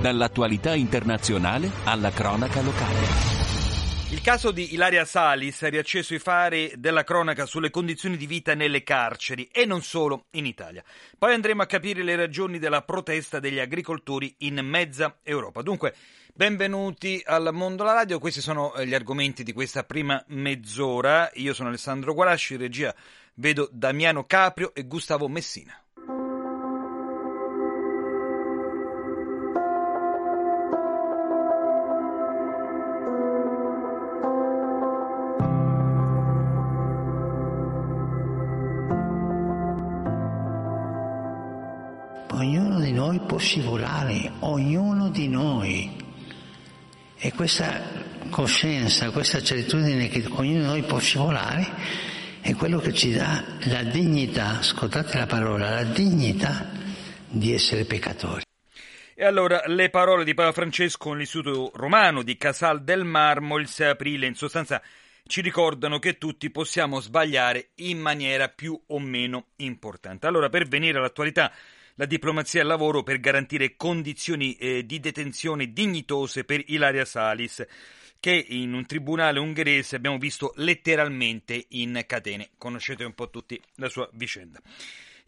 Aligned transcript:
Dall'attualità 0.00 0.76
internazionale 0.76 1.68
alla 1.82 2.10
cronaca 2.12 2.62
locale. 2.62 3.36
Il 4.10 4.20
caso 4.20 4.52
di 4.52 4.72
Ilaria 4.72 5.04
Salis 5.04 5.60
ha 5.62 5.68
riacceso 5.68 6.14
i 6.14 6.20
fari 6.20 6.72
della 6.76 7.02
cronaca 7.02 7.46
sulle 7.46 7.70
condizioni 7.70 8.16
di 8.16 8.26
vita 8.26 8.54
nelle 8.54 8.84
carceri 8.84 9.48
e 9.50 9.64
non 9.66 9.82
solo 9.82 10.26
in 10.30 10.46
Italia. 10.46 10.84
Poi 11.18 11.34
andremo 11.34 11.62
a 11.62 11.66
capire 11.66 12.04
le 12.04 12.14
ragioni 12.14 12.60
della 12.60 12.82
protesta 12.82 13.40
degli 13.40 13.58
agricoltori 13.58 14.32
in 14.38 14.60
mezza 14.62 15.18
Europa. 15.24 15.62
Dunque, 15.62 15.94
benvenuti 16.32 17.20
al 17.26 17.50
Mondo 17.52 17.82
alla 17.82 17.94
Radio, 17.94 18.20
questi 18.20 18.40
sono 18.40 18.72
gli 18.84 18.94
argomenti 18.94 19.42
di 19.42 19.52
questa 19.52 19.82
prima 19.82 20.22
mezz'ora. 20.28 21.28
Io 21.34 21.54
sono 21.54 21.70
Alessandro 21.70 22.14
Guarasci, 22.14 22.52
in 22.52 22.60
regia 22.60 22.94
vedo 23.34 23.68
Damiano 23.72 24.24
Caprio 24.26 24.72
e 24.74 24.86
Gustavo 24.86 25.26
Messina. 25.26 25.76
Noi 43.18 43.26
può 43.26 43.38
scivolare, 43.38 44.32
ognuno 44.40 45.08
di 45.10 45.28
noi. 45.28 45.96
E 47.16 47.32
questa 47.32 47.82
coscienza, 48.30 49.10
questa 49.10 49.42
certitudine 49.42 50.08
che 50.08 50.24
ognuno 50.28 50.60
di 50.60 50.66
noi 50.66 50.82
può 50.82 50.98
scivolare 50.98 51.66
è 52.40 52.54
quello 52.54 52.78
che 52.78 52.94
ci 52.94 53.12
dà 53.12 53.42
la 53.64 53.82
dignità, 53.82 54.58
ascoltate 54.58 55.18
la 55.18 55.26
parola, 55.26 55.70
la 55.70 55.84
dignità 55.84 56.70
di 57.26 57.52
essere 57.52 57.84
peccatori. 57.84 58.42
E 59.14 59.24
allora 59.24 59.62
le 59.66 59.90
parole 59.90 60.22
di 60.22 60.34
Papa 60.34 60.52
Francesco 60.52 61.12
nell'Istituto 61.12 61.72
Romano 61.74 62.22
di 62.22 62.36
Casal 62.36 62.84
del 62.84 63.04
Marmo 63.04 63.58
il 63.58 63.66
6 63.66 63.88
aprile, 63.88 64.26
in 64.26 64.36
sostanza 64.36 64.80
ci 65.26 65.40
ricordano 65.40 65.98
che 65.98 66.18
tutti 66.18 66.50
possiamo 66.50 67.00
sbagliare 67.00 67.70
in 67.76 67.98
maniera 67.98 68.48
più 68.48 68.80
o 68.86 69.00
meno 69.00 69.48
importante. 69.56 70.28
Allora, 70.28 70.48
per 70.48 70.68
venire 70.68 70.98
all'attualità, 70.98 71.52
la 71.98 72.06
diplomazia 72.06 72.60
il 72.60 72.68
lavoro 72.68 73.02
per 73.02 73.18
garantire 73.18 73.74
condizioni 73.76 74.54
eh, 74.54 74.86
di 74.86 75.00
detenzione 75.00 75.72
dignitose 75.72 76.44
per 76.44 76.62
Ilaria 76.66 77.04
Salis, 77.04 77.66
che 78.20 78.46
in 78.48 78.72
un 78.72 78.86
tribunale 78.86 79.40
ungherese 79.40 79.96
abbiamo 79.96 80.16
visto 80.16 80.52
letteralmente 80.56 81.66
in 81.70 82.02
catene. 82.06 82.50
Conoscete 82.56 83.02
un 83.02 83.14
po' 83.14 83.30
tutti 83.30 83.60
la 83.76 83.88
sua 83.88 84.08
vicenda. 84.12 84.60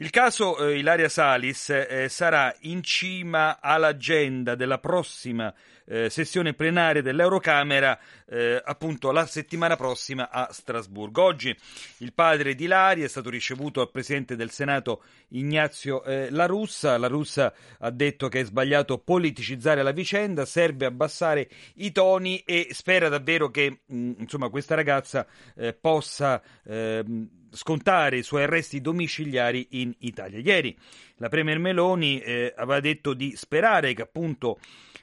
Il 0.02 0.08
caso 0.08 0.56
eh, 0.56 0.78
Ilaria 0.78 1.10
Salis 1.10 1.68
eh, 1.68 2.08
sarà 2.08 2.56
in 2.60 2.82
cima 2.82 3.58
all'agenda 3.60 4.54
della 4.54 4.78
prossima 4.78 5.52
eh, 5.84 6.08
sessione 6.08 6.54
plenaria 6.54 7.02
dell'Eurocamera, 7.02 7.98
eh, 8.26 8.62
appunto 8.64 9.12
la 9.12 9.26
settimana 9.26 9.76
prossima 9.76 10.30
a 10.30 10.48
Strasburgo. 10.50 11.22
Oggi 11.22 11.54
il 11.98 12.14
padre 12.14 12.54
di 12.54 12.64
Ilaria 12.64 13.04
è 13.04 13.08
stato 13.08 13.28
ricevuto 13.28 13.82
al 13.82 13.90
presidente 13.90 14.36
del 14.36 14.50
Senato 14.50 15.02
Ignazio 15.32 16.02
eh, 16.04 16.30
La 16.30 16.46
Russa. 16.46 16.96
La 16.96 17.08
Russa 17.08 17.52
ha 17.80 17.90
detto 17.90 18.28
che 18.28 18.40
è 18.40 18.44
sbagliato 18.44 18.96
politicizzare 18.96 19.82
la 19.82 19.92
vicenda, 19.92 20.46
serve 20.46 20.86
abbassare 20.86 21.46
i 21.74 21.92
toni 21.92 22.38
e 22.46 22.68
spera 22.70 23.10
davvero 23.10 23.50
che 23.50 23.80
mh, 23.84 24.12
insomma, 24.16 24.48
questa 24.48 24.74
ragazza 24.74 25.26
eh, 25.56 25.74
possa 25.74 26.40
ehm, 26.64 27.39
scontare 27.50 28.18
i 28.18 28.22
suoi 28.22 28.44
arresti 28.44 28.80
domiciliari 28.80 29.66
in 29.70 29.94
Italia. 29.98 30.38
Ieri 30.38 30.76
la 31.16 31.28
Premier 31.28 31.58
Meloni 31.58 32.20
eh, 32.20 32.52
aveva 32.56 32.80
detto 32.80 33.14
di 33.14 33.34
sperare 33.36 33.92
che 33.94 34.02
appunto 34.02 34.58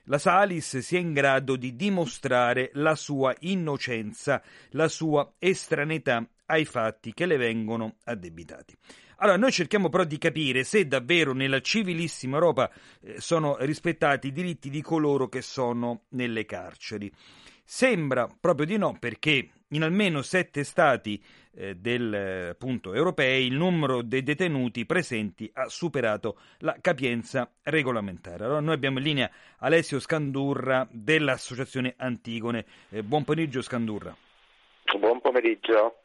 la 0.06 0.18
Salis 0.18 0.78
sia 0.80 1.00
in 1.00 1.13
grado 1.13 1.56
di 1.56 1.75
dimostrare 1.75 2.72
la 2.74 2.96
sua 2.96 3.35
innocenza, 3.40 4.41
la 4.72 4.88
sua 4.88 5.34
estraneità 5.38 6.25
ai 6.46 6.66
fatti 6.66 7.13
che 7.13 7.25
le 7.25 7.38
vengono 7.38 7.97
addebitati. 8.06 8.75
Allora, 9.19 9.38
noi 9.38 9.52
cerchiamo 9.52 9.90
però 9.90 10.03
di 10.03 10.19
capire 10.19 10.64
se 10.64 10.88
davvero 10.88 11.34
nella 11.34 11.59
civilissima 11.59 12.35
Europa 12.35 12.72
eh, 13.02 13.19
sono 13.19 13.58
rispettati 13.59 14.28
i 14.28 14.31
diritti 14.31 14.69
di 14.69 14.81
coloro 14.81 15.28
che 15.28 15.41
sono 15.41 16.03
nelle 16.09 16.46
carceri. 16.46 17.12
Sembra 17.64 18.29
proprio 18.40 18.66
di 18.68 18.78
no, 18.78 18.96
perché 19.00 19.50
in 19.69 19.83
almeno 19.83 20.22
sette 20.22 20.63
stati 20.63 21.22
eh, 21.55 21.75
del, 21.75 22.50
appunto, 22.51 22.94
europei 22.94 23.47
il 23.47 23.55
numero 23.55 24.01
dei 24.01 24.23
detenuti 24.23 24.85
presenti 24.85 25.50
ha 25.53 25.67
superato 25.67 26.38
la 26.59 26.78
capienza 26.79 27.50
regolamentare. 27.63 28.45
Allora, 28.45 28.59
noi 28.59 28.75
abbiamo 28.75 29.00
in 29.00 29.03
linea 29.03 29.31
Alessio 29.59 30.00
Scandurra 30.00 30.88
dell'Associazione 30.89 31.95
Antigone. 31.97 32.66
Eh, 32.89 33.03
buon 33.03 33.23
pomeriggio 33.23 33.61
Scandurra. 33.61 34.16
Buon 35.00 35.19
pomeriggio. 35.19 36.01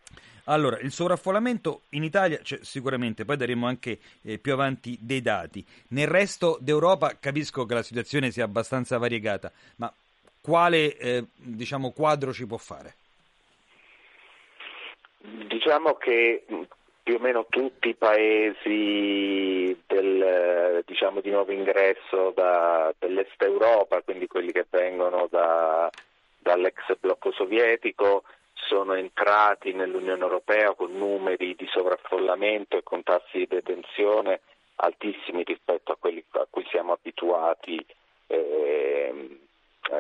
Allora, 0.47 0.79
il 0.81 0.91
sovraffollamento 0.91 1.83
in 1.91 2.03
Italia 2.03 2.39
c'è 2.39 2.59
sicuramente, 2.63 3.25
poi 3.25 3.37
daremo 3.37 3.67
anche 3.67 4.01
eh, 4.23 4.39
più 4.39 4.53
avanti 4.53 4.99
dei 5.01 5.23
dati. 5.23 5.65
Nel 5.89 6.09
resto 6.09 6.59
d'Europa 6.61 7.17
capisco 7.21 7.65
che 7.65 7.75
la 7.75 7.83
situazione 7.85 8.33
sia 8.33 8.45
abbastanza 8.45 8.99
variegata, 8.99 9.53
ma 9.77 9.93
quale 10.41 10.97
eh, 10.97 11.27
diciamo, 11.37 11.93
quadro 11.93 12.33
ci 12.33 12.45
può 12.45 12.57
fare? 12.57 12.95
Diciamo 15.23 15.95
che 15.95 16.45
più 17.03 17.15
o 17.17 17.19
meno 17.19 17.47
tutti 17.49 17.89
i 17.91 17.95
paesi 17.95 19.81
del, 19.87 20.83
diciamo, 20.85 21.21
di 21.21 21.31
nuovo 21.31 21.53
ingresso 21.53 22.33
da, 22.35 22.93
dell'est 22.99 23.41
Europa, 23.43 24.03
quindi 24.03 24.27
quelli 24.27 24.53
che 24.53 24.67
vengono 24.69 25.29
da, 25.31 25.91
dall'ex 26.39 26.97
blocco 26.99 27.33
sovietico, 27.33 28.25
sono 28.55 28.95
entrati 28.95 29.73
nell'Unione 29.73 30.23
Europea 30.23 30.75
con 30.75 30.97
numeri 30.97 31.55
di 31.57 31.67
sovraffollamento 31.67 32.77
e 32.77 32.83
con 32.83 33.03
tassi 33.03 33.39
di 33.39 33.47
detenzione 33.49 34.41
altissimi 34.77 35.43
rispetto 35.45 35.93
a 35.93 35.97
quelli 35.99 36.25
a 36.31 36.47
cui 36.49 36.65
siamo 36.69 36.93
abituati 36.93 37.85
eh, 38.29 39.39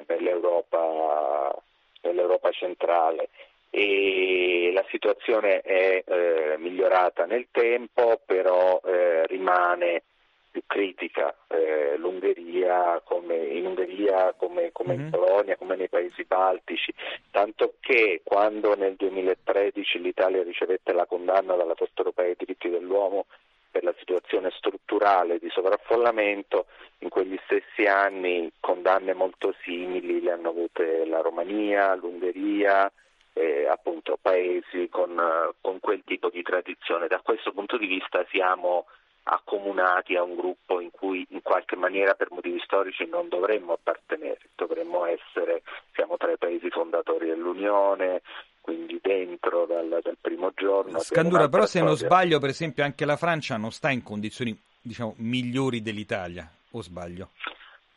nell'Europa, 0.06 1.55
nell'Europa 2.03 2.50
centrale 2.50 3.28
e 3.75 4.71
la 4.75 4.84
situazione 4.91 5.62
è 5.62 6.05
eh, 6.06 6.56
migliorata 6.59 7.25
nel 7.25 7.47
tempo, 7.50 8.21
però 8.27 8.83
eh, 8.84 9.27
rimane 9.28 10.03
più 10.50 10.62
critica. 10.66 11.34
Eh, 11.49 11.97
L'Ungheria, 11.97 13.00
come, 13.03 13.34
in 13.34 13.65
Ungheria 13.65 14.34
come, 14.37 14.72
come 14.72 14.94
mm-hmm. 14.94 15.05
in 15.05 15.11
Polonia, 15.11 15.56
come 15.56 15.77
nei 15.77 15.88
paesi 15.88 16.25
baltici, 16.25 16.93
tanto 17.31 17.77
che 17.81 18.21
quando 18.22 18.77
nel 18.77 18.94
2013 18.97 20.03
l'Italia 20.03 20.43
ricevette 20.43 20.93
la 20.93 21.06
condanna 21.06 21.55
dalla 21.55 21.75
Corte 21.75 21.94
europea 21.97 22.27
dei 22.27 22.37
diritti 22.37 22.69
dell'uomo 22.69 23.25
per 23.71 23.84
la 23.84 23.94
situazione 23.99 24.50
strutturale 24.50 25.38
di 25.38 25.49
sovraffollamento, 25.49 26.66
in 26.99 27.09
quegli 27.09 27.38
stessi 27.44 27.88
anni 27.88 28.53
condanne 28.61 29.14
molto 29.14 29.55
simili 29.62 30.20
le 30.20 30.32
hanno 30.32 30.50
avute 30.50 31.06
la 31.06 31.23
Romania, 31.23 31.94
l'Ungheria, 31.94 32.93
eh, 33.34 33.67
appunto 33.67 34.19
paesi 34.20 34.88
con, 34.90 35.20
con, 35.61 35.81
quel 35.81 36.02
tipo 36.05 36.29
di 36.29 36.43
tradizione. 36.43 37.06
Da 37.06 37.20
questo 37.23 37.52
punto 37.52 37.76
di 37.76 37.87
vista 37.87 38.25
siamo 38.31 38.87
accomunati 39.25 40.17
a 40.17 40.23
un 40.23 40.34
gruppo 40.34 40.81
in 40.81 40.90
cui 40.90 41.25
in 41.31 41.43
qualche 41.43 41.76
maniera 41.76 42.14
per 42.14 42.31
motivi 42.31 42.61
storici 42.64 43.06
non 43.06 43.29
dovremmo 43.29 43.75
appartenere, 43.75 44.40
dovremmo 44.56 45.05
essere, 45.05 45.62
siamo 45.93 46.17
tra 46.17 46.32
i 46.32 46.38
paesi 46.38 46.69
fondatori 46.70 47.26
dell'Unione, 47.26 48.23
quindi 48.61 48.99
dentro 49.00 49.64
dal, 49.67 50.00
dal 50.02 50.17
primo 50.20 50.52
giorno. 50.55 50.99
Scandura, 50.99 51.49
però 51.49 51.67
se 51.67 51.81
non 51.81 51.96
sbaglio 51.96 52.40
per 52.40 52.50
esempio 52.50 52.82
anche 52.82 53.05
la 53.05 53.17
Francia 53.17 53.56
non 53.56 53.70
sta 53.70 53.90
in 53.90 54.02
condizioni 54.02 54.56
diciamo, 54.81 55.14
migliori 55.19 55.82
dell'Italia, 55.82 56.49
o 56.73 56.82
sbaglio? 56.82 57.31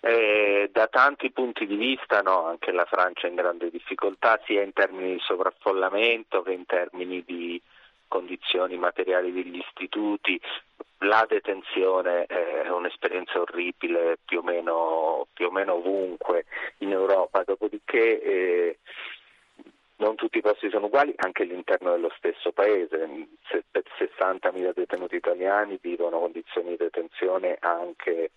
Eh, 0.07 0.69
da 0.71 0.85
tanti 0.85 1.31
punti 1.31 1.65
di 1.65 1.75
vista 1.75 2.21
no, 2.21 2.45
anche 2.45 2.71
la 2.71 2.85
Francia 2.85 3.25
è 3.25 3.29
in 3.31 3.35
grande 3.35 3.71
difficoltà 3.71 4.39
sia 4.45 4.61
in 4.61 4.71
termini 4.71 5.13
di 5.13 5.19
sovraffollamento 5.19 6.43
che 6.43 6.51
in 6.51 6.67
termini 6.67 7.23
di 7.25 7.59
condizioni 8.07 8.77
materiali 8.77 9.33
degli 9.33 9.57
istituti. 9.57 10.39
la 10.99 11.25
detenzione 11.27 12.25
è 12.27 12.69
un'esperienza 12.69 13.39
orribile 13.41 14.19
più 14.23 14.39
o 14.39 14.41
meno, 14.43 15.25
più 15.33 15.47
o 15.47 15.51
meno 15.51 15.73
ovunque 15.73 16.45
in 16.79 16.91
Europa, 16.91 17.41
dopodiché 17.43 18.21
eh, 18.21 18.77
non 19.95 20.13
tutti 20.13 20.37
i 20.37 20.41
posti 20.41 20.69
sono 20.69 20.85
uguali 20.85 21.15
anche 21.17 21.41
all'interno 21.41 21.89
dello 21.91 22.11
stesso 22.15 22.51
paese, 22.51 23.27
60.000 23.49 24.71
detenuti 24.75 25.15
italiani 25.15 25.79
vivono 25.81 26.19
condizioni 26.19 26.69
di 26.69 26.77
detenzione 26.77 27.57
anche, 27.59 28.29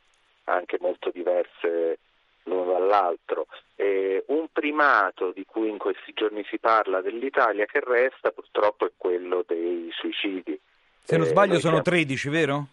anche 0.48 0.78
molto 0.80 1.10
diverse 1.12 1.98
l'uno 2.44 2.72
dall'altro. 2.72 3.46
Eh, 3.76 4.24
un 4.28 4.48
primato 4.52 5.30
di 5.30 5.44
cui 5.44 5.68
in 5.68 5.78
questi 5.78 6.12
giorni 6.14 6.44
si 6.48 6.58
parla 6.58 7.00
dell'Italia 7.00 7.66
che 7.66 7.80
resta 7.80 8.30
purtroppo 8.30 8.86
è 8.86 8.90
quello 8.96 9.44
dei 9.46 9.88
suicidi. 9.92 10.58
Se 11.04 11.16
non 11.16 11.26
sbaglio 11.26 11.56
eh, 11.56 11.60
sono 11.60 11.80
13, 11.80 12.28
vero? 12.28 12.66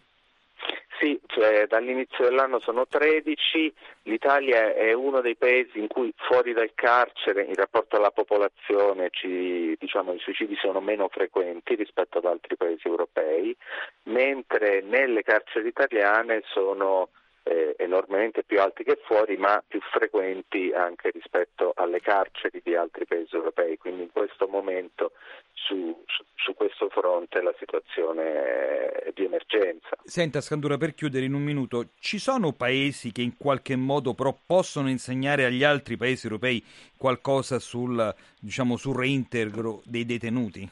Sì, 0.98 1.20
cioè, 1.26 1.66
dall'inizio 1.66 2.24
dell'anno 2.24 2.58
sono 2.58 2.86
13, 2.86 3.72
l'Italia 4.04 4.72
è 4.74 4.94
uno 4.94 5.20
dei 5.20 5.36
paesi 5.36 5.78
in 5.78 5.88
cui 5.88 6.10
fuori 6.16 6.54
dal 6.54 6.70
carcere 6.74 7.42
in 7.42 7.54
rapporto 7.54 7.96
alla 7.96 8.10
popolazione 8.10 9.10
ci, 9.10 9.76
diciamo, 9.78 10.14
i 10.14 10.18
suicidi 10.18 10.56
sono 10.56 10.80
meno 10.80 11.08
frequenti 11.08 11.74
rispetto 11.74 12.18
ad 12.18 12.24
altri 12.24 12.56
paesi 12.56 12.88
europei, 12.88 13.54
mentre 14.04 14.80
nelle 14.80 15.22
carceri 15.22 15.68
italiane 15.68 16.42
sono 16.46 17.10
eh, 17.46 17.76
enormemente 17.78 18.42
più 18.42 18.60
alti 18.60 18.82
che 18.82 18.98
fuori, 19.04 19.36
ma 19.36 19.62
più 19.66 19.80
frequenti 19.92 20.72
anche 20.74 21.10
rispetto 21.10 21.72
alle 21.76 22.00
carceri 22.00 22.60
di 22.62 22.74
altri 22.74 23.06
paesi 23.06 23.36
europei. 23.36 23.78
Quindi 23.78 24.02
in 24.02 24.10
questo 24.12 24.48
momento 24.48 25.12
su, 25.52 26.02
su, 26.06 26.24
su 26.34 26.54
questo 26.54 26.88
fronte 26.88 27.40
la 27.40 27.54
situazione 27.58 28.90
è 28.90 29.12
di 29.14 29.24
emergenza. 29.24 29.90
Senta 30.02 30.40
Scandura, 30.40 30.76
per 30.76 30.94
chiudere 30.94 31.24
in 31.24 31.34
un 31.34 31.42
minuto, 31.42 31.90
ci 32.00 32.18
sono 32.18 32.52
paesi 32.52 33.12
che 33.12 33.22
in 33.22 33.36
qualche 33.36 33.76
modo 33.76 34.14
però 34.14 34.36
possono 34.44 34.90
insegnare 34.90 35.44
agli 35.44 35.62
altri 35.62 35.96
paesi 35.96 36.26
europei 36.26 36.62
qualcosa 36.96 37.60
sul, 37.60 38.12
diciamo, 38.40 38.76
sul 38.76 38.96
reintegro 38.96 39.82
dei 39.84 40.04
detenuti? 40.04 40.68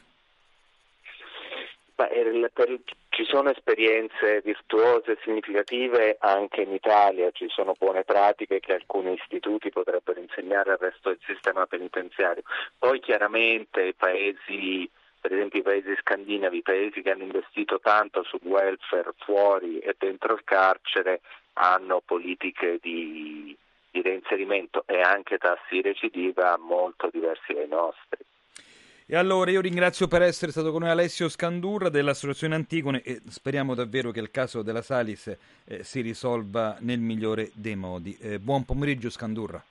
Beh, 1.95 2.49
per, 2.53 2.77
ci 3.07 3.23
sono 3.23 3.49
esperienze 3.49 4.41
virtuose 4.43 5.13
e 5.13 5.17
significative 5.23 6.17
anche 6.19 6.63
in 6.63 6.73
Italia, 6.73 7.31
ci 7.31 7.47
sono 7.47 7.73
buone 7.79 8.03
pratiche 8.03 8.59
che 8.59 8.73
alcuni 8.73 9.13
istituti 9.13 9.69
potrebbero 9.69 10.19
insegnare 10.19 10.71
al 10.71 10.77
resto 10.77 11.09
del 11.09 11.19
sistema 11.25 11.65
penitenziario. 11.65 12.43
Poi 12.77 12.99
chiaramente 12.99 13.81
i 13.81 13.93
paesi, 13.93 14.89
per 15.21 15.31
esempio 15.31 15.59
i 15.59 15.63
paesi 15.63 15.95
scandinavi, 16.01 16.57
i 16.57 16.61
paesi 16.61 17.01
che 17.01 17.11
hanno 17.11 17.23
investito 17.23 17.79
tanto 17.79 18.23
sul 18.23 18.41
welfare 18.43 19.13
fuori 19.19 19.79
e 19.79 19.95
dentro 19.97 20.33
il 20.33 20.43
carcere, 20.43 21.21
hanno 21.53 22.01
politiche 22.05 22.77
di, 22.81 23.55
di 23.89 24.01
reinserimento 24.01 24.83
e 24.85 24.99
anche 24.99 25.37
tassi 25.37 25.75
di 25.75 25.81
recidiva 25.81 26.57
molto 26.57 27.07
diversi 27.09 27.53
dai 27.53 27.69
nostri. 27.69 28.17
E 29.07 29.15
allora 29.15 29.51
io 29.51 29.61
ringrazio 29.61 30.07
per 30.07 30.23
essere 30.23 30.51
stato 30.51 30.71
con 30.71 30.81
noi 30.81 30.89
Alessio 30.89 31.29
Scandurra 31.29 31.89
dell'Associazione 31.89 32.55
Antigone 32.55 33.03
e 33.03 33.21
speriamo 33.27 33.75
davvero 33.75 34.09
che 34.09 34.19
il 34.19 34.31
caso 34.31 34.63
della 34.63 34.81
Salis 34.81 35.27
eh, 35.63 35.83
si 35.83 36.01
risolva 36.01 36.77
nel 36.79 36.97
migliore 36.97 37.51
dei 37.53 37.75
modi. 37.75 38.17
Eh, 38.19 38.39
buon 38.39 38.65
pomeriggio 38.65 39.11
Scandurra. 39.11 39.63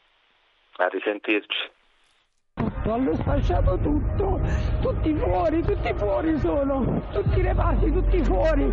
A 0.77 0.87
risentirci. 0.87 1.69
Tutto, 2.55 2.93
hanno 2.93 3.13
sfasciato 3.17 3.77
tutto, 3.79 4.41
tutti 4.81 5.13
fuori, 5.17 5.63
tutti 5.63 5.93
fuori 5.95 6.39
sono, 6.39 7.03
tutti 7.11 7.41
i 7.41 7.43
reparti, 7.43 7.91
tutti 7.91 8.23
fuori. 8.23 8.73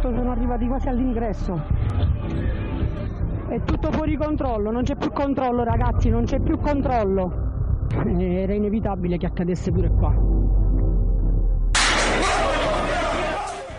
Sono 0.00 0.32
arrivati 0.32 0.66
quasi 0.66 0.88
all'ingresso. 0.88 1.54
È 3.48 3.62
tutto 3.62 3.92
fuori 3.92 4.16
controllo, 4.16 4.72
non 4.72 4.82
c'è 4.82 4.96
più 4.96 5.12
controllo 5.12 5.62
ragazzi, 5.62 6.08
non 6.08 6.24
c'è 6.24 6.40
più 6.40 6.58
controllo 6.58 7.47
era 7.90 8.54
inevitabile 8.54 9.16
che 9.16 9.26
accadesse 9.26 9.70
pure 9.70 9.90
qua. 9.90 10.27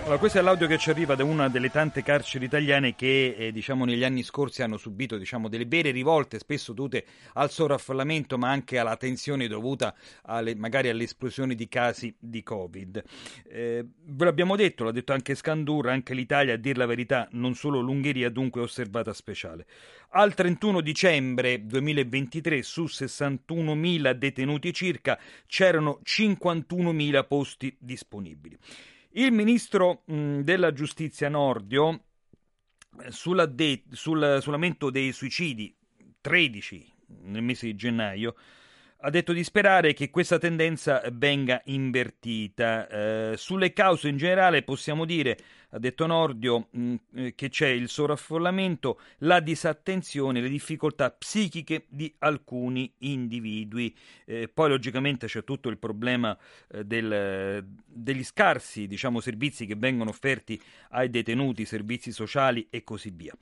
Allora, 0.09 0.23
questo 0.23 0.39
è 0.39 0.41
l'audio 0.41 0.65
che 0.65 0.79
ci 0.79 0.89
arriva 0.89 1.13
da 1.13 1.23
una 1.23 1.49
delle 1.49 1.69
tante 1.69 2.01
carceri 2.01 2.45
italiane 2.45 2.95
che 2.95 3.35
eh, 3.37 3.51
diciamo, 3.51 3.85
negli 3.85 4.03
anni 4.03 4.23
scorsi 4.23 4.63
hanno 4.63 4.77
subito 4.77 5.19
diciamo, 5.19 5.47
delle 5.49 5.67
vere 5.67 5.91
rivolte, 5.91 6.39
spesso 6.39 6.73
dovute 6.73 7.05
al 7.33 7.51
sovraffollamento, 7.51 8.35
ma 8.35 8.49
anche 8.49 8.79
alla 8.79 8.97
tensione 8.97 9.47
dovuta 9.47 9.93
alle, 10.23 10.55
magari 10.55 10.89
all'esplosione 10.89 11.53
di 11.53 11.67
casi 11.67 12.11
di 12.17 12.41
Covid. 12.41 13.03
Eh, 13.49 13.85
ve 13.85 14.25
l'abbiamo 14.25 14.55
detto, 14.55 14.83
l'ha 14.83 14.91
detto 14.91 15.13
anche 15.13 15.35
Scandurra, 15.35 15.91
anche 15.91 16.15
l'Italia, 16.15 16.55
a 16.55 16.57
dir 16.57 16.77
la 16.77 16.87
verità, 16.87 17.27
non 17.33 17.53
solo 17.53 17.79
l'Ungheria, 17.79 18.31
dunque 18.31 18.61
osservata 18.61 19.13
speciale. 19.13 19.67
Al 20.13 20.33
31 20.33 20.81
dicembre 20.81 21.67
2023 21.67 22.63
su 22.63 22.85
61.000 22.85 24.13
detenuti 24.13 24.73
circa 24.73 25.19
c'erano 25.45 25.99
51.000 26.03 27.27
posti 27.27 27.77
disponibili. 27.77 28.57
Il 29.19 29.33
ministro 29.33 30.03
mh, 30.05 30.39
della 30.43 30.71
giustizia 30.71 31.27
Nordio, 31.27 32.03
eh, 33.03 33.47
de- 33.49 33.83
sul, 33.91 34.37
sull'aumento 34.39 34.89
dei 34.89 35.11
suicidi, 35.11 35.75
13 36.21 36.89
nel 37.23 37.43
mese 37.43 37.65
di 37.65 37.75
gennaio, 37.75 38.33
ha 39.01 39.09
detto 39.09 39.33
di 39.33 39.43
sperare 39.43 39.91
che 39.91 40.09
questa 40.09 40.37
tendenza 40.37 41.01
venga 41.11 41.61
invertita. 41.65 42.87
Eh, 42.87 43.33
sulle 43.35 43.73
cause 43.73 44.07
in 44.07 44.15
generale 44.15 44.63
possiamo 44.63 45.03
dire, 45.03 45.37
ha 45.71 45.79
detto 45.79 46.05
Nordio, 46.05 46.69
mm, 46.75 46.95
eh, 47.15 47.35
che 47.35 47.49
c'è 47.49 47.67
il 47.67 47.89
sovraffollamento, 47.89 48.99
la 49.19 49.39
disattenzione, 49.39 50.41
le 50.41 50.49
difficoltà 50.49 51.11
psichiche 51.11 51.85
di 51.89 52.13
alcuni 52.19 52.91
individui. 52.99 53.95
Eh, 54.25 54.47
poi 54.47 54.69
logicamente 54.69 55.27
c'è 55.27 55.43
tutto 55.43 55.69
il 55.69 55.77
problema 55.77 56.37
eh, 56.71 56.83
del, 56.85 57.65
degli 57.85 58.23
scarsi 58.23 58.87
diciamo, 58.87 59.19
servizi 59.19 59.65
che 59.65 59.75
vengono 59.75 60.09
offerti 60.09 60.59
ai 60.89 61.09
detenuti, 61.09 61.65
servizi 61.65 62.11
sociali 62.11 62.67
e 62.69 62.83
così 62.83 63.11
via. 63.11 63.35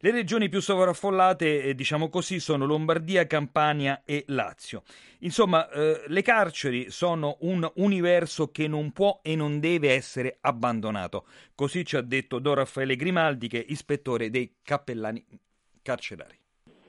Le 0.00 0.10
regioni 0.10 0.50
più 0.50 0.60
sovraffollate, 0.60 1.62
eh, 1.62 1.74
diciamo 1.74 2.10
così, 2.10 2.38
sono 2.38 2.66
Lombardia, 2.66 3.26
Campania 3.26 4.02
e 4.04 4.24
Lazio. 4.26 4.82
Insomma, 5.20 5.70
eh, 5.70 6.02
le 6.06 6.20
carceri 6.20 6.90
sono 6.90 7.38
un 7.40 7.66
universo 7.76 8.50
che 8.50 8.68
non 8.68 8.92
può 8.92 9.20
e 9.22 9.34
non 9.34 9.58
deve 9.58 9.92
essere 9.94 10.36
abbandonato. 10.42 11.24
Così 11.54 11.82
ci 11.86 11.96
ha 11.96 12.02
detto 12.02 12.40
Don 12.40 12.56
Raffaele 12.56 12.94
Grimaldi, 12.94 13.48
che 13.48 13.60
è 13.60 13.64
ispettore 13.66 14.28
dei 14.28 14.56
cappellani 14.62 15.24
carcerari. 15.82 16.38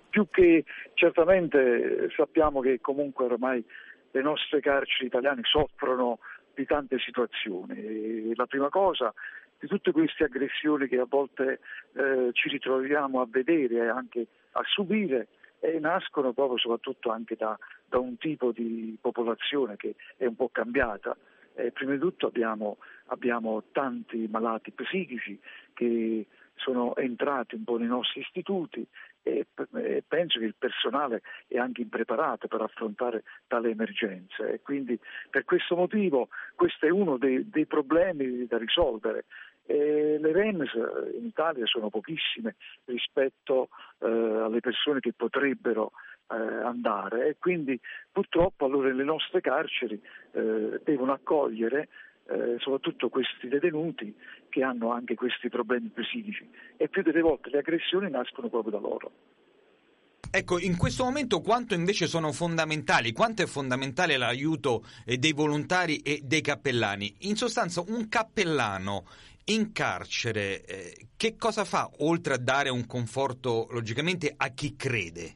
Più 0.09 0.27
che 0.29 0.65
certamente 0.93 2.09
sappiamo 2.13 2.59
che 2.59 2.81
comunque 2.81 3.23
ormai 3.23 3.63
le 4.11 4.21
nostre 4.21 4.59
carceri 4.59 5.05
italiane 5.05 5.43
soffrono 5.43 6.19
di 6.53 6.65
tante 6.65 6.97
situazioni. 6.99 8.35
La 8.35 8.47
prima 8.47 8.67
cosa 8.67 9.13
di 9.59 9.67
tutte 9.67 9.91
queste 9.91 10.25
aggressioni 10.25 10.87
che 10.87 10.99
a 10.99 11.07
volte 11.07 11.59
eh, 11.93 12.29
ci 12.33 12.49
ritroviamo 12.49 13.21
a 13.21 13.27
vedere 13.29 13.75
e 13.75 13.87
anche 13.87 14.27
a 14.51 14.61
subire 14.65 15.27
e 15.59 15.79
nascono 15.79 16.33
proprio 16.33 16.57
soprattutto 16.57 17.11
anche 17.11 17.35
da, 17.35 17.57
da, 17.87 17.99
un 17.99 18.17
tipo 18.17 18.51
di 18.51 18.97
popolazione 19.01 19.75
che 19.75 19.95
è 20.17 20.25
un 20.25 20.35
po' 20.35 20.49
cambiata. 20.49 21.17
Eh, 21.55 21.71
prima 21.71 21.93
di 21.93 21.99
tutto 21.99 22.27
abbiamo, 22.27 22.77
abbiamo 23.07 23.63
tanti 23.71 24.27
malati 24.29 24.71
psichici 24.71 25.39
che 25.73 26.27
sono 26.57 26.95
entrati 26.95 27.55
un 27.55 27.63
po' 27.63 27.77
nei 27.77 27.87
nostri 27.87 28.21
istituti 28.21 28.85
e, 29.23 29.45
penso 30.07 30.39
che 30.39 30.45
il 30.45 30.55
personale 30.57 31.21
è 31.47 31.57
anche 31.57 31.81
impreparato 31.81 32.47
per 32.47 32.61
affrontare 32.61 33.23
tale 33.47 33.69
emergenza 33.69 34.47
e 34.47 34.61
quindi 34.61 34.99
per 35.29 35.45
questo 35.45 35.75
motivo 35.75 36.29
questo 36.55 36.85
è 36.85 36.89
uno 36.89 37.17
dei, 37.17 37.49
dei 37.49 37.65
problemi 37.65 38.45
da 38.45 38.57
risolvere. 38.57 39.25
E 39.69 40.17
le 40.19 40.31
REMS 40.31 40.73
in 41.19 41.25
Italia 41.25 41.65
sono 41.65 41.89
pochissime 41.89 42.55
rispetto 42.85 43.67
eh, 43.99 44.07
alle 44.07 44.61
persone 44.61 45.01
che 45.01 45.11
potrebbero 45.13 45.91
eh, 46.29 46.35
andare 46.35 47.27
e 47.27 47.35
quindi 47.37 47.79
purtroppo 48.11 48.65
allora 48.65 48.91
le 48.91 49.03
nostre 49.03 49.41
carceri 49.41 50.01
eh, 50.31 50.79
devono 50.83 51.11
accogliere 51.11 51.89
eh, 52.29 52.55
soprattutto 52.59 53.09
questi 53.09 53.47
detenuti 53.47 54.13
che 54.49 54.63
hanno 54.63 54.91
anche 54.91 55.15
questi 55.15 55.49
problemi 55.49 55.89
psichici 55.89 56.49
e 56.75 56.89
più 56.89 57.01
delle 57.01 57.21
volte 57.21 57.49
le 57.49 57.59
aggressioni 57.59 58.09
nascono 58.09 58.49
proprio 58.49 58.71
da 58.71 58.79
loro. 58.79 59.11
Ecco, 60.29 60.59
in 60.59 60.75
questo 60.75 61.05
momento 61.05 61.39
quanto 61.39 61.73
invece 61.73 62.05
sono 62.05 62.33
fondamentali, 62.33 63.13
quanto 63.13 63.43
è 63.43 63.45
fondamentale 63.45 64.17
l'aiuto 64.17 64.83
eh, 65.05 65.17
dei 65.17 65.31
volontari 65.31 65.97
e 65.99 66.19
dei 66.23 66.41
cappellani? 66.41 67.15
In 67.19 67.37
sostanza 67.37 67.81
un 67.87 68.09
cappellano 68.09 69.05
in 69.49 69.71
carcere 69.71 70.65
eh, 70.65 71.07
che 71.15 71.35
cosa 71.37 71.63
fa 71.63 71.89
oltre 71.99 72.33
a 72.33 72.37
dare 72.37 72.69
un 72.69 72.85
conforto 72.85 73.67
logicamente 73.71 74.33
a 74.35 74.49
chi 74.49 74.75
crede? 74.75 75.35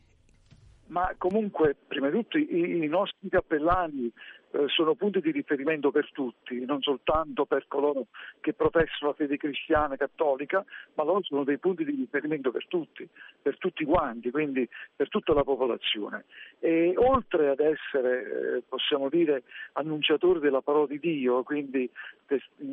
Ma 0.87 1.13
comunque, 1.17 1.75
prima 1.87 2.09
di 2.09 2.17
tutto, 2.17 2.37
i, 2.37 2.83
i 2.83 2.87
nostri 2.87 3.29
cappellani 3.29 4.11
eh, 4.51 4.65
sono 4.67 4.95
punti 4.95 5.21
di 5.21 5.31
riferimento 5.31 5.91
per 5.91 6.11
tutti, 6.11 6.65
non 6.65 6.81
soltanto 6.81 7.45
per 7.45 7.65
coloro 7.69 8.07
che 8.41 8.53
professano 8.53 9.11
la 9.11 9.13
fede 9.13 9.37
cristiana 9.37 9.93
e 9.93 9.97
cattolica, 9.97 10.65
ma 10.95 11.03
loro 11.03 11.23
sono 11.23 11.45
dei 11.45 11.57
punti 11.57 11.85
di 11.85 11.91
riferimento 11.91 12.51
per 12.51 12.67
tutti, 12.67 13.07
per 13.41 13.57
tutti 13.57 13.85
quanti, 13.85 14.29
quindi 14.29 14.67
per 14.93 15.07
tutta 15.07 15.33
la 15.33 15.45
popolazione. 15.45 16.25
E 16.59 16.93
oltre 16.97 17.47
ad 17.47 17.61
essere, 17.61 18.57
eh, 18.57 18.63
possiamo 18.67 19.07
dire, 19.07 19.43
annunciatori 19.73 20.41
della 20.41 20.61
parola 20.61 20.87
di 20.87 20.99
Dio, 20.99 21.43
quindi 21.43 21.89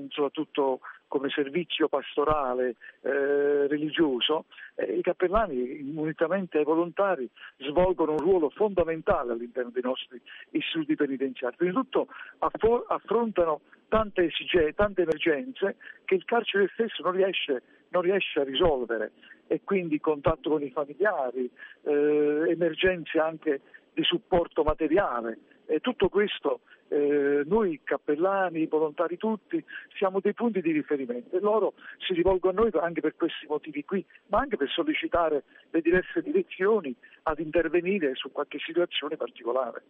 soprattutto 0.09 0.81
come 1.09 1.31
servizio 1.31 1.89
pastorale 1.89 2.77
eh, 3.01 3.67
religioso, 3.67 4.45
eh, 4.77 4.93
i 4.93 5.03
cappellani, 5.03 5.93
unitamente 5.97 6.59
ai 6.59 6.65
volontari, 6.65 7.29
svolgono 7.57 8.13
un 8.13 8.19
ruolo 8.19 8.51
fondamentale 8.51 9.33
all'interno 9.33 9.71
dei 9.71 9.83
nostri 9.83 10.21
istituti 10.51 10.95
penitenziari. 10.95 11.57
Prima 11.57 11.73
di 11.73 11.79
tutto 11.79 12.09
affo- 12.39 12.85
affrontano 12.87 13.63
tante 13.89 14.25
esigenze, 14.25 14.75
tante 14.75 15.03
emergenze 15.03 15.77
che 16.05 16.15
il 16.15 16.25
carcere 16.25 16.71
stesso 16.75 17.03
non 17.03 17.13
riesce, 17.13 17.63
non 17.89 18.03
riesce 18.03 18.41
a 18.41 18.45
risolvere 18.45 19.13
e 19.47 19.63
quindi 19.65 19.99
contatto 19.99 20.51
con 20.51 20.63
i 20.63 20.71
familiari, 20.71 21.51
eh, 21.83 22.45
emergenze 22.49 23.19
anche 23.19 23.61
di 23.95 24.05
supporto 24.05 24.63
materiale. 24.63 25.39
E 25.71 25.81
tutto 25.81 26.09
questo 26.09 26.61
eh, 26.89 27.43
noi 27.45 27.81
cappellani, 27.85 28.67
volontari 28.67 29.19
tutti, 29.19 29.63
siamo 29.97 30.21
dei 30.21 30.33
punti 30.33 30.63
di 30.63 30.73
riferimento 30.73 31.37
e 31.37 31.41
loro 31.41 31.75
si 31.99 32.15
rivolgono 32.15 32.59
a 32.59 32.63
noi 32.63 32.71
anche 32.83 33.03
per 33.03 33.15
questi 33.17 33.47
motivi 33.47 33.85
qui, 33.85 34.05
ma 34.29 34.39
anche 34.39 34.57
per 34.57 34.71
sollecitare 34.71 35.45
le 35.71 35.81
diverse 35.83 36.23
direzioni 36.23 36.95
ad 37.25 37.39
intervenire 37.41 38.15
su 38.15 38.33
qualche 38.33 38.59
situazione 38.65 39.17
particolare. 39.17 39.83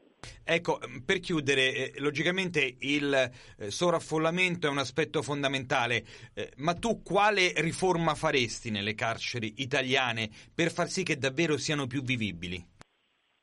Ecco, 0.44 0.80
per 1.04 1.20
chiudere, 1.20 1.92
eh, 1.92 2.00
logicamente 2.00 2.76
il 2.80 3.14
eh, 3.14 3.70
sovraffollamento 3.70 4.66
è 4.66 4.70
un 4.70 4.78
aspetto 4.78 5.22
fondamentale, 5.22 6.04
eh, 6.34 6.50
ma 6.56 6.74
tu 6.74 7.02
quale 7.02 7.52
riforma 7.58 8.14
faresti 8.14 8.70
nelle 8.70 8.94
carceri 8.94 9.54
italiane 9.58 10.28
per 10.52 10.72
far 10.72 10.88
sì 10.88 11.04
che 11.04 11.16
davvero 11.16 11.56
siano 11.56 11.86
più 11.86 12.02
vivibili? 12.02 12.76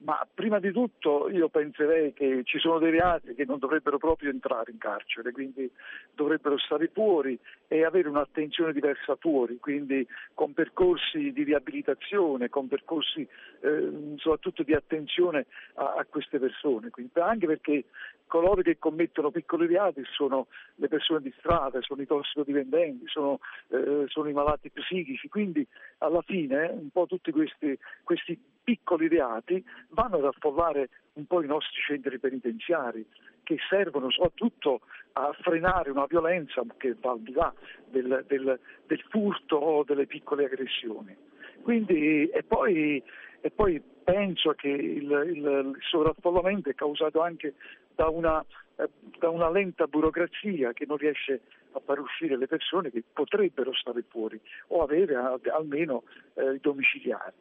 Ma 0.06 0.24
prima 0.32 0.60
di 0.60 0.72
tutto 0.72 1.30
io 1.32 1.50
penserei 1.50 2.14
che 2.14 2.42
ci 2.44 2.60
sono 2.60 2.78
dei 2.78 2.92
reati 2.92 3.34
che 3.34 3.44
non 3.44 3.58
dovrebbero 3.58 3.98
proprio 3.98 4.30
entrare 4.30 4.72
in 4.72 4.78
carcere, 4.78 5.32
quindi 5.32 5.70
dovrebbero 6.14 6.60
stare 6.60 6.92
fuori 6.94 7.38
e 7.68 7.84
avere 7.84 8.08
un'attenzione 8.08 8.72
diversa 8.72 9.16
fuori, 9.16 9.58
quindi 9.58 10.08
con 10.36 10.54
percorsi 10.54 11.32
di 11.32 11.42
riabilitazione, 11.42 12.50
con 12.50 12.68
percorsi 12.68 13.28
eh, 13.62 14.14
soprattutto 14.18 14.62
di 14.62 14.74
attenzione 14.74 15.48
a, 15.74 15.96
a 15.98 16.06
queste 16.08 16.38
persone, 16.38 16.92
quindi, 16.92 17.12
anche 17.20 17.48
perché 17.48 17.86
coloro 18.28 18.62
che 18.62 18.78
commettono 18.78 19.32
piccoli 19.32 19.66
reati 19.66 20.04
sono 20.06 20.48
le 20.76 20.88
persone 20.88 21.22
di 21.22 21.34
strada, 21.40 21.82
sono 21.82 22.04
i 22.04 22.06
tossicodipendenti, 22.06 23.08
sono, 23.08 23.40
eh, 23.70 24.06
sono 24.08 24.30
i 24.30 24.34
malati 24.34 24.70
psichici, 24.70 25.28
quindi 25.30 25.66
alla 25.98 26.22
fine 26.22 26.68
un 26.68 26.90
po' 26.92 27.08
tutti 27.08 27.32
questi, 27.32 27.76
questi 28.04 28.40
piccoli 28.66 29.08
reati 29.08 29.64
vanno 29.90 30.18
ad 30.18 30.26
affollare 30.26 30.90
un 31.14 31.26
po' 31.28 31.42
i 31.42 31.48
nostri 31.48 31.82
centri 31.82 32.20
penitenziari 32.20 33.06
che 33.44 33.58
servono 33.70 34.10
soprattutto 34.10 34.82
a 35.14 35.32
frenare 35.40 35.92
una 35.92 36.08
violenza 36.08 36.62
che 36.78 36.96
va 37.00 37.12
al 37.12 37.22
di 37.22 37.32
là 37.32 37.54
del, 37.88 38.26
del, 38.28 38.60
del 38.88 39.02
furto 39.10 39.56
o 39.56 39.84
delle 39.84 40.08
piccole 40.08 40.46
aggressioni. 40.46 41.16
Quindi, 41.62 42.28
e, 42.28 42.44
poi, 42.44 43.02
e 43.40 43.52
poi 43.52 43.82
penso 44.04 44.52
che 44.54 44.68
il, 44.68 45.10
il, 45.28 45.36
il 45.36 45.78
sovraffollamento 45.90 46.70
è 46.70 46.76
causato 46.76 47.22
anche 47.22 47.54
da 47.94 48.10
una, 48.10 48.44
eh, 48.76 48.90
da 49.20 49.30
una, 49.30 49.50
lenta 49.50 49.88
burocrazia 49.88 50.74
che 50.74 50.86
non 50.86 50.98
riesce 50.98 51.42
a 51.72 51.80
far 51.80 52.00
uscire 52.00 52.38
le 52.38 52.48
persone 52.48 52.92
che 52.92 53.04
potrebbero 53.14 53.74
stare 53.74 54.04
fuori 54.08 54.40
o 54.68 54.82
avere 54.82 55.16
almeno 55.16 56.04
eh, 56.34 56.56
i 56.56 56.60
domiciliari. 56.60 57.34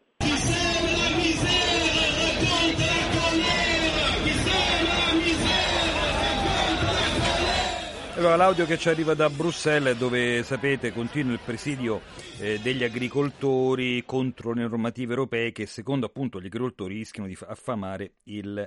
Allora, 8.17 8.37
l'audio 8.37 8.65
che 8.65 8.79
ci 8.79 8.89
arriva 8.89 9.13
da 9.13 9.29
Bruxelles, 9.29 9.99
dove 9.99 10.43
sapete 10.45 10.93
continua 10.93 11.35
il 11.35 11.41
presidio 11.45 12.01
eh, 12.39 12.59
degli 12.59 12.83
agricoltori 12.83 14.03
contro 14.07 14.53
le 14.53 14.63
normative 14.63 15.13
europee 15.13 15.53
che 15.53 15.67
secondo 15.67 16.07
appunto 16.07 16.41
gli 16.41 16.47
agricoltori 16.47 16.95
rischiano 16.95 17.29
di 17.29 17.37
affamare 17.47 18.13
il 18.25 18.67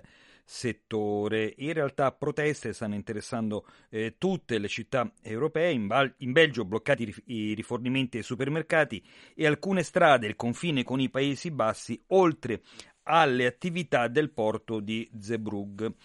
settore. 0.50 1.54
In 1.58 1.74
realtà 1.74 2.14
proteste 2.14 2.72
stanno 2.72 2.96
interessando 2.96 3.68
eh, 3.90 4.16
tutte 4.18 4.58
le 4.58 4.70
città 4.70 5.12
europee, 5.22 5.74
in, 5.74 5.88
Val- 5.88 6.14
in 6.20 6.32
Belgio 6.32 6.64
bloccati 6.64 7.04
rif- 7.04 7.24
i 7.26 7.54
rifornimenti 7.54 8.16
ai 8.16 8.24
supermercati 8.24 9.04
e 9.36 9.46
alcune 9.46 9.84
strade, 9.84 10.26
il 10.26 10.38
confine 10.38 10.86
con 10.86 11.02
i 11.02 11.10
Paesi 11.10 11.52
Bassi, 11.52 12.02
oltre 12.08 12.62
alle 13.04 13.46
attività 13.46 14.08
del 14.08 14.32
porto 14.32 14.80
di 14.80 15.10
Zeebrugge. 15.20 15.96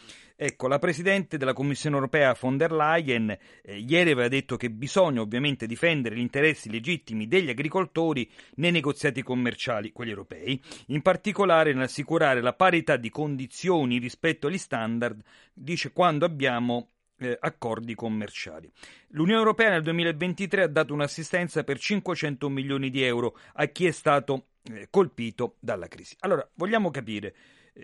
Ecco, 0.45 0.67
la 0.67 0.81
Presidente 0.81 1.39
della 1.39 1.53
Commissione 1.53 1.95
europea 1.95 2.37
von 2.37 2.57
der 2.57 2.73
Leyen 2.73 3.31
eh, 3.31 3.79
ieri 3.79 4.11
aveva 4.11 4.27
detto 4.27 4.57
che 4.57 4.71
bisogna 4.71 5.21
ovviamente 5.21 5.69
difendere 5.69 6.17
gli 6.17 6.21
interessi 6.21 6.69
legittimi 6.69 7.29
degli 7.29 7.49
agricoltori 7.49 8.29
nei 8.57 8.73
negoziati 8.73 9.23
commerciali, 9.23 9.93
quelli 9.93 10.11
europei, 10.11 10.61
in 10.89 11.01
particolare 11.01 11.73
nell'assicurare 11.73 12.41
la 12.41 12.55
parità 12.55 12.97
di 12.97 13.09
condizioni 13.09 13.99
rispetto 13.99 14.49
agli 14.49 14.59
standard, 14.59 15.23
dice 15.55 15.93
quando 15.93 16.25
abbiamo 16.25 16.89
eh, 17.19 17.37
accordi 17.39 17.95
commerciali. 17.95 18.69
L'Unione 19.11 19.39
Europea 19.39 19.71
nel 19.71 19.85
2023 19.85 20.63
ha 20.65 20.67
dato 20.67 20.93
un'assistenza 20.93 21.63
per 21.63 21.79
500 21.79 22.49
milioni 22.49 22.91
di 22.91 23.05
euro 23.05 23.39
a 23.53 23.67
chi 23.67 23.87
è 23.87 23.93
stato 23.93 24.47
eh, 24.65 24.89
colpito 24.91 25.55
dalla 25.61 25.87
crisi. 25.87 26.17
Allora, 26.19 26.45
vogliamo 26.55 26.91
capire 26.91 27.33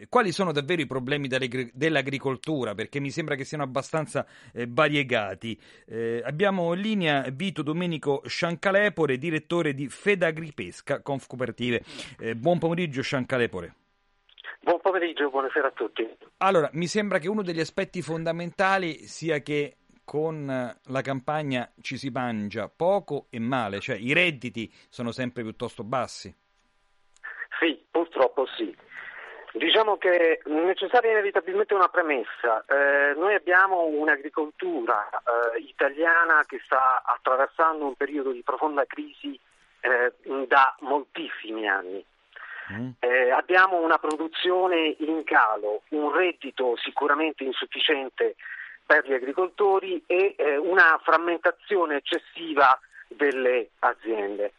quali 0.08 0.32
sono 0.32 0.52
davvero 0.52 0.82
i 0.82 0.86
problemi 0.86 1.28
dell'agricoltura, 1.28 2.74
perché 2.74 3.00
mi 3.00 3.10
sembra 3.10 3.34
che 3.34 3.44
siano 3.44 3.64
abbastanza 3.64 4.26
eh, 4.52 4.66
variegati. 4.68 5.58
Eh, 5.86 6.22
abbiamo 6.24 6.74
in 6.74 6.80
linea 6.80 7.24
Vito 7.32 7.62
Domenico 7.62 8.22
Sciancalepore, 8.26 9.18
direttore 9.18 9.74
di 9.74 9.88
Fedagripesca 9.88 11.00
Confcooperative. 11.00 11.82
Eh, 12.18 12.34
buon 12.34 12.58
pomeriggio 12.58 13.02
Sciancalepore. 13.02 13.74
Buon 14.60 14.80
pomeriggio, 14.80 15.30
buonasera 15.30 15.68
a 15.68 15.72
tutti. 15.72 16.06
Allora, 16.38 16.68
mi 16.72 16.86
sembra 16.86 17.18
che 17.18 17.28
uno 17.28 17.42
degli 17.42 17.60
aspetti 17.60 18.02
fondamentali 18.02 19.06
sia 19.06 19.40
che 19.40 19.76
con 20.04 20.46
la 20.46 21.00
campagna 21.02 21.70
ci 21.80 21.96
si 21.96 22.08
mangia 22.10 22.68
poco 22.68 23.26
e 23.30 23.38
male, 23.38 23.80
cioè 23.80 23.96
i 23.96 24.12
redditi 24.12 24.70
sono 24.88 25.12
sempre 25.12 25.42
piuttosto 25.42 25.84
bassi. 25.84 26.34
Sì, 27.60 27.84
purtroppo 27.90 28.46
sì. 28.56 28.74
Diciamo 29.58 29.96
che 29.96 30.38
è 30.38 30.48
necessaria 30.48 31.10
inevitabilmente 31.10 31.74
una 31.74 31.88
premessa. 31.88 32.64
Eh, 32.68 33.14
noi 33.16 33.34
abbiamo 33.34 33.86
un'agricoltura 33.86 35.08
eh, 35.10 35.58
italiana 35.58 36.44
che 36.46 36.60
sta 36.64 37.02
attraversando 37.04 37.84
un 37.84 37.94
periodo 37.94 38.30
di 38.30 38.42
profonda 38.42 38.84
crisi 38.86 39.38
eh, 39.80 40.12
da 40.46 40.76
moltissimi 40.80 41.68
anni. 41.68 42.04
Mm. 42.72 42.90
Eh, 43.00 43.30
abbiamo 43.32 43.78
una 43.78 43.98
produzione 43.98 44.94
in 44.98 45.24
calo, 45.24 45.82
un 45.88 46.12
reddito 46.14 46.76
sicuramente 46.76 47.42
insufficiente 47.42 48.36
per 48.86 49.08
gli 49.08 49.12
agricoltori 49.12 50.04
e 50.06 50.36
eh, 50.38 50.56
una 50.56 51.00
frammentazione 51.02 51.96
eccessiva 51.96 52.78
delle 53.08 53.70
aziende. 53.80 54.52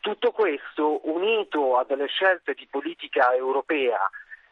Tutto 0.00 0.30
questo 0.30 1.06
unito 1.10 1.76
a 1.76 1.84
delle 1.84 2.06
scelte 2.06 2.54
di 2.54 2.66
politica 2.70 3.34
europea 3.34 3.98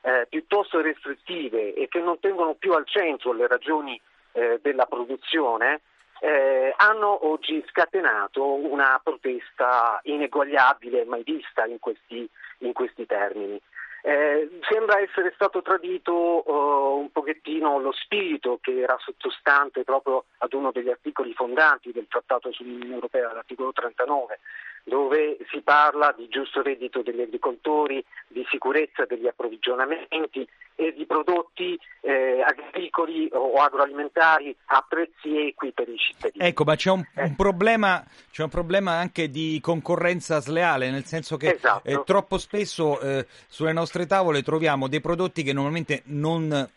eh, 0.04 0.26
piuttosto 0.28 0.82
restrittive 0.82 1.72
e 1.72 1.88
che 1.88 2.00
non 2.00 2.20
tengono 2.20 2.54
più 2.54 2.72
al 2.72 2.86
centro 2.86 3.32
le 3.32 3.46
ragioni 3.46 3.98
eh, 4.32 4.58
della 4.60 4.84
produzione, 4.84 5.80
eh, 6.20 6.74
hanno 6.76 7.26
oggi 7.26 7.64
scatenato 7.68 8.44
una 8.44 9.00
protesta 9.02 10.00
ineguagliabile 10.02 11.04
mai 11.06 11.22
vista 11.22 11.64
in 11.64 11.78
questi, 11.78 12.28
in 12.58 12.72
questi 12.74 13.06
termini. 13.06 13.58
Eh, 14.06 14.60
sembra 14.68 15.00
essere 15.00 15.32
stato 15.34 15.62
tradito 15.62 16.12
uh, 16.12 16.98
un 16.98 17.10
pochettino 17.10 17.78
lo 17.78 17.90
spirito 17.92 18.58
che 18.60 18.80
era 18.80 18.98
sottostante 19.00 19.82
proprio 19.82 20.26
ad 20.38 20.52
uno 20.52 20.70
degli 20.72 20.90
articoli 20.90 21.32
fondanti 21.32 21.90
del 21.90 22.06
Trattato 22.06 22.52
sull'Unione 22.52 22.92
Europea, 22.92 23.32
l'articolo 23.32 23.72
39, 23.72 24.40
dove 24.84 25.38
si 25.50 25.62
parla 25.62 26.14
di 26.16 26.28
giusto 26.28 26.62
reddito 26.62 27.02
degli 27.02 27.22
agricoltori, 27.22 28.04
di 28.28 28.44
sicurezza 28.50 29.06
degli 29.06 29.26
approvvigionamenti 29.26 30.46
e 30.76 30.92
di 30.92 31.06
prodotti 31.06 31.78
eh, 32.02 32.42
agricoli 32.42 33.28
o 33.32 33.54
agroalimentari 33.54 34.54
a 34.66 34.84
prezzi 34.86 35.48
equi 35.48 35.72
per 35.72 35.88
i 35.88 35.96
cittadini. 35.96 36.44
Ecco, 36.44 36.64
ma 36.64 36.76
c'è 36.76 36.90
un, 36.90 37.04
un, 37.14 37.24
eh. 37.24 37.34
problema, 37.34 38.04
c'è 38.30 38.42
un 38.42 38.50
problema, 38.50 38.92
anche 38.92 39.30
di 39.30 39.58
concorrenza 39.62 40.40
sleale, 40.40 40.90
nel 40.90 41.04
senso 41.04 41.36
che 41.38 41.54
esatto. 41.54 41.88
eh, 41.88 42.02
troppo 42.04 42.36
spesso 42.36 43.00
eh, 43.00 43.26
sulle 43.48 43.72
nostre 43.72 44.06
tavole 44.06 44.42
troviamo 44.42 44.86
dei 44.86 45.00
prodotti 45.00 45.42
che 45.42 45.52
normalmente 45.52 46.02
non 46.06 46.68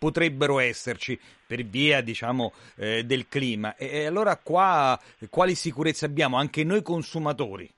potrebbero 0.00 0.58
esserci 0.58 1.20
per 1.46 1.62
via 1.64 2.00
diciamo, 2.00 2.52
eh, 2.76 3.04
del 3.04 3.28
clima. 3.28 3.76
E, 3.76 4.00
e 4.00 4.06
allora 4.06 4.38
qua 4.38 4.98
quali 5.28 5.54
sicurezze 5.54 6.06
abbiamo 6.06 6.38
anche 6.38 6.64
noi 6.64 6.82
consumatori? 6.82 7.70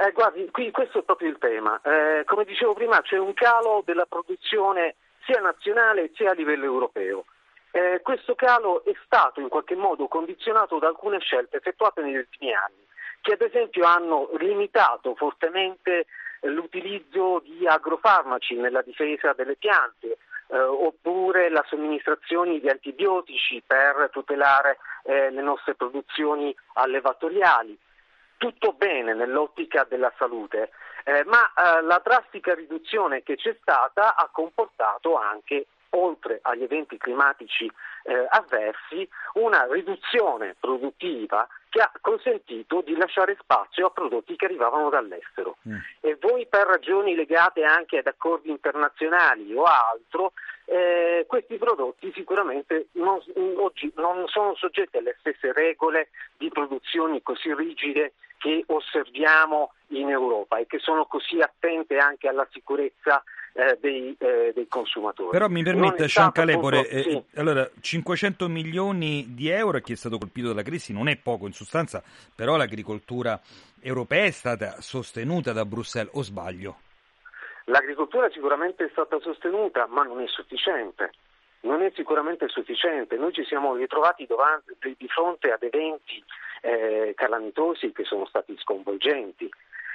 Eh, 0.00 0.12
guardi, 0.12 0.48
qui 0.50 0.70
questo 0.72 0.98
è 0.98 1.02
proprio 1.02 1.30
il 1.30 1.38
tema. 1.38 1.80
Eh, 1.82 2.24
come 2.24 2.44
dicevo 2.44 2.74
prima, 2.74 3.00
c'è 3.00 3.16
un 3.16 3.32
calo 3.32 3.82
della 3.86 4.06
produzione 4.06 4.96
sia 5.24 5.40
nazionale 5.40 6.10
sia 6.14 6.30
a 6.30 6.34
livello 6.34 6.64
europeo. 6.64 7.24
Eh, 7.70 8.00
questo 8.02 8.34
calo 8.34 8.84
è 8.84 8.92
stato 9.04 9.40
in 9.40 9.48
qualche 9.48 9.76
modo 9.76 10.08
condizionato 10.08 10.78
da 10.78 10.88
alcune 10.88 11.20
scelte 11.20 11.58
effettuate 11.58 12.02
negli 12.02 12.16
ultimi 12.16 12.52
anni, 12.52 12.82
che 13.20 13.34
ad 13.34 13.42
esempio 13.42 13.84
hanno 13.84 14.30
limitato 14.38 15.14
fortemente 15.14 16.06
l'utilizzo 16.42 17.40
di 17.44 17.66
agrofarmaci 17.66 18.54
nella 18.54 18.82
difesa 18.82 19.32
delle 19.32 19.56
piante, 19.56 20.18
eh, 20.48 20.58
oppure 20.58 21.50
la 21.50 21.64
somministrazione 21.68 22.58
di 22.58 22.68
antibiotici 22.68 23.62
per 23.66 24.08
tutelare 24.12 24.78
eh, 25.04 25.30
le 25.30 25.42
nostre 25.42 25.74
produzioni 25.74 26.54
allevatoriali. 26.74 27.78
Tutto 28.36 28.72
bene 28.72 29.14
nell'ottica 29.14 29.84
della 29.88 30.12
salute, 30.16 30.70
eh, 31.04 31.24
ma 31.24 31.52
eh, 31.52 31.82
la 31.82 32.00
drastica 32.02 32.54
riduzione 32.54 33.22
che 33.22 33.36
c'è 33.36 33.56
stata 33.60 34.14
ha 34.14 34.28
comportato 34.30 35.16
anche 35.16 35.66
oltre 35.90 36.38
agli 36.42 36.62
eventi 36.62 36.98
climatici 36.98 37.70
eh, 38.04 38.26
avversi, 38.28 39.08
una 39.34 39.66
riduzione 39.70 40.54
produttiva 40.58 41.48
che 41.68 41.80
ha 41.80 41.90
consentito 42.00 42.82
di 42.82 42.96
lasciare 42.96 43.36
spazio 43.40 43.86
a 43.86 43.90
prodotti 43.90 44.36
che 44.36 44.46
arrivavano 44.46 44.88
dall'estero. 44.88 45.56
Mm. 45.68 45.76
E 46.00 46.16
voi 46.20 46.46
per 46.46 46.66
ragioni 46.66 47.14
legate 47.14 47.62
anche 47.64 47.98
ad 47.98 48.06
accordi 48.06 48.50
internazionali 48.50 49.54
o 49.54 49.64
altro, 49.64 50.32
eh, 50.64 51.24
questi 51.26 51.56
prodotti 51.56 52.12
sicuramente 52.14 52.88
non, 52.92 53.20
oggi 53.56 53.90
non 53.96 54.26
sono 54.28 54.54
soggetti 54.54 54.98
alle 54.98 55.16
stesse 55.18 55.52
regole 55.52 56.10
di 56.36 56.48
produzioni 56.48 57.22
così 57.22 57.54
rigide 57.54 58.12
che 58.38 58.64
osserviamo 58.66 59.72
in 59.88 60.10
Europa 60.10 60.58
e 60.58 60.66
che 60.66 60.78
sono 60.78 61.06
così 61.06 61.40
attente 61.40 61.96
anche 61.96 62.28
alla 62.28 62.46
sicurezza 62.50 63.22
eh, 63.58 63.76
dei, 63.80 64.14
eh, 64.16 64.52
dei, 64.54 64.68
consumatori. 64.68 65.30
Però 65.30 65.48
mi 65.48 65.64
permette, 65.64 66.06
Sean 66.06 66.30
Calepore, 66.30 66.88
eh, 66.88 67.02
sì. 67.02 67.24
allora, 67.34 67.68
500 67.80 68.48
milioni 68.48 69.34
di 69.34 69.48
euro 69.48 69.78
a 69.78 69.80
chi 69.80 69.92
è 69.92 69.96
stato 69.96 70.16
colpito 70.16 70.48
dalla 70.48 70.62
crisi 70.62 70.92
non 70.92 71.08
è 71.08 71.16
poco 71.16 71.46
in 71.46 71.52
sostanza, 71.52 72.00
però 72.32 72.56
l'agricoltura 72.56 73.40
europea 73.80 74.24
è 74.24 74.30
stata 74.30 74.80
sostenuta 74.80 75.52
da 75.52 75.64
Bruxelles, 75.64 76.12
o 76.14 76.22
sbaglio? 76.22 76.76
L'agricoltura 77.64 78.30
sicuramente 78.30 78.84
è 78.84 78.88
stata 78.92 79.18
sostenuta, 79.18 79.88
ma 79.88 80.04
non 80.04 80.20
è 80.20 80.28
sufficiente. 80.28 81.10
Non 81.62 81.82
è 81.82 81.90
sicuramente 81.96 82.46
sufficiente. 82.46 83.16
Noi 83.16 83.32
ci 83.32 83.44
siamo 83.44 83.74
ritrovati 83.74 84.24
di 84.26 85.08
fronte 85.08 85.50
ad 85.50 85.64
eventi 85.64 86.22
eh, 86.62 87.12
calamitosi 87.16 87.90
che 87.90 88.04
sono 88.04 88.24
stati 88.26 88.56
sconvolgenti. 88.58 89.50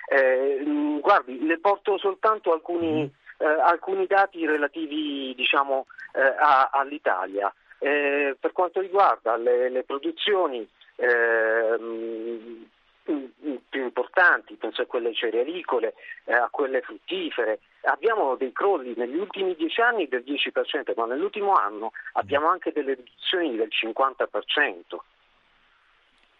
Eh, 0.06 1.00
guardi, 1.02 1.46
le 1.46 1.60
porto 1.60 1.98
soltanto 1.98 2.52
alcuni, 2.52 2.92
mm-hmm. 2.92 3.08
Eh, 3.44 3.46
alcuni 3.46 4.08
dati 4.08 4.46
relativi 4.46 5.34
diciamo, 5.36 5.88
eh, 6.14 6.22
a, 6.22 6.70
all'Italia. 6.72 7.54
Eh, 7.80 8.38
per 8.40 8.54
quanto 8.54 8.80
riguarda 8.80 9.36
le, 9.36 9.70
le 9.70 9.84
produzioni 9.84 10.66
ehm, 10.96 12.66
più 13.04 13.82
importanti, 13.84 14.56
penso 14.56 14.84
a 14.84 14.86
quelle 14.86 15.14
cerealicole, 15.14 15.94
eh, 16.24 16.34
a 16.34 16.48
quelle 16.50 16.80
fruttifere. 16.80 17.60
Abbiamo 17.82 18.36
dei 18.36 18.54
crolli 18.54 18.94
negli 18.96 19.18
ultimi 19.18 19.56
dieci 19.56 19.82
anni 19.82 20.08
del 20.08 20.24
10%, 20.26 20.94
ma 20.96 21.06
nell'ultimo 21.06 21.54
anno 21.54 21.92
abbiamo 22.14 22.48
anche 22.48 22.72
delle 22.72 22.94
riduzioni 22.94 23.58
del 23.58 23.68
50%. 23.70 24.96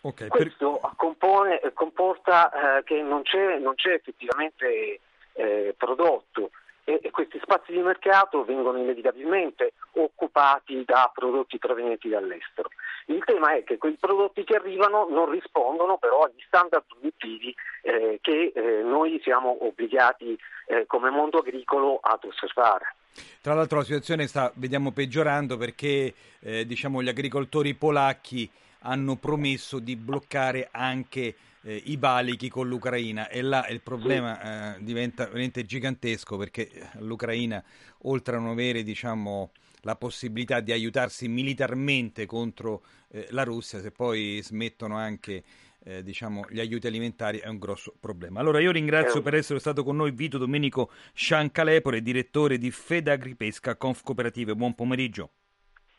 Okay, 0.06 0.28
Questo 0.30 0.80
per... 0.82 0.92
compone, 0.96 1.60
comporta 1.74 2.78
eh, 2.78 2.84
che 2.84 3.02
non 3.02 3.24
c'è, 3.24 3.58
non 3.58 3.76
c'è 3.76 3.94
effettivamente 3.94 5.00
eh, 5.34 5.76
prodotto 5.78 6.52
e, 6.84 7.00
e 7.02 7.12
questi 7.12 7.40
spazi 7.42 7.72
di 7.72 7.80
mercato 7.80 8.44
vengono 8.44 8.78
inevitabilmente 8.78 9.74
occupati 9.94 10.84
da 10.86 11.10
prodotti 11.14 11.58
provenienti 11.58 12.10
dall'estero. 12.10 12.70
Il 13.08 13.24
tema 13.26 13.56
è 13.56 13.64
che 13.64 13.78
quei 13.78 13.98
prodotti 14.00 14.44
che 14.44 14.56
arrivano 14.56 15.08
non 15.10 15.30
rispondono 15.30 15.98
però 15.98 16.22
agli 16.22 16.42
standard 16.46 16.84
produttivi 16.88 17.54
eh, 17.82 18.20
che 18.22 18.52
eh, 18.56 18.82
noi 18.84 19.20
siamo 19.22 19.66
obbligati 19.66 20.38
eh, 20.68 20.86
come 20.88 21.10
mondo 21.10 21.40
agricolo 21.40 22.00
ad 22.02 22.24
osservare. 22.24 22.96
Tra 23.42 23.54
l'altro 23.54 23.80
la 23.80 23.84
situazione 23.84 24.26
sta, 24.28 24.52
vediamo, 24.56 24.92
peggiorando 24.92 25.58
perché 25.58 26.14
eh, 26.40 26.66
diciamo, 26.66 27.04
gli 27.04 27.10
agricoltori 27.10 27.74
polacchi 27.76 28.50
hanno 28.86 29.16
promesso 29.16 29.80
di 29.80 29.96
bloccare 29.96 30.70
anche 30.72 31.36
eh, 31.64 31.82
i 31.86 31.98
valichi 31.98 32.50
con 32.50 32.68
l'Ucraina 32.68 33.28
e 33.28 33.42
là 33.42 33.68
il 33.68 33.82
problema 33.82 34.76
eh, 34.76 34.84
diventa 34.84 35.26
veramente 35.26 35.66
gigantesco 35.66 36.38
perché 36.38 36.70
l'Ucraina 37.00 37.64
oltre 38.04 38.36
a 38.36 38.40
non 38.40 38.50
avere 38.50 38.84
diciamo, 38.84 39.52
la 39.82 39.96
possibilità 39.96 40.60
di 40.60 40.72
aiutarsi 40.72 41.28
militarmente 41.28 42.26
contro 42.26 42.84
eh, 43.10 43.28
la 43.32 43.44
Russia 43.44 43.80
se 43.80 43.92
poi 43.92 44.40
smettono 44.42 44.98
anche 44.98 45.44
eh, 45.86 46.02
diciamo, 46.02 46.46
gli 46.50 46.60
aiuti 46.60 46.88
alimentari 46.88 47.40
è 47.40 47.48
un 47.48 47.60
grosso 47.60 47.94
problema. 48.00 48.40
Allora 48.40 48.60
io 48.60 48.72
ringrazio 48.72 49.22
per 49.22 49.36
essere 49.36 49.60
stato 49.60 49.84
con 49.84 49.98
noi 49.98 50.12
Vito 50.12 50.38
Domenico 50.38 50.90
Sciancalepore, 51.14 52.02
direttore 52.02 52.58
di 52.58 52.72
Fedagripesca 52.72 53.76
Conf 53.76 54.02
Cooperative. 54.02 54.56
Buon 54.56 54.76
pomeriggio. 54.76 55.32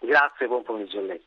Grazie, 0.01 0.47
buon 0.47 0.63
pomeriggio 0.63 0.99
a 0.99 1.03
lei. 1.03 1.27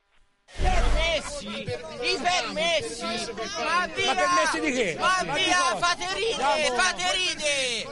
Permessi? 0.55 1.47
I 1.47 2.17
permessi? 2.21 3.03
Ma 3.03 3.87
via! 3.93 4.05
Ma 4.05 4.15
permessi 4.15 4.59
di 4.59 4.71
che? 4.71 4.95
Ma 4.97 5.23
via! 5.33 5.75
Fate 5.77 6.05
ride! 6.13 6.73
Fate 6.75 7.03
ride! 7.13 7.85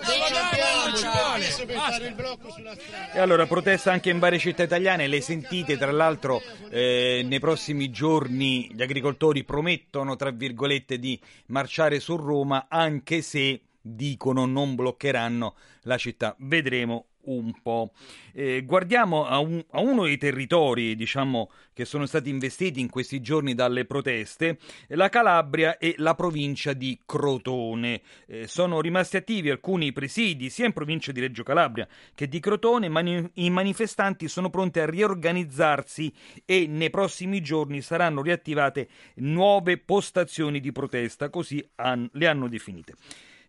E 3.13 3.19
allora 3.19 3.45
protesta 3.45 3.91
anche 3.91 4.09
in 4.09 4.19
varie 4.19 4.39
città 4.39 4.63
italiane, 4.63 5.07
le 5.07 5.21
sentite 5.21 5.77
tra 5.77 5.91
l'altro 5.91 6.41
eh, 6.69 7.23
nei 7.25 7.39
prossimi 7.39 7.91
giorni 7.91 8.69
gli 8.73 8.81
agricoltori 8.81 9.43
promettono 9.43 10.15
tra 10.15 10.31
virgolette 10.31 10.97
di 10.97 11.19
marciare 11.47 11.99
su 11.99 12.15
Roma 12.15 12.67
anche 12.69 13.21
se 13.21 13.61
dicono 13.81 14.45
non 14.45 14.75
bloccheranno 14.75 15.55
la 15.83 15.97
città. 15.97 16.35
Vedremo 16.39 17.05
un 17.25 17.53
po'. 17.61 17.91
Eh, 18.33 18.63
guardiamo 18.65 19.25
a, 19.25 19.39
un, 19.39 19.63
a, 19.71 19.79
uno 19.79 20.03
dei 20.03 20.17
territori, 20.17 20.95
diciamo, 20.95 21.49
che 21.73 21.85
sono 21.85 22.05
stati 22.05 22.29
investiti 22.29 22.79
in 22.79 22.89
questi 22.89 23.21
giorni 23.21 23.53
dalle 23.53 23.85
proteste, 23.85 24.57
la 24.87 25.09
Calabria 25.09 25.77
e 25.77 25.95
la 25.97 26.15
provincia 26.15 26.73
di 26.73 26.99
Crotone. 27.05 28.01
Eh, 28.27 28.47
sono 28.47 28.81
rimasti 28.81 29.17
attivi 29.17 29.49
alcuni 29.49 29.91
presidi, 29.91 30.49
sia 30.49 30.65
in 30.65 30.73
provincia 30.73 31.11
di 31.11 31.19
Reggio 31.19 31.43
Calabria 31.43 31.87
che 32.13 32.27
di 32.27 32.39
Crotone, 32.39 32.89
ma 32.89 33.01
i 33.01 33.49
manifestanti 33.49 34.27
sono 34.27 34.49
pronti 34.49 34.79
a 34.79 34.85
riorganizzarsi 34.85 36.11
e 36.45 36.67
nei 36.67 36.89
prossimi 36.89 37.41
giorni 37.41 37.81
saranno 37.81 38.21
riattivate 38.21 38.87
nuove 39.15 39.77
postazioni 39.77 40.59
di 40.59 40.71
protesta, 40.71 41.29
così 41.29 41.65
han, 41.75 42.09
le 42.13 42.27
hanno 42.27 42.47
definite. 42.47 42.95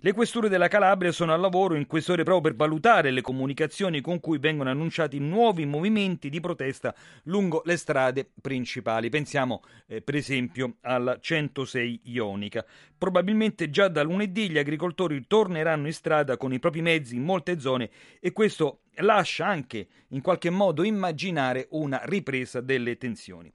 Le 0.01 0.13
questure 0.13 0.51
della 0.51 0.69
Calabria 0.69 1.11
sono 1.11 1.33
al 1.33 1.41
lavoro 1.41 1.75
in 1.75 1.87
queste 1.87 2.13
ore 2.13 2.23
proprio 2.23 2.53
per 2.53 2.55
valutare 2.55 3.11
le 3.11 3.23
comunicazioni 3.23 4.03
con 4.03 4.21
cui 4.21 4.37
vengono 4.37 4.69
annunciati 4.69 5.19
nuovi 5.19 5.65
movimenti 5.65 6.29
di 6.29 6.39
protesta 6.39 6.95
lungo 7.25 7.63
le 7.65 7.79
strade 7.79 8.31
principali. 8.43 9.09
Pensiamo 9.09 9.63
eh, 9.87 10.03
per 10.03 10.15
esempio 10.15 10.77
alla 10.83 11.19
106 11.19 12.01
Ionica. 12.05 12.63
Probabilmente 12.99 13.71
già 13.71 13.89
da 13.89 14.03
lunedì 14.03 14.51
gli 14.51 14.59
agricoltori 14.59 15.27
torneranno 15.27 15.87
in 15.87 15.95
strada 15.95 16.37
con 16.37 16.53
i 16.53 16.59
propri 16.59 16.83
mezzi 16.83 17.17
in 17.17 17.23
molte 17.23 17.59
zone 17.59 17.89
e 18.21 18.33
questo 18.33 18.81
lascia 18.97 19.47
anche 19.47 19.89
in 20.09 20.21
qualche 20.21 20.51
modo 20.51 20.85
immaginare 20.85 21.69
una 21.71 22.03
ripresa 22.05 22.61
delle 22.61 22.99
tensioni. 22.99 23.51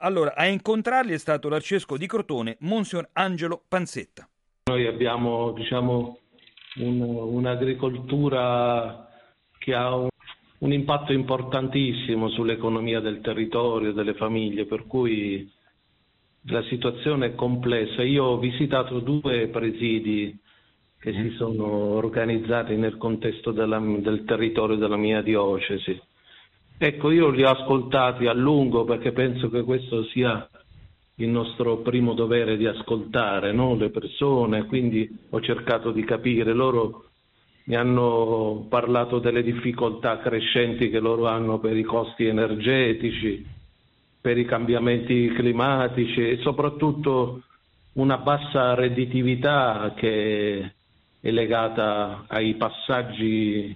Allora, 0.00 0.34
a 0.34 0.44
incontrarli 0.46 1.14
è 1.14 1.18
stato 1.18 1.48
l'arcesco 1.48 1.96
di 1.96 2.06
Crotone, 2.06 2.58
Monsignor 2.60 3.08
Angelo 3.14 3.64
Panzetta. 3.66 4.28
Noi 4.68 4.84
abbiamo 4.88 5.52
diciamo, 5.52 6.18
un, 6.78 7.00
un'agricoltura 7.00 9.08
che 9.58 9.72
ha 9.72 9.94
un, 9.94 10.08
un, 10.58 10.72
impatto 10.72 11.12
importantissimo 11.12 12.28
sull'economia 12.30 12.98
del 12.98 13.20
territorio, 13.20 13.92
delle 13.92 14.14
famiglie, 14.14 14.64
per 14.64 14.88
cui 14.88 15.48
la 16.46 16.64
situazione 16.64 17.26
è 17.26 17.34
complessa. 17.36 18.02
Io 18.02 18.24
ho 18.24 18.38
visitato 18.38 18.98
due 18.98 19.46
presidi 19.50 20.36
che 20.98 21.12
si 21.12 21.30
sono 21.36 21.94
organizzati 21.94 22.74
nel 22.74 22.96
contesto 22.96 23.52
della, 23.52 23.78
del 23.78 24.24
territorio 24.24 24.74
della 24.74 24.96
mia 24.96 25.22
diocesi. 25.22 25.96
Ecco, 26.76 27.12
io 27.12 27.28
li 27.28 27.44
ho 27.44 27.50
ascoltati 27.50 28.26
a 28.26 28.32
lungo 28.32 28.82
perché 28.82 29.12
penso 29.12 29.48
che 29.48 29.62
questo 29.62 30.02
sia 30.06 30.50
il 31.18 31.28
nostro 31.28 31.78
primo 31.78 32.12
dovere 32.12 32.56
di 32.56 32.66
ascoltare 32.66 33.52
no? 33.52 33.74
le 33.74 33.90
persone, 33.90 34.66
quindi 34.66 35.08
ho 35.30 35.40
cercato 35.40 35.90
di 35.90 36.04
capire. 36.04 36.52
Loro 36.52 37.06
mi 37.64 37.74
hanno 37.74 38.66
parlato 38.68 39.18
delle 39.18 39.42
difficoltà 39.42 40.18
crescenti 40.18 40.90
che 40.90 41.00
loro 41.00 41.26
hanno 41.26 41.58
per 41.58 41.76
i 41.76 41.82
costi 41.82 42.26
energetici, 42.26 43.44
per 44.20 44.36
i 44.36 44.44
cambiamenti 44.44 45.28
climatici 45.28 46.28
e 46.28 46.38
soprattutto 46.42 47.42
una 47.94 48.18
bassa 48.18 48.74
redditività 48.74 49.94
che 49.96 50.72
è 51.18 51.30
legata 51.30 52.24
ai 52.28 52.54
passaggi 52.56 53.74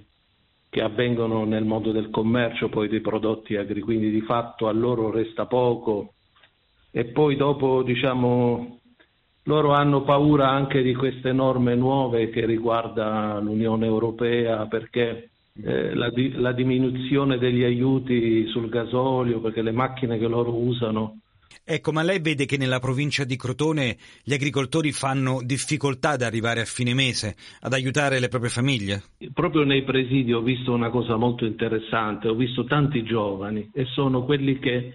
che 0.68 0.83
avvengono 0.83 1.44
nel 1.44 1.64
mondo 1.64 1.90
del 1.90 2.11
commercio 2.11 2.68
poi 2.68 2.87
dei 2.88 3.00
prodotti 3.00 3.57
agricoli, 3.57 3.81
quindi 3.81 4.11
di 4.11 4.20
fatto 4.20 4.68
a 4.68 4.72
loro 4.72 5.11
resta 5.11 5.46
poco 5.46 6.12
e 6.90 7.05
poi 7.07 7.37
dopo 7.37 7.83
diciamo 7.83 8.79
loro 9.44 9.72
hanno 9.72 10.03
paura 10.03 10.50
anche 10.50 10.83
di 10.83 10.94
queste 10.94 11.33
norme 11.33 11.74
nuove 11.74 12.31
che 12.31 12.44
riguarda 12.44 13.38
l'Unione 13.40 13.87
Europea 13.87 14.66
perché 14.66 15.31
eh, 15.62 15.94
la, 15.94 16.11
di, 16.11 16.33
la 16.33 16.53
diminuzione 16.53 17.38
degli 17.38 17.64
aiuti 17.64 18.46
sul 18.48 18.68
gasolio, 18.68 19.40
perché 19.40 19.62
le 19.62 19.72
macchine 19.72 20.18
che 20.18 20.29
loro 20.29 20.55
usano 20.55 21.18
Ecco, 21.64 21.92
ma 21.92 22.03
lei 22.03 22.20
vede 22.20 22.46
che 22.46 22.57
nella 22.57 22.81
provincia 22.81 23.22
di 23.22 23.37
Crotone 23.37 23.96
gli 24.24 24.33
agricoltori 24.33 24.90
fanno 24.90 25.40
difficoltà 25.44 26.11
ad 26.11 26.22
arrivare 26.22 26.62
a 26.62 26.64
fine 26.64 26.94
mese, 26.94 27.37
ad 27.61 27.72
aiutare 27.72 28.18
le 28.18 28.29
proprie 28.29 28.50
famiglie? 28.50 29.03
Proprio 29.33 29.62
nei 29.62 29.85
presidi 29.85 30.33
ho 30.33 30.40
visto 30.40 30.72
una 30.72 30.90
cosa 30.90 31.16
molto 31.16 31.44
interessante, 31.44 32.29
ho 32.29 32.35
visto 32.35 32.64
tanti 32.64 33.05
giovani 33.05 33.70
e 33.72 33.85
sono 33.85 34.24
quelli 34.24 34.59
che 34.59 34.94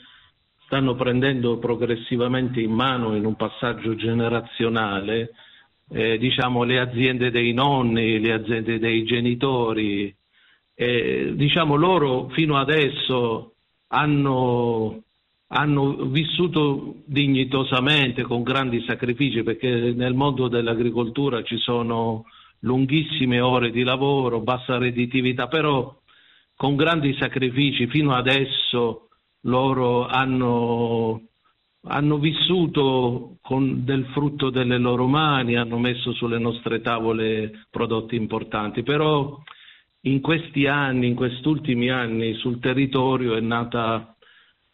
stanno 0.65 0.95
prendendo 0.95 1.57
progressivamente 1.57 2.59
in 2.59 2.71
mano 2.71 3.15
in 3.15 3.25
un 3.25 3.35
passaggio 3.35 3.95
generazionale 3.95 5.31
eh, 5.89 6.17
diciamo, 6.17 6.63
le 6.63 6.79
aziende 6.79 7.29
dei 7.31 7.53
nonni, 7.53 8.19
le 8.19 8.33
aziende 8.33 8.79
dei 8.79 9.03
genitori. 9.03 10.13
Eh, 10.73 11.33
diciamo, 11.35 11.75
loro 11.75 12.29
fino 12.29 12.57
adesso 12.57 13.53
hanno, 13.87 15.03
hanno 15.47 16.05
vissuto 16.05 16.95
dignitosamente, 17.05 18.23
con 18.23 18.43
grandi 18.43 18.83
sacrifici, 18.87 19.43
perché 19.43 19.93
nel 19.93 20.13
mondo 20.13 20.47
dell'agricoltura 20.47 21.43
ci 21.43 21.57
sono 21.57 22.25
lunghissime 22.59 23.39
ore 23.39 23.69
di 23.69 23.83
lavoro, 23.83 24.41
bassa 24.41 24.77
redditività, 24.77 25.47
però 25.47 25.95
con 26.55 26.75
grandi 26.75 27.15
sacrifici 27.19 27.85
fino 27.87 28.15
adesso 28.15 29.04
loro 29.45 30.05
hanno, 30.05 31.21
hanno 31.83 32.17
vissuto 32.17 33.37
con 33.41 33.83
del 33.83 34.05
frutto 34.13 34.49
delle 34.49 34.77
loro 34.77 35.07
mani, 35.07 35.55
hanno 35.55 35.77
messo 35.77 36.13
sulle 36.13 36.39
nostre 36.39 36.81
tavole 36.81 37.65
prodotti 37.69 38.15
importanti, 38.15 38.83
però 38.83 39.41
in 40.01 40.21
questi 40.21 40.67
anni, 40.67 41.07
in 41.07 41.15
questi 41.15 41.47
ultimi 41.47 41.89
anni 41.89 42.35
sul 42.35 42.59
territorio 42.59 43.35
è 43.35 43.39
nata 43.39 44.15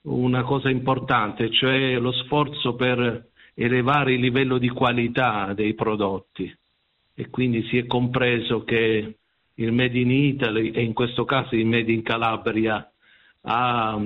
una 0.03 0.43
cosa 0.43 0.69
importante, 0.69 1.51
cioè 1.51 1.97
lo 1.99 2.12
sforzo 2.12 2.75
per 2.75 3.29
elevare 3.53 4.13
il 4.13 4.19
livello 4.19 4.57
di 4.57 4.69
qualità 4.69 5.53
dei 5.53 5.73
prodotti. 5.73 6.53
E 7.13 7.29
quindi 7.29 7.63
si 7.63 7.77
è 7.77 7.86
compreso 7.86 8.63
che 8.63 9.15
il 9.55 9.71
Made 9.71 9.99
in 9.99 10.12
Italy 10.12 10.71
e 10.71 10.81
in 10.81 10.93
questo 10.93 11.23
caso 11.25 11.55
il 11.55 11.65
Made 11.65 11.91
in 11.91 12.01
Calabria 12.01 12.89
ha 13.43 13.99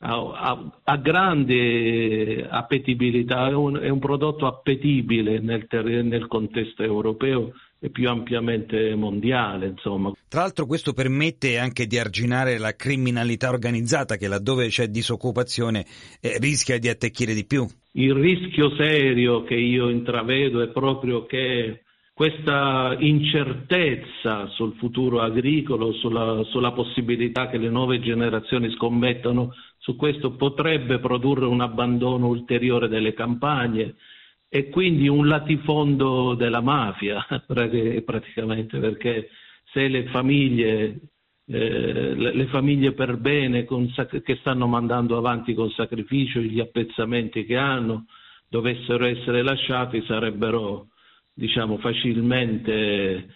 ha, 0.00 0.70
ha, 0.84 0.96
grande 0.96 2.46
appetibilità, 2.48 3.48
è 3.48 3.54
un, 3.54 3.76
è 3.76 3.88
un 3.88 3.98
prodotto 3.98 4.46
appetibile 4.46 5.40
nel, 5.40 5.66
nel, 6.04 6.26
contesto 6.28 6.84
europeo 6.84 7.52
e 7.80 7.90
più 7.90 8.08
ampiamente 8.08 8.94
mondiale. 8.94 9.66
Insomma. 9.66 10.12
Tra 10.28 10.42
l'altro 10.42 10.66
questo 10.66 10.92
permette 10.92 11.58
anche 11.58 11.86
di 11.86 11.98
arginare 11.98 12.58
la 12.58 12.76
criminalità 12.76 13.48
organizzata 13.48 14.16
che 14.16 14.28
laddove 14.28 14.68
c'è 14.68 14.86
disoccupazione 14.86 15.84
eh, 16.20 16.38
rischia 16.38 16.78
di 16.78 16.88
attecchire 16.88 17.34
di 17.34 17.44
più. 17.44 17.66
Il 17.92 18.14
rischio 18.14 18.74
serio 18.76 19.42
che 19.42 19.54
io 19.54 19.88
intravedo 19.88 20.60
è 20.62 20.68
proprio 20.68 21.26
che 21.26 21.82
questa 22.18 22.96
incertezza 22.98 24.48
sul 24.48 24.74
futuro 24.78 25.20
agricolo, 25.20 25.92
sulla, 25.92 26.42
sulla 26.50 26.72
possibilità 26.72 27.48
che 27.48 27.58
le 27.58 27.68
nuove 27.68 28.00
generazioni 28.00 28.72
scommettano 28.72 29.52
su 29.88 29.96
questo 29.96 30.32
potrebbe 30.32 30.98
produrre 30.98 31.46
un 31.46 31.62
abbandono 31.62 32.26
ulteriore 32.26 32.88
delle 32.88 33.14
campagne 33.14 33.94
e 34.46 34.68
quindi 34.68 35.08
un 35.08 35.26
latifondo 35.26 36.34
della 36.34 36.60
mafia 36.60 37.24
praticamente 38.04 38.78
perché 38.80 39.30
se 39.72 39.88
le 39.88 40.04
famiglie, 40.08 41.00
eh, 41.46 42.14
le 42.14 42.46
famiglie 42.48 42.92
per 42.92 43.16
bene 43.16 43.64
con, 43.64 43.90
che 44.22 44.36
stanno 44.40 44.66
mandando 44.66 45.16
avanti 45.16 45.54
con 45.54 45.70
sacrificio 45.70 46.40
gli 46.40 46.60
appezzamenti 46.60 47.46
che 47.46 47.56
hanno 47.56 48.04
dovessero 48.46 49.06
essere 49.06 49.40
lasciati 49.40 50.04
sarebbero 50.06 50.88
diciamo 51.32 51.78
facilmente 51.78 53.26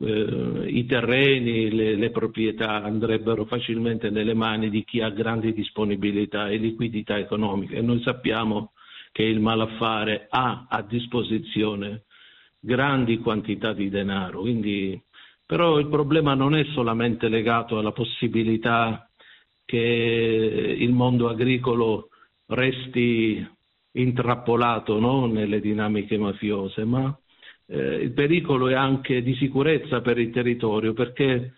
eh, 0.00 0.64
i 0.68 0.86
terreni, 0.86 1.70
le, 1.70 1.96
le, 1.96 2.10
proprietà 2.10 2.82
andrebbero 2.82 3.44
facilmente 3.44 4.10
nelle 4.10 4.34
mani 4.34 4.70
di 4.70 4.84
chi 4.84 5.00
ha 5.00 5.10
grandi 5.10 5.52
disponibilità 5.52 6.48
e 6.48 6.56
liquidità 6.56 7.18
economiche 7.18 7.76
e 7.76 7.82
noi 7.82 8.00
sappiamo 8.02 8.72
che 9.12 9.22
il 9.24 9.40
malaffare 9.40 10.26
ha 10.30 10.66
a 10.68 10.82
disposizione 10.82 12.04
grandi 12.60 13.18
quantità 13.18 13.72
di 13.72 13.88
denaro, 13.88 14.40
quindi, 14.40 15.00
però 15.44 15.78
il 15.78 15.88
problema 15.88 16.34
non 16.34 16.54
è 16.54 16.64
solamente 16.72 17.28
legato 17.28 17.78
alla 17.78 17.92
possibilità 17.92 19.08
che 19.64 20.76
il 20.78 20.92
mondo 20.92 21.28
agricolo 21.28 22.08
resti 22.46 23.46
intrappolato 23.92 24.98
no? 24.98 25.26
nelle 25.26 25.60
dinamiche 25.60 26.16
mafiose, 26.16 26.84
ma 26.84 27.16
eh, 27.68 27.94
il 27.96 28.12
pericolo 28.12 28.68
è 28.68 28.74
anche 28.74 29.22
di 29.22 29.34
sicurezza 29.34 30.00
per 30.00 30.18
il 30.18 30.30
territorio 30.30 30.94
perché 30.94 31.52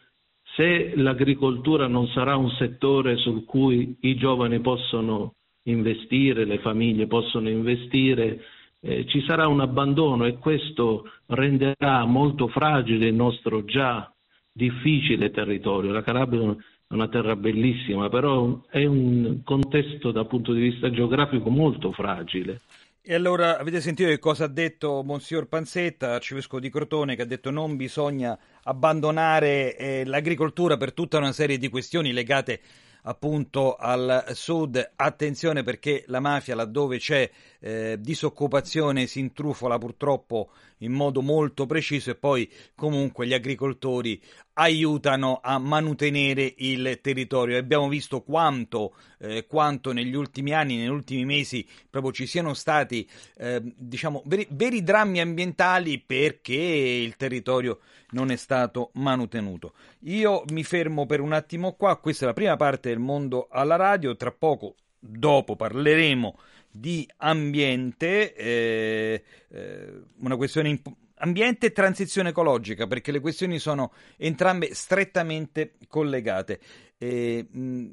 se 0.57 0.95
l'agricoltura 0.97 1.87
non 1.87 2.09
sarà 2.09 2.37
un 2.37 2.51
settore 2.51 3.17
sul 3.17 3.45
cui 3.45 3.97
i 4.01 4.17
giovani 4.17 4.61
possono 4.61 5.35
investire, 5.65 6.45
le 6.45 6.59
famiglie 6.59 7.07
possono 7.07 7.49
investire, 7.49 8.41
eh, 8.81 9.07
ci 9.07 9.23
sarà 9.27 9.47
un 9.47 9.61
abbandono 9.61 10.25
e 10.25 10.39
questo 10.39 11.05
renderà 11.27 12.05
molto 12.05 12.49
fragile 12.49 13.07
il 13.07 13.15
nostro 13.15 13.65
già 13.65 14.13
difficile 14.53 15.31
territorio. 15.31 15.93
La 15.93 16.03
Calabria 16.03 16.41
è 16.51 16.95
una 16.95 17.09
terra 17.09 17.37
bellissima, 17.37 18.09
però 18.09 18.63
è 18.69 18.85
un 18.85 19.43
contesto 19.45 20.11
dal 20.11 20.27
punto 20.27 20.53
di 20.53 20.61
vista 20.61 20.91
geografico 20.91 21.49
molto 21.51 21.93
fragile. 21.93 22.61
E 23.03 23.15
allora 23.15 23.59
avete 23.59 23.81
sentito 23.81 24.11
che 24.11 24.19
cosa 24.19 24.45
ha 24.45 24.49
detto 24.49 25.03
Monsignor 25.03 25.49
Panzetta, 25.49 26.13
arcivescovo 26.13 26.61
di 26.61 26.69
Crotone, 26.69 27.17
che 27.17 27.23
ha 27.23 27.27
detto 27.27 27.51
non 27.51 27.77
bisogna 27.77 28.39
abbandonare 28.65 29.75
eh, 29.75 30.05
l'agricoltura 30.05 30.77
per 30.77 30.93
tutta 30.93 31.17
una 31.17 31.33
serie 31.33 31.57
di 31.57 31.71
questioni 31.71 32.13
legate 32.13 32.61
appunto 33.05 33.77
al 33.77 34.27
sud. 34.33 34.93
Attenzione 34.97 35.63
perché 35.63 36.05
la 36.09 36.21
mafia 36.21 36.55
laddove 36.55 36.99
c'è 36.99 37.29
eh, 37.61 37.97
disoccupazione 37.99 39.07
si 39.07 39.21
intrufola 39.21 39.79
purtroppo 39.79 40.51
in 40.81 40.93
modo 40.93 41.23
molto 41.23 41.67
preciso 41.67 42.11
e 42.11 42.15
poi 42.15 42.51
comunque 42.75 43.27
gli 43.27 43.33
agricoltori 43.35 44.21
aiutano 44.55 45.41
a 45.43 45.59
mantenere 45.59 46.55
il 46.59 47.01
territorio. 47.01 47.59
Abbiamo 47.59 47.89
visto 47.89 48.23
quanto, 48.23 48.95
eh, 49.19 49.47
quanto 49.47 49.93
negli 49.93 50.15
ultimi 50.15 50.53
anni, 50.53 50.77
negli 50.77 50.89
ultimi 50.89 51.25
mesi, 51.25 51.67
proprio 51.89 52.13
ci 52.13 52.27
siano 52.27 52.55
stati 52.55 53.09
eh, 53.37 53.61
diciamo, 53.63 54.23
veri, 54.27 54.47
veri 54.51 54.83
drammi 54.83 55.21
ambientali 55.21 55.99
perché 55.99 56.53
il 56.53 57.17
territorio 57.17 57.81
non 58.11 58.31
è 58.31 58.37
stato 58.37 58.91
manutenuto. 58.95 59.73
Io 60.01 60.45
mi 60.51 60.65
fermo 60.65 61.07
per 61.07 61.21
un 61.21 61.33
attimo 61.33 61.73
qua, 61.73 61.97
questa 61.97 62.25
è 62.25 62.29
la 62.29 62.35
prima 62.35 62.57
parte 62.57 62.89
del 62.91 62.99
mondo 62.99 63.49
alla 63.51 63.77
radio, 63.77 64.17
tra 64.17 64.33
poco, 64.33 64.75
dopo 64.99 65.57
parleremo 65.57 66.39
di 66.71 67.09
ambiente, 67.19 68.35
eh, 68.35 69.25
eh, 69.49 70.03
una 70.21 70.37
questione 70.37 70.69
importante 70.69 71.09
ambiente 71.21 71.67
e 71.67 71.73
transizione 71.73 72.31
ecologica, 72.31 72.87
perché 72.87 73.13
le 73.13 73.21
questioni 73.21 73.59
sono 73.59 73.93
entrambe 74.17 74.75
strettamente 74.75 75.75
collegate. 75.89 76.61
E, 76.99 77.47
mh, 77.51 77.87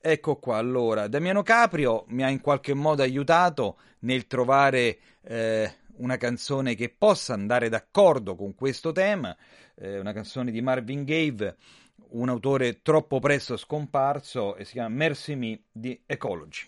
ecco 0.00 0.36
qua, 0.36 0.56
allora, 0.56 1.08
Damiano 1.08 1.42
Caprio 1.42 2.04
mi 2.08 2.22
ha 2.22 2.28
in 2.28 2.40
qualche 2.40 2.74
modo 2.74 3.02
aiutato 3.02 3.78
nel 4.00 4.26
trovare 4.26 4.98
eh, 5.22 5.74
una 5.96 6.16
canzone 6.16 6.74
che 6.74 6.88
possa 6.88 7.34
andare 7.34 7.68
d'accordo 7.68 8.34
con 8.34 8.54
questo 8.54 8.92
tema, 8.92 9.36
eh, 9.74 9.98
una 9.98 10.12
canzone 10.12 10.50
di 10.50 10.60
Marvin 10.60 11.04
Gaye, 11.04 11.56
un 12.12 12.28
autore 12.28 12.82
troppo 12.82 13.20
presto 13.20 13.56
scomparso, 13.56 14.56
e 14.56 14.64
si 14.64 14.72
chiama 14.72 14.88
Mercy 14.88 15.34
Me 15.34 15.62
di 15.70 16.02
Ecology. 16.06 16.64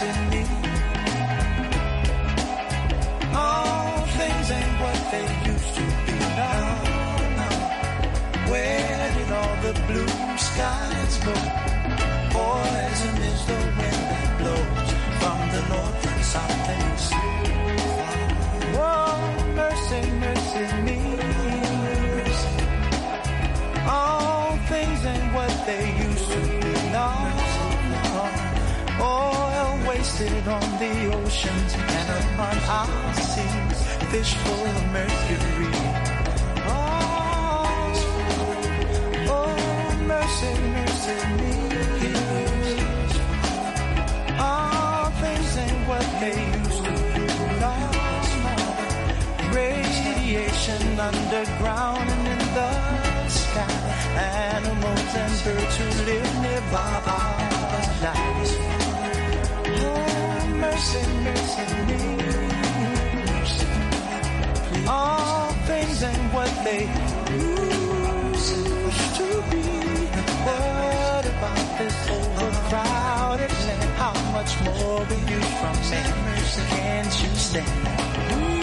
missing 0.00 0.30
me. 0.30 0.42
No, 3.32 4.04
things 4.18 4.50
ain't 4.50 4.80
what 4.80 5.10
they 5.10 5.50
used 5.50 5.74
to 5.74 5.82
be 6.06 6.18
now. 6.36 6.82
no. 7.38 8.50
Where 8.50 9.12
did 9.14 9.32
all 9.32 9.56
the 9.62 9.72
blue 9.86 10.38
skies 10.38 11.18
go? 11.24 11.55
Wasted 30.18 30.48
on 30.48 30.78
the 30.78 31.14
oceans 31.14 31.74
and 31.74 32.08
upon 32.24 32.56
our 32.70 33.14
seas. 33.14 33.78
Fish 34.10 34.32
full 34.34 34.64
of 34.64 34.84
mercury. 34.90 35.72
Oh, 36.64 37.92
oh, 39.28 39.56
mercy, 40.06 40.52
mercy 40.72 41.18
me. 41.36 41.54
All 44.40 45.10
things 45.20 45.56
ain't 45.58 45.82
what 45.86 46.06
they 46.20 46.38
used 46.60 46.82
to 46.86 46.92
be. 47.12 47.26
No, 47.60 47.74
no. 48.44 48.56
Radiation 49.52 50.84
underground 50.98 52.08
and 52.08 52.26
in 52.32 52.42
the 52.54 52.70
sky. 53.28 53.76
Animals 54.16 55.12
and 55.14 55.34
birds 55.44 55.76
who 55.76 55.88
live 56.06 56.32
nearby 56.40 57.05
All 64.88 65.52
things 65.66 66.02
ain't 66.02 66.32
what 66.32 66.50
they 66.64 66.82
used 67.32 68.54
to 69.16 69.28
be. 69.50 69.62
What 70.46 71.24
about 71.26 71.78
this 71.78 71.96
overcrowded 72.08 73.52
land? 73.66 73.90
How 73.98 74.14
much 74.32 74.52
more 74.64 75.02
abuse 75.02 75.52
from 75.60 75.76
man? 75.90 76.42
Can't 76.70 77.22
you 77.22 77.30
stand? 77.36 78.55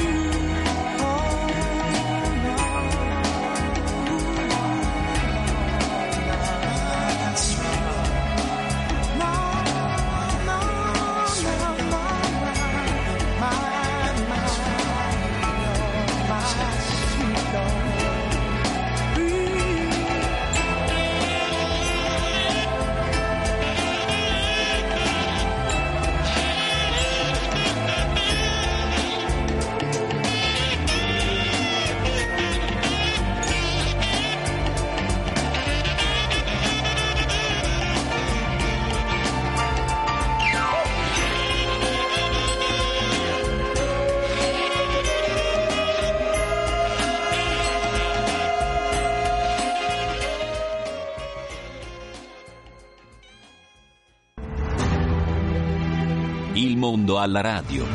Mondo 57.13 57.19
alla 57.19 57.41
radio. 57.41 57.85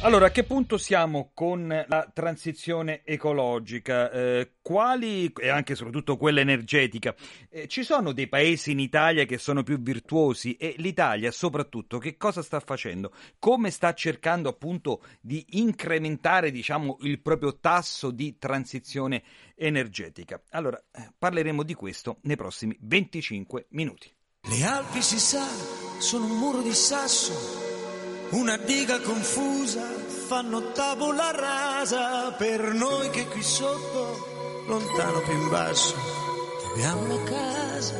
Allora, 0.00 0.26
a 0.26 0.30
che 0.30 0.42
punto 0.42 0.78
siamo 0.78 1.30
con 1.32 1.68
la 1.86 2.10
transizione 2.12 3.02
ecologica? 3.04 4.10
Eh, 4.10 4.54
quali, 4.60 5.32
e 5.32 5.48
anche 5.48 5.72
e 5.72 5.76
soprattutto 5.76 6.16
quella 6.16 6.40
energetica, 6.40 7.14
eh, 7.48 7.68
ci 7.68 7.84
sono 7.84 8.12
dei 8.12 8.26
paesi 8.26 8.72
in 8.72 8.80
Italia 8.80 9.24
che 9.24 9.38
sono 9.38 9.62
più 9.62 9.80
virtuosi 9.80 10.56
e 10.56 10.74
l'Italia 10.78 11.30
soprattutto 11.30 11.98
che 11.98 12.16
cosa 12.16 12.42
sta 12.42 12.58
facendo? 12.58 13.12
Come 13.38 13.70
sta 13.70 13.94
cercando 13.94 14.48
appunto 14.48 15.02
di 15.20 15.44
incrementare 15.50 16.50
diciamo, 16.50 16.98
il 17.02 17.20
proprio 17.20 17.60
tasso 17.60 18.10
di 18.10 18.36
transizione 18.38 19.22
energetica? 19.54 20.42
Allora, 20.50 20.82
eh, 20.90 21.12
parleremo 21.16 21.62
di 21.62 21.74
questo 21.74 22.18
nei 22.22 22.36
prossimi 22.36 22.76
25 22.80 23.66
minuti. 23.70 24.12
Le 24.44 24.64
Alpi 24.64 25.00
si 25.02 25.20
sa, 25.20 25.46
sono 26.02 26.24
un 26.24 26.36
muro 26.36 26.62
di 26.62 26.74
sasso, 26.74 27.32
una 28.30 28.56
diga 28.56 29.00
confusa, 29.00 29.86
fanno 30.26 30.72
tavola 30.72 31.30
rasa 31.30 32.32
per 32.32 32.74
noi 32.74 33.08
che 33.10 33.24
qui 33.26 33.40
sotto, 33.40 34.64
lontano 34.66 35.20
più 35.20 35.32
in 35.32 35.48
basso, 35.48 35.94
abbiamo 36.72 37.06
la 37.06 37.22
casa. 37.22 37.94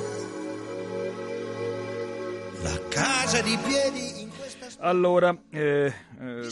La 2.62 2.80
casa 2.88 3.40
di 3.40 3.56
piedi 3.64 4.22
in 4.22 4.30
questa 4.36 4.66
Allora, 4.78 5.36
eh, 5.50 5.94
eh, 6.20 6.48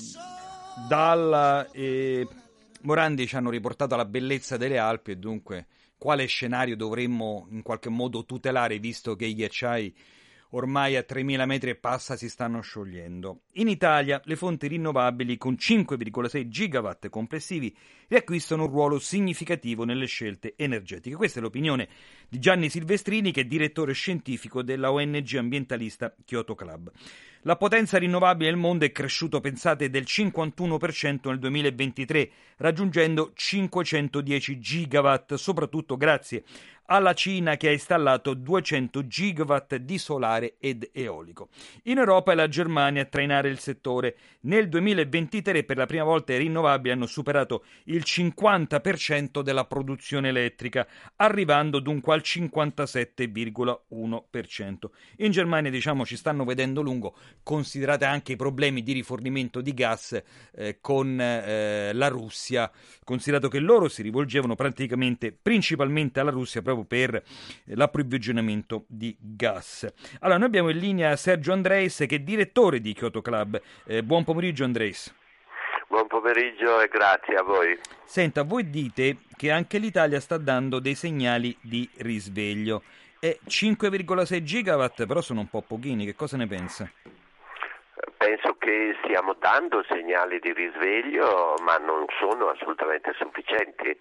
Dalla 0.88 1.68
e 1.72 2.28
Morandi 2.82 3.26
ci 3.26 3.34
hanno 3.34 3.50
riportato 3.50 3.96
la 3.96 4.04
bellezza 4.04 4.56
delle 4.56 4.78
Alpi 4.78 5.10
e 5.10 5.16
dunque 5.16 5.66
quale 5.98 6.26
scenario 6.26 6.76
dovremmo 6.76 7.48
in 7.50 7.62
qualche 7.62 7.88
modo 7.88 8.24
tutelare 8.24 8.78
visto 8.78 9.16
che 9.16 9.26
i 9.26 9.34
ghiacciai 9.34 9.94
ormai 10.50 10.96
a 10.96 11.04
3.000 11.08 11.44
metri 11.44 11.70
e 11.70 11.74
passa 11.76 12.16
si 12.16 12.28
stanno 12.28 12.60
sciogliendo. 12.60 13.42
In 13.52 13.68
Italia 13.68 14.20
le 14.24 14.36
fonti 14.36 14.66
rinnovabili 14.66 15.36
con 15.36 15.54
5,6 15.54 16.48
gigawatt 16.48 17.08
complessivi 17.08 17.76
riacquistano 18.08 18.64
un 18.64 18.70
ruolo 18.70 18.98
significativo 18.98 19.84
nelle 19.84 20.06
scelte 20.06 20.54
energetiche. 20.56 21.16
Questa 21.16 21.38
è 21.38 21.42
l'opinione 21.42 21.88
di 22.28 22.38
Gianni 22.38 22.68
Silvestrini 22.68 23.32
che 23.32 23.42
è 23.42 23.44
direttore 23.44 23.92
scientifico 23.92 24.62
della 24.62 24.92
ONG 24.92 25.34
ambientalista 25.36 26.14
Kyoto 26.24 26.54
Club. 26.54 26.90
La 27.44 27.56
potenza 27.56 27.96
rinnovabile 27.96 28.50
nel 28.50 28.58
mondo 28.58 28.84
è 28.84 28.92
cresciuto, 28.92 29.40
pensate, 29.40 29.88
del 29.88 30.04
51% 30.06 31.28
nel 31.28 31.38
2023, 31.38 32.30
raggiungendo 32.58 33.30
510 33.34 34.58
gigawatt, 34.58 35.34
soprattutto 35.34 35.96
grazie 35.96 36.44
alla 36.92 37.14
Cina 37.14 37.56
che 37.56 37.68
ha 37.68 37.72
installato 37.72 38.34
200 38.34 39.06
gigawatt 39.06 39.76
di 39.76 39.96
solare 39.96 40.56
ed 40.58 40.90
eolico. 40.92 41.50
In 41.84 41.98
Europa 41.98 42.32
è 42.32 42.34
la 42.34 42.48
Germania 42.48 43.02
a 43.02 43.06
trainare 43.06 43.48
il 43.48 43.60
settore. 43.60 44.16
Nel 44.40 44.68
2023 44.68 45.62
per 45.64 45.76
la 45.76 45.86
prima 45.86 46.02
volta 46.02 46.32
i 46.32 46.38
rinnovabili 46.38 46.92
hanno 46.92 47.06
superato 47.06 47.62
il 47.84 48.02
50% 48.04 49.40
della 49.40 49.66
produzione 49.66 50.30
elettrica, 50.30 50.84
arrivando 51.16 51.78
dunque 51.78 52.14
al 52.14 52.22
57,1%. 52.24 54.90
In 55.18 55.30
Germania 55.30 55.70
diciamo 55.70 56.04
ci 56.04 56.16
stanno 56.16 56.44
vedendo 56.44 56.82
lungo, 56.82 57.14
considerate 57.44 58.04
anche 58.04 58.32
i 58.32 58.36
problemi 58.36 58.82
di 58.82 58.90
rifornimento 58.92 59.60
di 59.60 59.72
gas 59.74 60.20
eh, 60.56 60.78
con 60.80 61.20
eh, 61.20 61.92
la 61.92 62.08
Russia, 62.08 62.68
considerato 63.04 63.46
che 63.46 63.60
loro 63.60 63.86
si 63.88 64.02
rivolgevano 64.02 64.56
praticamente 64.56 65.32
principalmente 65.32 66.18
alla 66.18 66.30
Russia 66.30 66.62
proprio 66.62 66.78
per 66.84 67.22
l'approvvigionamento 67.66 68.84
di 68.88 69.16
gas. 69.18 69.86
Allora, 70.20 70.38
noi 70.38 70.48
abbiamo 70.48 70.70
in 70.70 70.78
linea 70.78 71.16
Sergio 71.16 71.52
Andreis 71.52 72.04
che 72.08 72.16
è 72.16 72.18
direttore 72.20 72.80
di 72.80 72.92
Kyoto 72.92 73.22
Club. 73.22 73.60
Eh, 73.86 74.02
buon 74.02 74.24
pomeriggio 74.24 74.64
Andreis. 74.64 75.14
Buon 75.88 76.06
pomeriggio 76.06 76.80
e 76.80 76.86
grazie 76.88 77.34
a 77.34 77.42
voi. 77.42 77.76
Senta, 78.04 78.44
voi 78.44 78.70
dite 78.70 79.16
che 79.36 79.50
anche 79.50 79.78
l'Italia 79.78 80.20
sta 80.20 80.38
dando 80.38 80.78
dei 80.78 80.94
segnali 80.94 81.56
di 81.60 81.88
risveglio. 81.98 82.82
E 83.18 83.40
5,6 83.46 84.42
gigawatt 84.42 85.04
però 85.04 85.20
sono 85.20 85.40
un 85.40 85.48
po' 85.48 85.62
pochini, 85.62 86.04
che 86.04 86.14
cosa 86.14 86.36
ne 86.36 86.46
pensa? 86.46 86.90
Penso 88.16 88.56
che 88.58 88.96
stiamo 89.02 89.34
dando 89.34 89.82
segnali 89.88 90.38
di 90.38 90.52
risveglio, 90.52 91.56
ma 91.62 91.76
non 91.76 92.06
sono 92.18 92.48
assolutamente 92.48 93.12
sufficienti. 93.18 93.98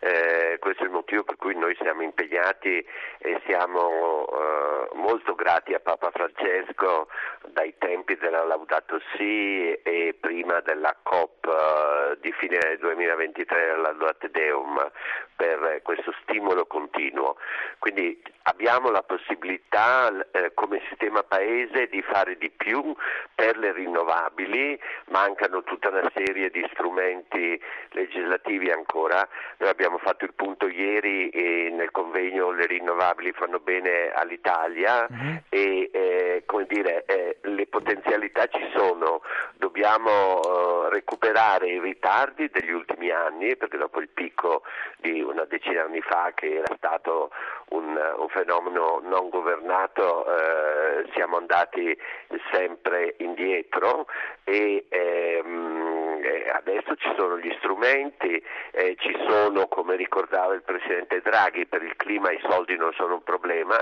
Eh, 0.00 0.56
questo 0.60 0.82
è 0.82 0.86
il 0.86 0.92
motivo 0.92 1.24
per 1.24 1.36
cui 1.36 1.56
noi 1.56 1.76
siamo 1.80 2.02
impegnati 2.02 2.84
e 3.18 3.40
siamo 3.46 4.26
eh, 4.26 4.88
molto 4.94 5.34
grati 5.34 5.74
a 5.74 5.80
Papa 5.80 6.10
Francesco 6.10 7.08
dai 7.48 7.74
tempi 7.78 8.16
della 8.16 8.44
Laudato 8.44 9.00
Si 9.14 9.72
e 9.72 10.16
prima 10.18 10.60
della 10.60 10.94
COP 11.02 11.46
eh, 11.46 12.18
di 12.20 12.32
fine 12.32 12.76
2023 12.78 13.70
alla 13.70 13.92
Laudato 13.92 14.28
Deum 14.28 14.90
per 15.36 15.80
questo 15.82 16.12
stimolo 16.22 16.66
continuo. 16.66 17.36
Quindi 17.78 18.20
abbiamo 18.44 18.90
la 18.90 19.02
possibilità 19.02 20.10
eh, 20.30 20.52
come 20.54 20.82
sistema 20.88 21.22
paese 21.22 21.86
di 21.88 22.02
fare 22.02 22.36
di 22.36 22.50
più 22.50 22.94
per 23.34 23.58
le 23.58 23.72
rinnovabili, 23.72 24.80
mancano 25.10 25.62
tutta 25.62 25.90
una 25.90 26.10
serie 26.14 26.50
di 26.50 26.66
strumenti 26.72 27.60
legislativi 27.90 28.70
ancora. 28.70 29.28
Noi 29.58 29.68
abbiamo 29.68 29.85
fatto 29.98 30.24
il 30.24 30.34
punto 30.34 30.68
ieri 30.68 31.30
nel 31.72 31.90
convegno 31.90 32.50
le 32.50 32.66
rinnovabili 32.66 33.32
fanno 33.32 33.58
bene 33.60 34.10
all'Italia 34.12 35.06
mm-hmm. 35.10 35.36
e 35.48 35.90
eh, 35.92 36.42
come 36.46 36.66
dire, 36.66 37.04
eh, 37.06 37.38
le 37.42 37.66
potenzialità 37.66 38.46
ci 38.46 38.66
sono, 38.74 39.22
dobbiamo 39.54 40.40
eh, 40.40 40.88
recuperare 40.90 41.68
i 41.68 41.80
ritardi 41.80 42.48
degli 42.50 42.70
ultimi 42.70 43.10
anni 43.10 43.56
perché 43.56 43.76
dopo 43.76 44.00
il 44.00 44.08
picco 44.08 44.62
di 44.98 45.20
una 45.20 45.44
decina 45.44 45.84
di 45.84 45.88
anni 45.88 46.00
fa 46.00 46.32
che 46.34 46.56
era 46.56 46.74
stato 46.76 47.30
un, 47.68 47.98
un 48.18 48.28
fenomeno 48.28 49.00
non 49.04 49.28
governato 49.28 50.24
eh, 50.26 51.10
siamo 51.14 51.36
andati 51.36 51.96
sempre 52.50 53.14
indietro 53.18 54.06
e 54.44 54.86
ehm, 54.88 55.95
adesso 56.52 56.96
ci 56.96 57.12
sono 57.16 57.38
gli 57.38 57.54
strumenti, 57.58 58.42
eh, 58.72 58.96
ci 58.98 59.16
sono, 59.28 59.66
come 59.68 59.96
ricordava 59.96 60.54
il 60.54 60.62
Presidente 60.62 61.20
Draghi, 61.20 61.66
per 61.66 61.82
il 61.82 61.96
clima 61.96 62.30
i 62.30 62.40
soldi 62.48 62.76
non 62.76 62.92
sono 62.94 63.14
un 63.14 63.22
problema, 63.22 63.76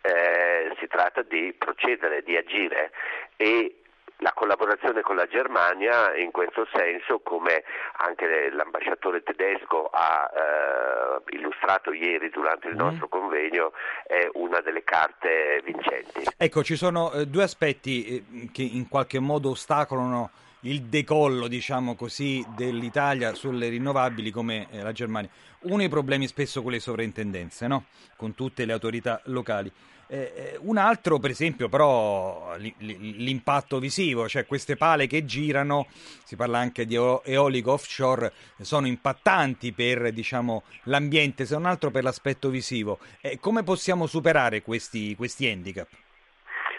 eh, 0.00 0.74
si 0.78 0.86
tratta 0.86 1.22
di 1.22 1.54
procedere, 1.56 2.22
di 2.22 2.36
agire 2.36 2.90
e 3.36 3.80
la 4.20 4.32
collaborazione 4.32 5.02
con 5.02 5.16
la 5.16 5.26
Germania 5.26 6.14
in 6.16 6.30
questo 6.30 6.66
senso, 6.72 7.20
come 7.20 7.64
anche 7.98 8.50
l'ambasciatore 8.50 9.22
tedesco 9.22 9.90
ha 9.92 10.30
eh, 10.32 11.36
illustrato 11.36 11.92
ieri 11.92 12.30
durante 12.30 12.68
il 12.68 12.74
mm. 12.74 12.78
nostro 12.78 13.08
convegno, 13.08 13.72
è 14.06 14.28
una 14.34 14.60
delle 14.60 14.84
carte 14.84 15.60
vincenti. 15.64 16.22
Ecco, 16.36 16.62
ci 16.62 16.76
sono 16.76 17.12
eh, 17.12 17.26
due 17.26 17.42
aspetti 17.42 18.06
eh, 18.06 18.50
che 18.52 18.62
in 18.62 18.88
qualche 18.88 19.18
modo 19.18 19.50
ostacolano 19.50 20.30
il 20.60 20.82
decollo, 20.82 21.48
diciamo 21.48 21.94
così, 21.94 22.44
dell'Italia 22.56 23.34
sulle 23.34 23.68
rinnovabili 23.68 24.30
come 24.30 24.66
eh, 24.70 24.82
la 24.82 24.92
Germania. 24.92 25.30
Uno 25.62 25.82
i 25.82 25.88
problemi 25.88 26.26
spesso 26.26 26.62
con 26.62 26.72
le 26.72 26.80
sovrintendenze, 26.80 27.66
no? 27.66 27.86
con 28.16 28.34
tutte 28.34 28.64
le 28.64 28.72
autorità 28.72 29.20
locali. 29.24 29.70
Eh, 30.08 30.32
eh, 30.36 30.58
un 30.60 30.76
altro, 30.76 31.18
per 31.18 31.30
esempio, 31.30 31.68
però 31.68 32.54
l'impatto 32.58 33.80
visivo, 33.80 34.28
cioè 34.28 34.46
queste 34.46 34.76
pale 34.76 35.08
che 35.08 35.24
girano, 35.24 35.88
si 36.24 36.36
parla 36.36 36.58
anche 36.58 36.86
di 36.86 36.94
eolico 36.94 37.72
offshore, 37.72 38.32
sono 38.60 38.86
impattanti 38.86 39.72
per 39.72 40.12
diciamo, 40.12 40.62
l'ambiente, 40.84 41.44
se 41.44 41.54
non 41.54 41.66
altro 41.66 41.90
per 41.90 42.04
l'aspetto 42.04 42.50
visivo. 42.50 42.98
Eh, 43.20 43.38
come 43.40 43.64
possiamo 43.64 44.06
superare 44.06 44.62
questi, 44.62 45.16
questi 45.16 45.48
handicap? 45.48 45.88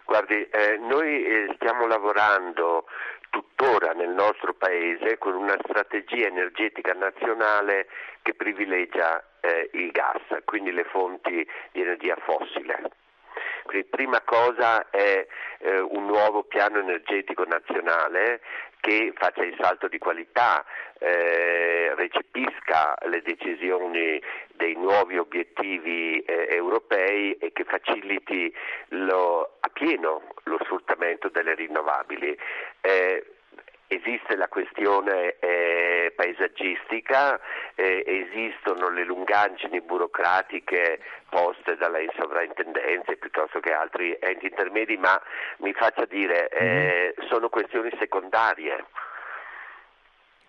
Guardi, 0.06 0.36
eh, 0.36 0.78
noi 0.78 1.26
eh, 1.26 1.52
stiamo 1.56 1.86
lavorando 1.86 2.86
tuttora 3.38 3.91
nel 3.91 4.10
nostro 4.10 4.56
Paese 4.56 5.19
con 5.19 5.36
una 5.36 5.56
strategia 5.62 6.26
energetica 6.26 6.93
nazionale 6.93 7.88
che 8.23 8.34
privilegia 8.34 9.23
eh, 9.41 9.69
il 9.73 9.91
gas, 9.91 10.21
quindi 10.43 10.71
le 10.71 10.86
fonti 10.86 11.47
di 11.71 11.82
energia 11.82 12.15
fossile. 12.15 12.89
Quindi 13.63 13.88
prima 13.89 14.21
cosa 14.21 14.89
è 14.89 15.28
eh, 15.60 15.80
un 15.80 16.06
nuovo 16.06 16.43
piano 16.43 16.80
energetico 16.80 17.43
nazionale 17.43 18.41
che 18.80 19.13
faccia 19.16 19.44
il 19.44 19.56
salto 19.60 19.88
di 19.88 19.98
qualità, 19.98 20.66
eh, 21.00 21.94
recepisca 21.96 22.96
le 23.08 23.22
decisioni 23.22 24.22
dei 24.54 24.74
nuovi 24.76 25.18
obiettivi 25.18 26.20
eh, 26.20 26.48
europei 26.50 27.34
e 27.34 27.52
che 27.52 27.63
faciliti 27.63 28.54
lo, 28.90 29.58
a 29.60 29.70
pieno 29.70 30.34
lo 30.44 30.58
sfruttamento 30.63 31.30
delle 31.30 31.56
rinnovabili. 31.56 32.38
Eh, 32.82 33.26
esiste 33.88 34.36
la 34.36 34.47
questione 34.47 35.38
eh, 35.39 36.13
paesaggistica, 36.15 37.39
eh, 37.76 38.04
esistono 38.06 38.89
le 38.89 39.06
lungaggini 39.06 39.82
burocratiche 39.82 41.00
poste 41.30 41.76
dalle 41.78 42.08
sovrintendenze 42.17 43.15
piuttosto 43.17 43.60
che 43.60 43.71
altri 43.71 44.17
enti 44.19 44.47
intermedi, 44.47 44.97
ma 44.97 45.21
mi 45.58 45.73
faccia 45.73 46.06
dire, 46.06 46.50
eh, 46.50 47.15
mm-hmm. 47.17 47.30
sono 47.30 47.50
questioni 47.50 47.89
secondarie. 47.97 48.86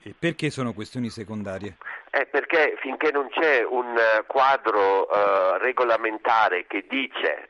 E 0.03 0.15
perché 0.19 0.51
sono 0.51 0.73
questioni 0.73 1.11
secondarie? 1.11 1.77
Eh, 2.11 2.27
perché 2.27 2.77
finché 2.81 3.11
non 3.11 3.29
c'è 3.29 3.65
un 3.65 3.95
quadro 4.27 5.09
eh, 5.11 5.59
regolamentare 5.59 6.67
che 6.67 6.85
dice 6.89 7.49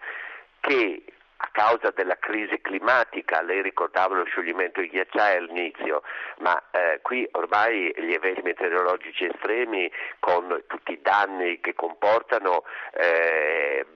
che 0.61 1.05
a 1.40 1.48
causa 1.53 1.92
della 1.94 2.16
crisi 2.18 2.61
climatica, 2.61 3.42
lei 3.42 3.62
ricordava 3.62 4.16
lo 4.16 4.24
scioglimento 4.24 4.81
di 4.81 4.88
ghiacciai 4.88 5.37
all'inizio, 5.37 6.03
ma 6.38 6.61
eh, 6.72 6.98
qui 7.03 7.29
ormai 7.33 7.94
gli 7.96 8.12
eventi 8.12 8.42
meteorologici 8.42 9.24
estremi 9.24 9.90
con 10.18 10.64
tutti 10.66 10.92
i 10.92 11.01
danni 11.01 11.61
che 11.61 11.74
comportano 11.74 12.64
eh, 12.92 13.87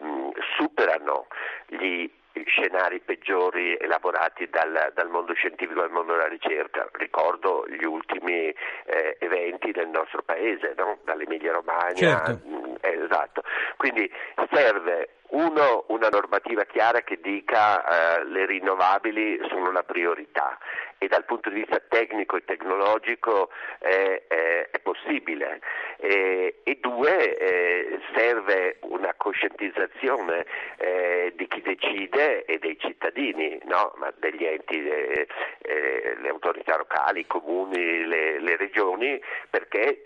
superano 0.56 1.26
gli 1.66 2.08
scenari 2.44 3.00
peggiori 3.00 3.76
elaborati 3.76 4.48
dal, 4.48 4.92
dal, 4.94 5.08
mondo 5.08 5.34
scientifico 5.34 5.80
e 5.80 5.82
dal 5.82 5.90
mondo 5.90 6.12
della 6.12 6.28
ricerca. 6.28 6.88
Ricordo 6.92 7.66
gli 7.68 7.84
ultimi 7.84 8.54
eh, 8.84 9.16
eventi 9.18 9.72
del 9.72 9.88
nostro 9.88 10.22
paese, 10.22 10.74
no? 10.76 10.98
dall'Emilia 11.04 11.52
Romagna. 11.52 12.24
Certo. 12.24 12.40
Mm, 12.46 12.74
eh, 12.80 13.02
esatto. 13.04 13.42
Quindi 13.76 14.10
serve 14.50 15.21
uno, 15.32 15.84
una 15.88 16.08
normativa 16.08 16.64
chiara 16.64 17.02
che 17.02 17.18
dica 17.20 18.18
eh, 18.18 18.24
le 18.24 18.46
rinnovabili 18.46 19.40
sono 19.48 19.70
la 19.70 19.82
priorità 19.82 20.58
e 20.98 21.08
dal 21.08 21.24
punto 21.24 21.48
di 21.50 21.60
vista 21.60 21.80
tecnico 21.88 22.36
e 22.36 22.44
tecnologico 22.44 23.50
è, 23.78 24.22
è, 24.28 24.68
è 24.70 24.78
possibile. 24.78 25.60
E, 25.96 26.60
e 26.62 26.78
due, 26.80 27.36
eh, 27.38 27.98
serve 28.14 28.78
una 28.82 29.12
coscientizzazione 29.16 30.46
eh, 30.76 31.32
di 31.34 31.48
chi 31.48 31.60
decide 31.60 32.44
e 32.44 32.58
dei 32.58 32.78
cittadini, 32.78 33.58
no? 33.64 33.94
degli 34.18 34.44
enti, 34.44 34.86
eh, 34.86 35.26
eh, 35.62 36.16
le 36.20 36.28
autorità 36.28 36.76
locali, 36.76 37.20
i 37.20 37.26
comuni, 37.26 38.04
le, 38.04 38.38
le 38.38 38.56
regioni, 38.56 39.20
perché 39.50 40.02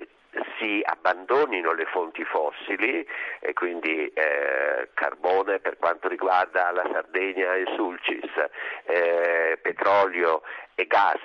si 0.58 0.80
abbandonino 0.84 1.72
le 1.72 1.86
fonti 1.86 2.24
fossili 2.24 3.06
e 3.40 3.52
quindi 3.52 4.06
eh, 4.08 4.90
carbone 4.94 5.58
per 5.58 5.76
quanto 5.78 6.08
riguarda 6.08 6.70
la 6.72 6.88
Sardegna 6.92 7.54
e 7.54 7.64
Sulcis, 7.74 8.30
eh, 8.84 9.58
petrolio 9.60 10.42
e 10.74 10.86
gas 10.86 11.20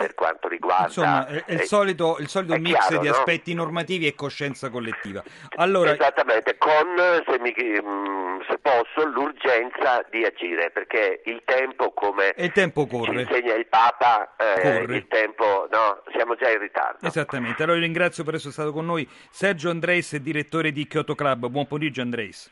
per 0.00 0.14
quanto 0.14 0.48
riguarda... 0.48 0.86
Insomma, 0.86 1.26
è, 1.26 1.44
il, 1.52 1.60
solito, 1.64 2.16
il 2.20 2.28
solito 2.28 2.56
mix 2.56 2.86
chiaro, 2.86 3.02
di 3.02 3.08
no? 3.08 3.12
aspetti 3.12 3.52
normativi 3.52 4.06
e 4.06 4.14
coscienza 4.14 4.70
collettiva. 4.70 5.22
Allora... 5.56 5.92
Esattamente, 5.92 6.56
con, 6.56 6.96
se, 7.26 7.38
mi, 7.38 7.52
mm, 7.52 8.40
se, 8.48 8.58
posso, 8.62 9.06
l'urgenza 9.06 10.02
di 10.10 10.24
agire, 10.24 10.70
perché 10.70 11.20
il 11.26 11.42
tempo, 11.44 11.92
come 11.92 12.32
il 12.38 12.50
tempo 12.52 12.86
corre. 12.86 13.22
insegna 13.22 13.52
il 13.52 13.66
Papa, 13.66 14.36
eh, 14.38 14.84
il 14.88 15.06
tempo, 15.06 15.68
no, 15.70 16.02
siamo 16.14 16.34
già 16.34 16.50
in 16.50 16.60
ritardo. 16.60 17.06
Esattamente, 17.06 17.62
allora 17.62 17.78
ringrazio 17.78 18.24
per 18.24 18.36
essere 18.36 18.52
stato 18.52 18.72
con 18.72 18.86
noi 18.86 19.06
Sergio 19.30 19.68
Andres, 19.68 20.16
direttore 20.16 20.72
di 20.72 20.86
Kyoto 20.86 21.14
Club. 21.14 21.48
Buon 21.48 21.66
pomeriggio 21.66 22.00
Andres. 22.00 22.50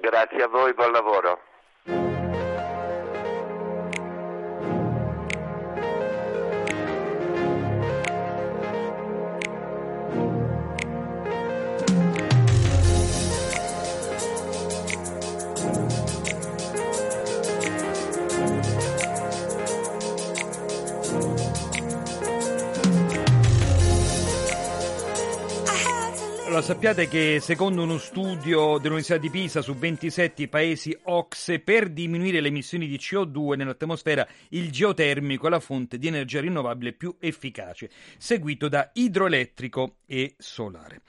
Grazie 0.00 0.42
a 0.42 0.48
voi, 0.48 0.74
buon 0.74 0.90
lavoro. 0.90 1.49
Allora, 26.60 26.74
sappiate 26.74 27.08
che 27.08 27.38
secondo 27.40 27.82
uno 27.84 27.96
studio 27.96 28.76
dell'Università 28.76 29.16
di 29.16 29.30
Pisa 29.30 29.62
su 29.62 29.74
27 29.74 30.46
paesi 30.48 30.94
OXE, 31.04 31.60
per 31.60 31.88
diminuire 31.88 32.42
le 32.42 32.48
emissioni 32.48 32.86
di 32.86 32.98
CO2 32.98 33.56
nell'atmosfera, 33.56 34.28
il 34.50 34.70
geotermico 34.70 35.46
è 35.46 35.50
la 35.50 35.58
fonte 35.58 35.96
di 35.96 36.08
energia 36.08 36.42
rinnovabile 36.42 36.92
più 36.92 37.16
efficace, 37.18 37.88
seguito 38.18 38.68
da 38.68 38.90
idroelettrico 38.92 40.00
e 40.04 40.34
solare. 40.36 41.00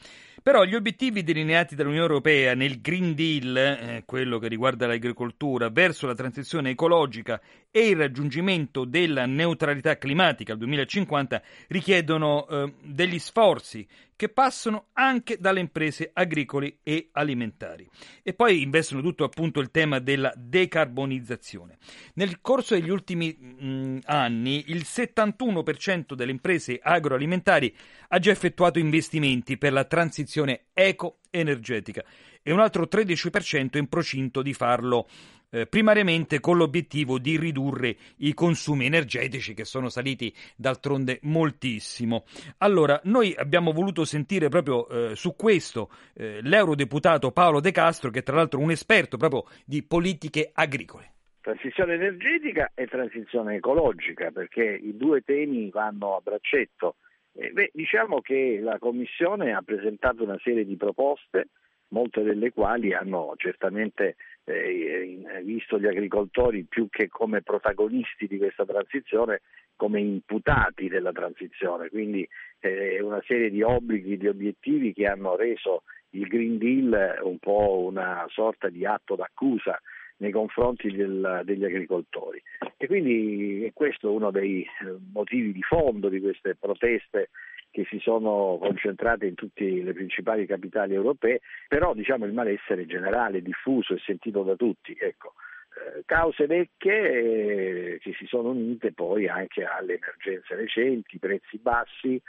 Però 0.41 0.63
gli 0.63 0.73
obiettivi 0.73 1.21
delineati 1.21 1.75
dall'Unione 1.75 2.07
Europea 2.07 2.55
nel 2.55 2.81
Green 2.81 3.13
Deal, 3.13 3.55
eh, 3.55 4.03
quello 4.07 4.39
che 4.39 4.47
riguarda 4.47 4.87
l'agricoltura, 4.87 5.69
verso 5.69 6.07
la 6.07 6.15
transizione 6.15 6.71
ecologica 6.71 7.39
e 7.69 7.89
il 7.89 7.97
raggiungimento 7.97 8.83
della 8.85 9.27
neutralità 9.27 9.99
climatica 9.99 10.53
al 10.53 10.57
2050 10.57 11.41
richiedono 11.67 12.47
eh, 12.47 12.73
degli 12.81 13.19
sforzi 13.19 13.87
che 14.21 14.29
passano 14.29 14.89
anche 14.93 15.39
dalle 15.39 15.61
imprese 15.61 16.11
agricole 16.13 16.77
e 16.83 17.09
alimentari. 17.13 17.89
E 18.21 18.35
poi 18.35 18.61
investono 18.61 19.01
tutto 19.01 19.23
appunto 19.23 19.59
il 19.59 19.71
tema 19.71 19.97
della 19.97 20.31
decarbonizzazione. 20.37 21.79
Nel 22.13 22.39
corso 22.39 22.75
degli 22.75 22.91
ultimi 22.91 23.35
mh, 23.35 24.01
anni 24.05 24.65
il 24.67 24.85
71% 24.85 26.13
delle 26.13 26.29
imprese 26.29 26.79
agroalimentari 26.79 27.75
ha 28.09 28.19
già 28.19 28.29
effettuato 28.29 28.77
investimenti 28.77 29.57
per 29.57 29.73
la 29.73 29.85
transizione 29.85 30.65
eco-energetica 30.71 32.05
e 32.43 32.51
un 32.51 32.59
altro 32.59 32.87
13% 32.87 33.71
è 33.71 33.77
in 33.79 33.87
procinto 33.87 34.43
di 34.43 34.53
farlo 34.53 35.07
eh, 35.51 35.67
primariamente 35.67 36.39
con 36.39 36.57
l'obiettivo 36.57 37.19
di 37.19 37.37
ridurre 37.37 37.95
i 38.17 38.33
consumi 38.33 38.85
energetici 38.85 39.53
che 39.53 39.65
sono 39.65 39.89
saliti 39.89 40.33
d'altronde 40.55 41.19
moltissimo. 41.23 42.23
Allora, 42.59 42.99
noi 43.03 43.35
abbiamo 43.37 43.71
voluto 43.71 44.05
sentire 44.05 44.49
proprio 44.49 44.87
eh, 44.87 45.15
su 45.15 45.35
questo 45.35 45.89
eh, 46.15 46.39
l'eurodeputato 46.41 47.31
Paolo 47.31 47.59
De 47.59 47.71
Castro, 47.71 48.09
che 48.09 48.19
è 48.19 48.23
tra 48.23 48.35
l'altro 48.35 48.59
un 48.59 48.71
esperto 48.71 49.17
proprio 49.17 49.45
di 49.65 49.83
politiche 49.83 50.51
agricole. 50.53 51.09
Transizione 51.41 51.95
energetica 51.95 52.71
e 52.75 52.85
transizione 52.85 53.55
ecologica, 53.55 54.29
perché 54.31 54.63
i 54.63 54.95
due 54.95 55.21
temi 55.21 55.69
vanno 55.69 56.15
a 56.15 56.21
braccetto. 56.21 56.97
Eh, 57.33 57.49
beh, 57.51 57.71
diciamo 57.73 58.21
che 58.21 58.59
la 58.61 58.77
Commissione 58.77 59.53
ha 59.53 59.61
presentato 59.61 60.23
una 60.23 60.37
serie 60.43 60.65
di 60.65 60.75
proposte, 60.77 61.47
molte 61.89 62.21
delle 62.21 62.51
quali 62.51 62.93
hanno 62.93 63.33
certamente 63.37 64.15
eh, 64.43 65.41
visto 65.43 65.79
gli 65.79 65.87
agricoltori 65.87 66.63
più 66.63 66.87
che 66.89 67.07
come 67.07 67.41
protagonisti 67.41 68.27
di 68.27 68.37
questa 68.37 68.65
transizione, 68.65 69.41
come 69.75 69.99
imputati 69.99 70.87
della 70.87 71.11
transizione, 71.11 71.89
quindi 71.89 72.27
eh, 72.59 73.01
una 73.01 73.21
serie 73.25 73.49
di 73.49 73.61
obblighi, 73.61 74.17
di 74.17 74.27
obiettivi 74.27 74.93
che 74.93 75.05
hanno 75.05 75.35
reso 75.35 75.83
il 76.11 76.27
Green 76.27 76.57
Deal 76.57 77.19
un 77.23 77.39
po' 77.39 77.79
una 77.85 78.25
sorta 78.29 78.69
di 78.69 78.85
atto 78.85 79.15
d'accusa 79.15 79.79
nei 80.17 80.31
confronti 80.31 80.91
del, 80.91 81.41
degli 81.43 81.65
agricoltori. 81.65 82.41
E 82.77 82.87
quindi 82.87 83.63
è 83.65 83.71
questo 83.73 84.11
uno 84.11 84.31
dei 84.31 84.61
eh, 84.61 84.95
motivi 85.11 85.51
di 85.51 85.61
fondo 85.61 86.09
di 86.09 86.19
queste 86.19 86.55
proteste 86.55 87.29
che 87.71 87.85
si 87.89 87.99
sono 87.99 88.57
concentrate 88.59 89.25
in 89.25 89.35
tutte 89.35 89.63
le 89.63 89.93
principali 89.93 90.45
capitali 90.45 90.93
europee, 90.93 91.39
però 91.67 91.93
diciamo 91.93 92.25
il 92.25 92.33
malessere 92.33 92.85
generale, 92.85 93.41
diffuso 93.41 93.93
e 93.93 93.99
sentito 94.05 94.43
da 94.43 94.55
tutti. 94.55 94.95
Ecco, 94.99 95.33
eh, 95.73 96.03
cause 96.05 96.45
vecchie 96.45 97.93
eh, 97.93 97.99
che 97.99 98.13
si 98.13 98.25
sono 98.25 98.49
unite 98.49 98.91
poi 98.91 99.27
anche 99.27 99.63
alle 99.63 99.95
emergenze 99.95 100.55
recenti, 100.55 101.17
prezzi 101.17 101.57
bassi, 101.57 102.21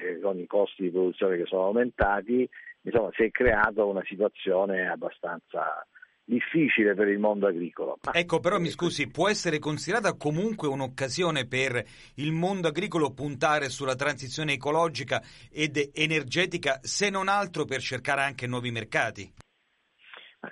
eh, 0.00 0.20
con 0.20 0.38
i 0.38 0.46
costi 0.46 0.82
di 0.82 0.90
produzione 0.90 1.36
che 1.36 1.46
sono 1.46 1.64
aumentati, 1.64 2.48
insomma 2.82 3.10
si 3.12 3.24
è 3.24 3.30
creata 3.30 3.84
una 3.84 4.02
situazione 4.04 4.88
abbastanza 4.88 5.84
difficile 6.26 6.94
per 6.94 7.08
il 7.08 7.18
mondo 7.18 7.46
agricolo. 7.46 7.98
Ma 8.02 8.12
ecco, 8.12 8.40
però 8.40 8.58
mi 8.58 8.68
scusi, 8.68 9.08
può 9.08 9.28
essere 9.28 9.58
considerata 9.58 10.16
comunque 10.16 10.68
un'occasione 10.68 11.46
per 11.46 11.82
il 12.16 12.32
mondo 12.32 12.68
agricolo 12.68 13.12
puntare 13.12 13.68
sulla 13.68 13.94
transizione 13.94 14.54
ecologica 14.54 15.22
ed 15.50 15.92
energetica, 15.94 16.80
se 16.82 17.08
non 17.08 17.28
altro 17.28 17.64
per 17.64 17.80
cercare 17.80 18.22
anche 18.22 18.46
nuovi 18.46 18.70
mercati? 18.72 19.32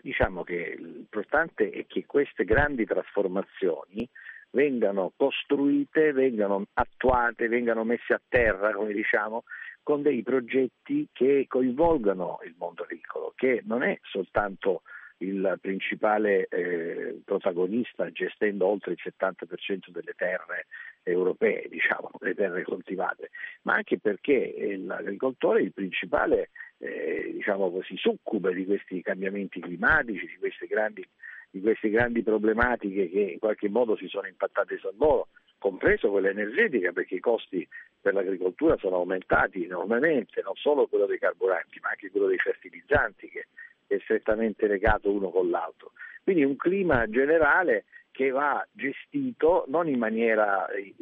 Diciamo 0.00 0.42
che 0.42 0.76
l'importante 0.78 1.70
è 1.70 1.86
che 1.86 2.04
queste 2.06 2.44
grandi 2.44 2.84
trasformazioni 2.84 4.08
vengano 4.50 5.12
costruite, 5.16 6.12
vengano 6.12 6.66
attuate, 6.74 7.48
vengano 7.48 7.84
messe 7.84 8.14
a 8.14 8.20
terra, 8.28 8.72
come 8.72 8.92
diciamo, 8.92 9.44
con 9.82 10.02
dei 10.02 10.22
progetti 10.22 11.08
che 11.12 11.46
coinvolgano 11.48 12.38
il 12.44 12.54
mondo 12.56 12.82
agricolo, 12.82 13.32
che 13.36 13.62
non 13.66 13.82
è 13.82 13.98
soltanto 14.02 14.82
il 15.18 15.58
principale 15.60 16.46
eh, 16.48 17.20
protagonista 17.24 18.10
gestendo 18.10 18.66
oltre 18.66 18.92
il 18.92 18.98
70% 19.02 19.88
delle 19.88 20.14
terre 20.16 20.66
europee, 21.02 21.66
diciamo, 21.68 22.10
le 22.20 22.34
terre 22.34 22.62
coltivate, 22.62 23.30
ma 23.62 23.74
anche 23.74 23.98
perché 23.98 24.76
l'agricoltore 24.78 25.60
è 25.60 25.62
il 25.62 25.72
principale 25.72 26.50
eh, 26.78 27.30
diciamo 27.34 27.70
così, 27.70 27.96
succube 27.96 28.52
di 28.54 28.64
questi 28.64 29.02
cambiamenti 29.02 29.60
climatici, 29.60 30.26
di 30.26 30.36
queste, 30.38 30.66
grandi, 30.66 31.06
di 31.50 31.60
queste 31.60 31.90
grandi 31.90 32.22
problematiche 32.22 33.08
che 33.08 33.20
in 33.20 33.38
qualche 33.38 33.68
modo 33.68 33.96
si 33.96 34.08
sono 34.08 34.26
impattate 34.26 34.78
sul 34.78 34.94
loro, 34.98 35.28
compreso 35.58 36.10
quella 36.10 36.28
energetica, 36.28 36.92
perché 36.92 37.16
i 37.16 37.20
costi 37.20 37.66
per 38.00 38.12
l'agricoltura 38.12 38.76
sono 38.76 38.96
aumentati 38.96 39.64
enormemente, 39.64 40.42
non 40.42 40.54
solo 40.56 40.86
quello 40.86 41.06
dei 41.06 41.18
carburanti, 41.18 41.78
ma 41.80 41.90
anche 41.90 42.10
quello 42.10 42.26
dei 42.26 42.38
fertilizzanti 42.38 43.28
che 43.28 43.46
è 43.86 43.98
strettamente 44.02 44.66
legato 44.66 45.10
uno 45.10 45.30
con 45.30 45.50
l'altro. 45.50 45.92
Quindi 46.22 46.44
un 46.44 46.56
clima 46.56 47.06
generale 47.08 47.84
che 48.10 48.30
va 48.30 48.64
gestito 48.72 49.64
non 49.68 49.88
in 49.88 49.98
maniera 49.98 50.68
eh, 50.68 50.94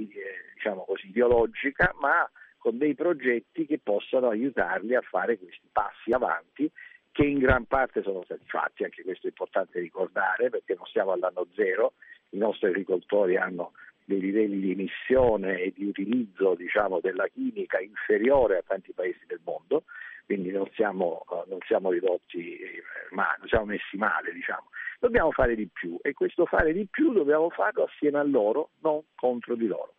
diciamo 0.55 0.85
così, 0.85 1.09
ideologica, 1.09 1.95
ma 2.01 2.28
con 2.59 2.78
dei 2.78 2.95
progetti 2.95 3.66
che 3.66 3.78
possano 3.78 4.28
aiutarli 4.28 4.95
a 4.95 5.01
fare 5.03 5.39
questi 5.39 5.68
passi 5.70 6.12
avanti 6.12 6.70
che 7.11 7.24
in 7.24 7.39
gran 7.39 7.66
parte 7.66 8.03
sono 8.03 8.22
stati 8.24 8.45
fatti, 8.47 8.85
anche 8.85 9.03
questo 9.03 9.26
è 9.26 9.30
importante 9.30 9.78
ricordare 9.80 10.49
perché 10.49 10.74
non 10.74 10.87
siamo 10.87 11.12
all'anno 11.12 11.47
zero, 11.55 11.93
i 12.30 12.39
nostri 12.39 12.68
agricoltori 12.68 13.37
hanno 13.37 13.72
dei 14.05 14.20
livelli 14.20 14.61
di 14.61 14.72
emissione 14.72 15.61
e 15.61 15.72
di 15.74 15.84
utilizzo 15.84 16.55
diciamo, 16.55 17.00
della 17.00 17.26
chimica 17.28 17.80
inferiore 17.80 18.59
a 18.59 18.64
tanti 18.66 18.92
paesi 18.92 19.20
del 19.26 19.40
mondo, 19.44 19.84
quindi 20.24 20.50
non 20.50 20.68
siamo, 20.74 21.24
uh, 21.28 21.48
non 21.48 21.59
siamo 21.66 21.90
ridotti, 21.90 22.57
eh, 22.57 22.82
ma 23.11 23.34
non 23.38 23.48
siamo 23.48 23.66
messi 23.66 23.96
male, 23.96 24.32
diciamo. 24.32 24.68
Dobbiamo 24.98 25.32
fare 25.32 25.55
di 25.55 25.68
più 25.70 25.98
e 26.00 26.12
questo 26.12 26.46
fare 26.46 26.72
di 26.72 26.86
più 26.88 27.12
dobbiamo 27.12 27.50
farlo 27.50 27.84
assieme 27.84 28.18
a 28.18 28.22
loro, 28.22 28.70
non 28.80 29.03
contro 29.14 29.57
di 29.57 29.66
loro. 29.66 29.94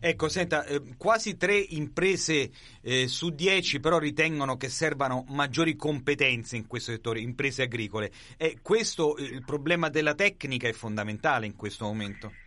Ecco, 0.00 0.28
senta, 0.28 0.64
eh, 0.64 0.96
quasi 0.98 1.36
tre 1.36 1.56
imprese 1.56 2.50
eh, 2.82 3.08
su 3.08 3.30
dieci 3.30 3.80
però 3.80 3.98
ritengono 3.98 4.56
che 4.56 4.68
servano 4.68 5.24
maggiori 5.28 5.76
competenze 5.76 6.56
in 6.56 6.66
questo 6.66 6.92
settore, 6.92 7.20
imprese 7.20 7.62
agricole. 7.62 8.10
E 8.36 8.58
questo, 8.60 9.16
il 9.16 9.42
problema 9.44 9.88
della 9.88 10.14
tecnica 10.14 10.68
è 10.68 10.72
fondamentale 10.72 11.46
in 11.46 11.56
questo 11.56 11.86
momento. 11.86 12.43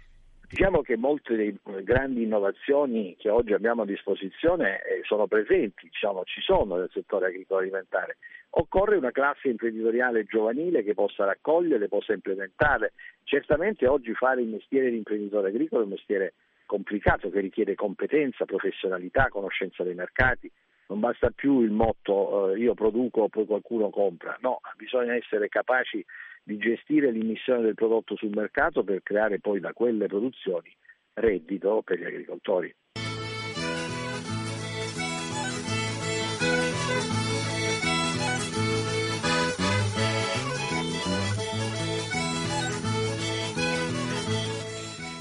Diciamo 0.50 0.82
che 0.82 0.96
molte 0.96 1.36
delle 1.36 1.84
grandi 1.84 2.24
innovazioni 2.24 3.18
che 3.20 3.30
oggi 3.30 3.52
abbiamo 3.52 3.82
a 3.82 3.86
disposizione 3.86 4.82
eh, 4.82 5.02
sono 5.04 5.28
presenti, 5.28 5.90
diciamo, 5.90 6.24
ci 6.24 6.40
sono 6.40 6.78
nel 6.78 6.90
settore 6.94 7.28
agricolo 7.28 7.60
alimentare. 7.60 8.16
Occorre 8.52 8.96
una 8.96 9.12
classe 9.12 9.50
imprenditoriale 9.50 10.24
giovanile 10.24 10.84
che 10.84 10.94
possa 10.94 11.26
raccogliere, 11.26 11.90
possa 11.90 12.14
implementare. 12.14 12.94
Certamente 13.26 13.88
oggi 13.88 14.14
fare 14.14 14.42
il 14.42 14.48
mestiere 14.48 14.90
di 14.90 14.96
imprenditore 14.96 15.50
agricolo 15.50 15.82
è 15.82 15.84
un 15.84 15.92
mestiere 15.92 16.34
complicato 16.66 17.30
che 17.30 17.42
richiede 17.42 17.76
competenza, 17.76 18.46
professionalità, 18.46 19.28
conoscenza 19.28 19.84
dei 19.84 19.96
mercati. 19.96 20.50
Non 20.88 21.00
basta 21.00 21.30
più 21.32 21.62
il 21.62 21.72
motto 21.72 22.52
eh, 22.54 22.60
io 22.60 22.74
produco 22.74 23.28
poi 23.28 23.46
qualcuno 23.46 23.90
compra, 23.90 24.38
no, 24.42 24.60
bisogna 24.78 25.16
essere 25.16 25.50
capaci 25.50 26.04
di 26.44 26.58
gestire 26.58 27.12
l'immissione 27.12 27.62
del 27.62 27.74
prodotto 27.74 28.16
sul 28.16 28.34
mercato 28.34 28.84
per 28.84 29.04
creare 29.04 29.40
poi 29.40 29.60
da 29.60 29.74
quelle 29.74 30.08
produzioni 30.08 30.74
reddito 31.14 31.82
per 31.84 32.00
gli 32.00 32.06
agricoltori. 32.06 32.74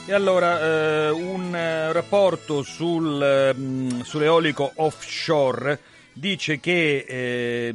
E 0.08 0.12
allora 0.12 0.60
eh, 0.60 1.10
un 1.10 1.52
eh, 1.52 1.92
rapporto 1.92 2.62
sul, 2.62 3.20
eh, 3.20 4.04
sull'eolico 4.04 4.70
offshore 4.76 5.80
dice 6.16 6.58
che 6.60 7.04
eh, 7.06 7.74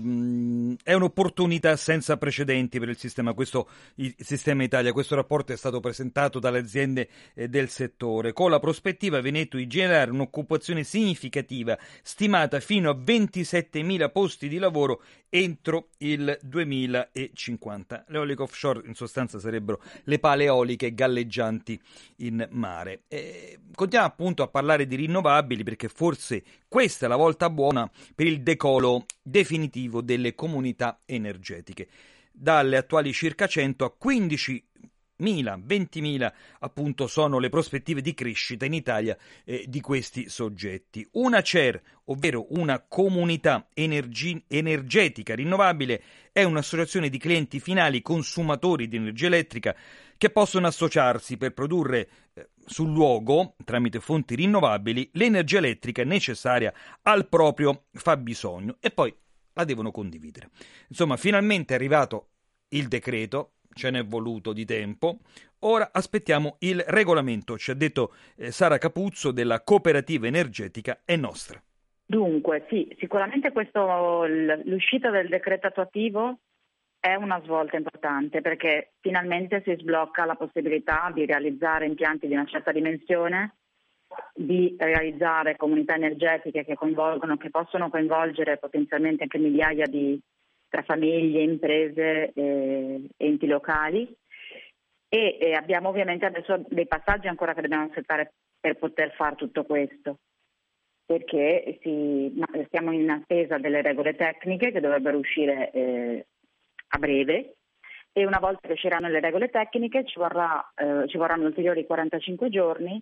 è 0.84 0.94
un'opportunità 0.94 1.76
senza 1.76 2.18
precedenti 2.18 2.80
per 2.80 2.90
il 2.90 2.98
sistema, 2.98 3.34
questo, 3.34 3.70
il 3.96 4.16
sistema 4.18 4.64
Italia. 4.64 4.92
Questo 4.94 5.16
rapporto 5.16 5.54
è 5.54 5.56
stato 5.56 5.80
presentato 5.80 6.40
dalle 6.40 6.60
aziende 6.60 7.08
eh, 7.36 7.48
del 7.48 7.70
settore, 7.70 8.34
con 8.34 8.50
la 8.50 8.60
prospettiva 8.60 9.22
Veneto 9.22 9.58
di 9.58 9.68
generare 9.68 10.10
un'occupazione 10.10 10.84
significativa, 10.84 11.78
stimata 12.02 12.60
fino 12.60 12.90
a 12.90 12.96
27.000 12.96 14.12
posti 14.12 14.48
di 14.48 14.58
lavoro 14.58 15.04
entro 15.30 15.88
il 16.00 16.38
2050. 16.42 18.06
Le 18.08 18.18
eoliche 18.18 18.42
offshore 18.42 18.82
in 18.86 18.96
sostanza 18.96 19.40
sarebbero 19.40 19.82
le 20.04 20.20
pale 20.20 20.44
eoliche 20.46 20.94
galleggianti 20.94 21.80
in 22.18 22.46
mare. 22.52 23.04
E 23.08 23.60
continuiamo 23.74 24.12
appunto 24.12 24.44
a 24.44 24.48
parlare 24.48 24.86
di 24.86 24.96
rinnovabili 24.96 25.64
perché 25.64 25.88
forse 25.88 26.44
questa 26.68 27.06
è 27.06 27.10
la 27.10 27.16
volta 27.16 27.50
buona 27.50 27.90
per 28.14 28.28
il 28.28 28.31
decolo 28.40 29.06
definitivo 29.22 30.02
delle 30.02 30.34
comunità 30.34 31.02
energetiche. 31.06 31.88
Dalle 32.32 32.78
attuali 32.78 33.12
circa 33.12 33.46
100 33.46 33.84
a 33.86 33.92
15 33.92 34.66
20.000 35.22 36.34
appunto 36.60 37.06
sono 37.08 37.38
le 37.38 37.50
prospettive 37.50 38.02
di 38.02 38.14
crescita 38.14 38.66
in 38.66 38.74
Italia 38.74 39.16
eh, 39.46 39.66
di 39.68 39.80
questi 39.80 40.28
soggetti. 40.28 41.08
Una 41.12 41.42
CER, 41.42 41.80
ovvero 42.06 42.48
una 42.58 42.84
comunità 42.88 43.68
energi- 43.74 44.44
energetica 44.48 45.36
rinnovabile, 45.36 46.02
è 46.32 46.44
un'associazione 46.44 47.10
di 47.10 47.20
clienti 47.20 47.60
finali 47.60 48.02
consumatori 48.02 48.88
di 48.88 48.96
energia 48.96 49.28
elettrica 49.28 49.76
che 50.22 50.30
possono 50.30 50.68
associarsi 50.68 51.36
per 51.36 51.52
produrre 51.52 52.08
eh, 52.36 52.50
sul 52.64 52.92
luogo, 52.92 53.56
tramite 53.66 54.00
fonti 54.00 54.36
rinnovabili, 54.36 55.10
l'energia 55.14 55.58
elettrica 55.58 56.04
necessaria 56.04 56.72
al 57.02 57.28
proprio 57.28 57.86
fabbisogno 57.92 58.78
e 58.80 58.92
poi 58.92 59.12
la 59.54 59.64
devono 59.64 59.90
condividere. 59.90 60.50
Insomma, 60.90 61.18
finalmente 61.18 61.74
è 61.74 61.78
arrivato 61.78 62.28
il 62.70 62.88
decreto, 62.88 63.54
ce 63.74 63.90
n'è 63.90 64.06
voluto 64.06 64.54
di 64.54 64.64
tempo. 64.64 65.22
Ora 65.62 65.90
aspettiamo 65.92 66.58
il 66.60 66.84
regolamento, 66.86 67.58
ci 67.58 67.72
ha 67.72 67.74
detto 67.74 68.14
eh, 68.36 68.52
Sara 68.52 68.78
Capuzzo 68.78 69.32
della 69.32 69.64
cooperativa 69.64 70.28
energetica 70.28 71.02
è 71.04 71.16
nostra. 71.16 71.60
Dunque, 72.06 72.68
sì, 72.70 72.96
sicuramente 73.00 73.52
questo, 73.52 74.28
l'uscita 74.66 75.10
del 75.10 75.30
decreto 75.30 75.66
attuativo 75.66 76.38
è 77.02 77.16
una 77.16 77.42
svolta 77.42 77.78
importante 77.78 78.42
perché 78.42 78.92
finalmente 79.00 79.64
si 79.66 79.76
sblocca 79.76 80.24
la 80.24 80.36
possibilità 80.36 81.10
di 81.12 81.26
realizzare 81.26 81.88
impianti 81.88 82.28
di 82.28 82.34
una 82.34 82.46
certa 82.46 82.72
dimensione, 82.72 83.56
di 84.36 84.76
realizzare 84.78 85.58
comunità 85.58 85.96
energetiche 85.96 86.64
che, 86.64 86.78
che 86.78 87.50
possono 87.50 87.90
coinvolgere 87.90 88.60
potenzialmente 88.60 89.24
anche 89.24 89.40
migliaia 89.40 89.88
di 89.88 90.22
tra 90.70 90.84
famiglie, 90.84 91.42
imprese 91.42 92.32
e 92.34 93.10
enti 93.18 93.48
locali. 93.48 94.08
E, 95.10 95.38
e 95.42 95.54
abbiamo 95.54 95.90
ovviamente 95.90 96.28
adesso 96.28 96.64
dei 96.70 96.88
passaggi 96.88 97.28
ancora 97.28 97.56
che 97.56 97.62
dobbiamo 97.62 97.86
aspettare 97.86 98.34
per 98.60 98.78
poter 98.78 99.12
fare 99.14 99.36
tutto 99.36 99.64
questo 99.64 100.20
perché 101.04 101.80
si, 101.82 102.32
siamo 102.70 102.94
in 102.94 103.10
attesa 103.10 103.58
delle 103.58 103.82
regole 103.82 104.16
tecniche 104.16 104.72
che 104.72 104.80
dovrebbero 104.80 105.18
uscire 105.18 105.72
eh, 105.72 106.26
a 106.94 106.98
breve 106.98 107.56
e 108.14 108.26
una 108.26 108.40
volta 108.40 108.68
che 108.68 108.74
usciranno 108.74 109.08
le 109.08 109.20
regole 109.20 109.50
tecniche 109.50 110.06
ci, 110.06 110.20
vorrà, 110.20 110.72
eh, 110.76 111.08
ci 111.08 111.18
vorranno 111.18 111.46
ulteriori 111.46 111.86
45 111.86 112.50
giorni 112.50 113.02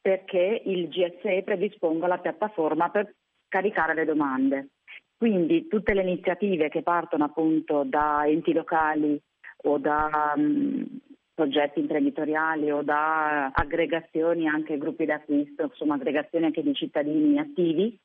perché 0.00 0.62
il 0.64 0.88
GSE 0.88 1.42
predisponga 1.44 2.06
la 2.06 2.18
piattaforma 2.18 2.90
per 2.90 3.14
caricare 3.48 3.94
le 3.94 4.04
domande. 4.04 4.68
Quindi 5.16 5.68
tutte 5.68 5.92
le 5.92 6.02
iniziative 6.02 6.68
che 6.68 6.82
partono 6.82 7.24
appunto 7.24 7.84
da 7.84 8.26
enti 8.26 8.52
locali 8.52 9.20
o 9.64 9.78
da 9.78 10.32
um, 10.34 10.86
progetti 11.34 11.80
imprenditoriali 11.80 12.70
o 12.70 12.82
da 12.82 13.48
aggregazioni, 13.48 14.48
anche 14.48 14.78
gruppi 14.78 15.04
d'acquisto, 15.04 15.64
insomma 15.64 15.94
aggregazioni 15.94 16.46
anche 16.46 16.62
di 16.62 16.72
cittadini 16.72 17.38
attivi, 17.38 17.98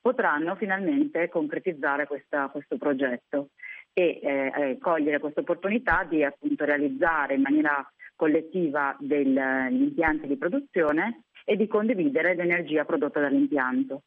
potranno 0.00 0.56
finalmente 0.56 1.28
concretizzare 1.28 2.06
questa, 2.08 2.48
questo 2.48 2.76
progetto 2.76 3.50
e 3.98 4.20
eh, 4.22 4.52
eh, 4.54 4.78
cogliere 4.78 5.18
questa 5.18 5.40
opportunità 5.40 6.04
di 6.04 6.22
appunto 6.22 6.66
realizzare 6.66 7.34
in 7.34 7.40
maniera 7.40 7.90
collettiva 8.14 8.94
degli 9.00 9.38
impianti 9.38 10.26
di 10.26 10.36
produzione 10.36 11.22
e 11.46 11.56
di 11.56 11.66
condividere 11.66 12.34
l'energia 12.34 12.84
prodotta 12.84 13.20
dall'impianto. 13.20 14.02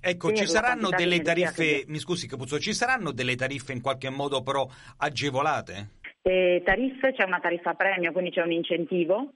Ecco, 0.00 0.32
ci 0.32 0.46
saranno 0.46 0.88
delle 0.88 1.20
tariffe, 1.20 1.84
mi 1.86 1.98
scusi 1.98 2.26
Capuzzo, 2.26 2.58
ci 2.58 2.72
saranno 2.72 3.12
delle 3.12 3.36
tariffe 3.36 3.72
in 3.72 3.80
qualche 3.80 4.10
modo 4.10 4.42
però 4.42 4.66
agevolate? 4.98 5.90
Eh, 6.20 6.62
tariffe, 6.64 7.12
c'è 7.12 7.22
una 7.24 7.38
tariffa 7.38 7.74
premio, 7.74 8.10
quindi 8.10 8.32
c'è 8.32 8.42
un 8.42 8.50
incentivo 8.50 9.34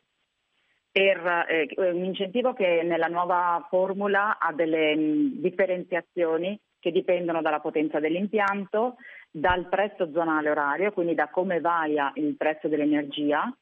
per, 0.90 1.46
eh, 1.48 1.68
un 1.76 2.04
incentivo 2.04 2.52
che 2.52 2.82
nella 2.82 3.06
nuova 3.06 3.64
formula 3.70 4.38
ha 4.38 4.52
delle 4.52 4.96
mh, 4.96 5.40
differenziazioni 5.40 6.58
che 6.80 6.90
dipendono 6.90 7.42
dalla 7.42 7.60
potenza 7.60 7.98
dell'impianto, 7.98 8.96
dal 9.30 9.68
prezzo 9.68 10.10
zonale 10.12 10.50
orario, 10.50 10.92
quindi 10.92 11.14
da 11.14 11.28
come 11.28 11.60
varia 11.60 12.10
il 12.14 12.36
prezzo 12.36 12.68
dell'energia 12.68 13.52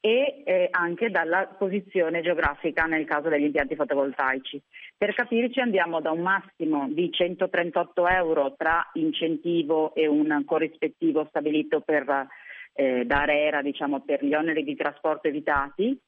e 0.00 0.42
eh, 0.44 0.68
anche 0.70 1.10
dalla 1.10 1.46
posizione 1.46 2.20
geografica 2.20 2.84
nel 2.84 3.06
caso 3.06 3.30
degli 3.30 3.44
impianti 3.44 3.74
fotovoltaici. 3.74 4.60
Per 4.98 5.14
capirci 5.14 5.60
andiamo 5.60 6.02
da 6.02 6.10
un 6.10 6.20
massimo 6.20 6.88
di 6.90 7.10
138 7.10 8.06
euro 8.08 8.54
tra 8.54 8.90
incentivo 8.94 9.94
e 9.94 10.06
un 10.06 10.42
corrispettivo 10.44 11.24
stabilito 11.30 11.80
per, 11.80 12.26
eh, 12.74 13.06
da 13.06 13.22
ARERA 13.22 13.62
diciamo, 13.62 14.02
per 14.02 14.22
gli 14.22 14.34
oneri 14.34 14.62
di 14.62 14.76
trasporto 14.76 15.28
evitati 15.28 15.98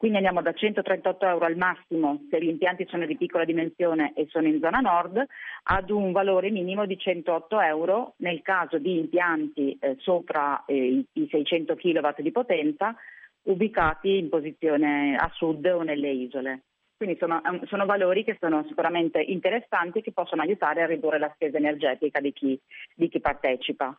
quindi 0.00 0.16
andiamo 0.16 0.40
da 0.40 0.54
138 0.54 1.26
euro 1.26 1.44
al 1.44 1.58
massimo 1.58 2.24
se 2.30 2.40
gli 2.40 2.48
impianti 2.48 2.86
sono 2.88 3.04
di 3.04 3.18
piccola 3.18 3.44
dimensione 3.44 4.14
e 4.14 4.28
sono 4.30 4.46
in 4.46 4.58
zona 4.58 4.78
nord, 4.78 5.22
ad 5.64 5.90
un 5.90 6.10
valore 6.10 6.48
minimo 6.48 6.86
di 6.86 6.96
108 6.96 7.60
euro 7.60 8.14
nel 8.16 8.40
caso 8.40 8.78
di 8.78 8.96
impianti 8.96 9.76
eh, 9.78 9.96
sopra 9.98 10.64
eh, 10.64 11.04
i 11.12 11.28
600 11.30 11.74
kW 11.76 12.22
di 12.22 12.32
potenza 12.32 12.96
ubicati 13.42 14.16
in 14.16 14.30
posizione 14.30 15.16
a 15.16 15.30
sud 15.34 15.66
o 15.66 15.82
nelle 15.82 16.08
isole. 16.08 16.62
Quindi 16.96 17.18
sono, 17.18 17.42
sono 17.66 17.84
valori 17.84 18.24
che 18.24 18.38
sono 18.40 18.64
sicuramente 18.68 19.20
interessanti 19.20 19.98
e 19.98 20.02
che 20.02 20.12
possono 20.12 20.40
aiutare 20.40 20.80
a 20.80 20.86
ridurre 20.86 21.18
la 21.18 21.30
spesa 21.34 21.58
energetica 21.58 22.20
di 22.20 22.32
chi, 22.32 22.58
di 22.94 23.10
chi 23.10 23.20
partecipa. 23.20 23.94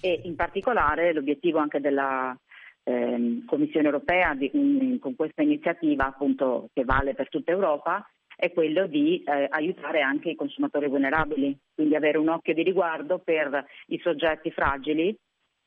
E 0.00 0.20
in 0.24 0.34
particolare 0.34 1.12
l'obiettivo 1.12 1.58
anche 1.58 1.78
della, 1.78 2.36
eh, 2.84 3.42
Commissione 3.46 3.86
europea 3.86 4.34
di, 4.34 4.50
in, 4.52 4.98
con 5.00 5.16
questa 5.16 5.42
iniziativa 5.42 6.06
appunto, 6.06 6.68
che 6.72 6.84
vale 6.84 7.14
per 7.14 7.28
tutta 7.28 7.50
Europa 7.50 8.06
è 8.36 8.52
quello 8.52 8.86
di 8.86 9.22
eh, 9.24 9.46
aiutare 9.48 10.00
anche 10.00 10.30
i 10.30 10.34
consumatori 10.34 10.88
vulnerabili, 10.88 11.56
quindi 11.74 11.94
avere 11.94 12.18
un 12.18 12.28
occhio 12.28 12.54
di 12.54 12.62
riguardo 12.62 13.18
per 13.18 13.64
i 13.86 14.00
soggetti 14.02 14.50
fragili 14.50 15.16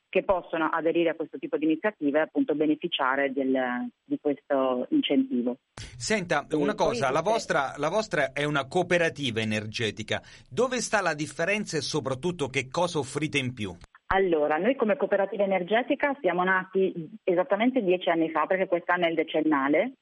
che 0.10 0.24
possono 0.24 0.70
aderire 0.70 1.10
a 1.10 1.16
questo 1.16 1.38
tipo 1.38 1.58
di 1.58 1.66
iniziative 1.66 2.20
e 2.20 2.22
appunto 2.22 2.56
beneficiare 2.56 3.32
del, 3.34 3.90
di 4.04 4.18
questo 4.22 4.88
incentivo. 4.90 5.58
Senta, 5.76 6.46
una 6.52 6.76
cosa, 6.76 7.12
la 7.12 7.22
vostra, 7.22 7.74
la 7.78 7.90
vostra, 7.90 8.32
è 8.32 8.44
una 8.44 8.68
cooperativa 8.68 9.42
energetica, 9.42 10.22
dove 10.50 10.80
sta 10.80 11.02
la 11.02 11.14
differenza 11.14 11.78
e 11.78 11.82
soprattutto 11.82 12.48
che 12.48 12.68
cosa 12.70 13.00
offrite 13.00 13.38
in 13.38 13.54
più? 13.54 13.76
Allora, 14.08 14.58
noi 14.58 14.76
come 14.76 14.96
cooperativa 14.96 15.44
energetica 15.44 16.16
siamo 16.22 16.44
nati 16.44 16.94
esattamente 17.24 17.82
dieci 17.82 18.10
anni 18.10 18.30
fa, 18.30 18.46
perché 18.46 18.68
quest'anno 18.68 19.06
è 19.06 19.10
il 19.10 19.16
decennale, 19.16 19.94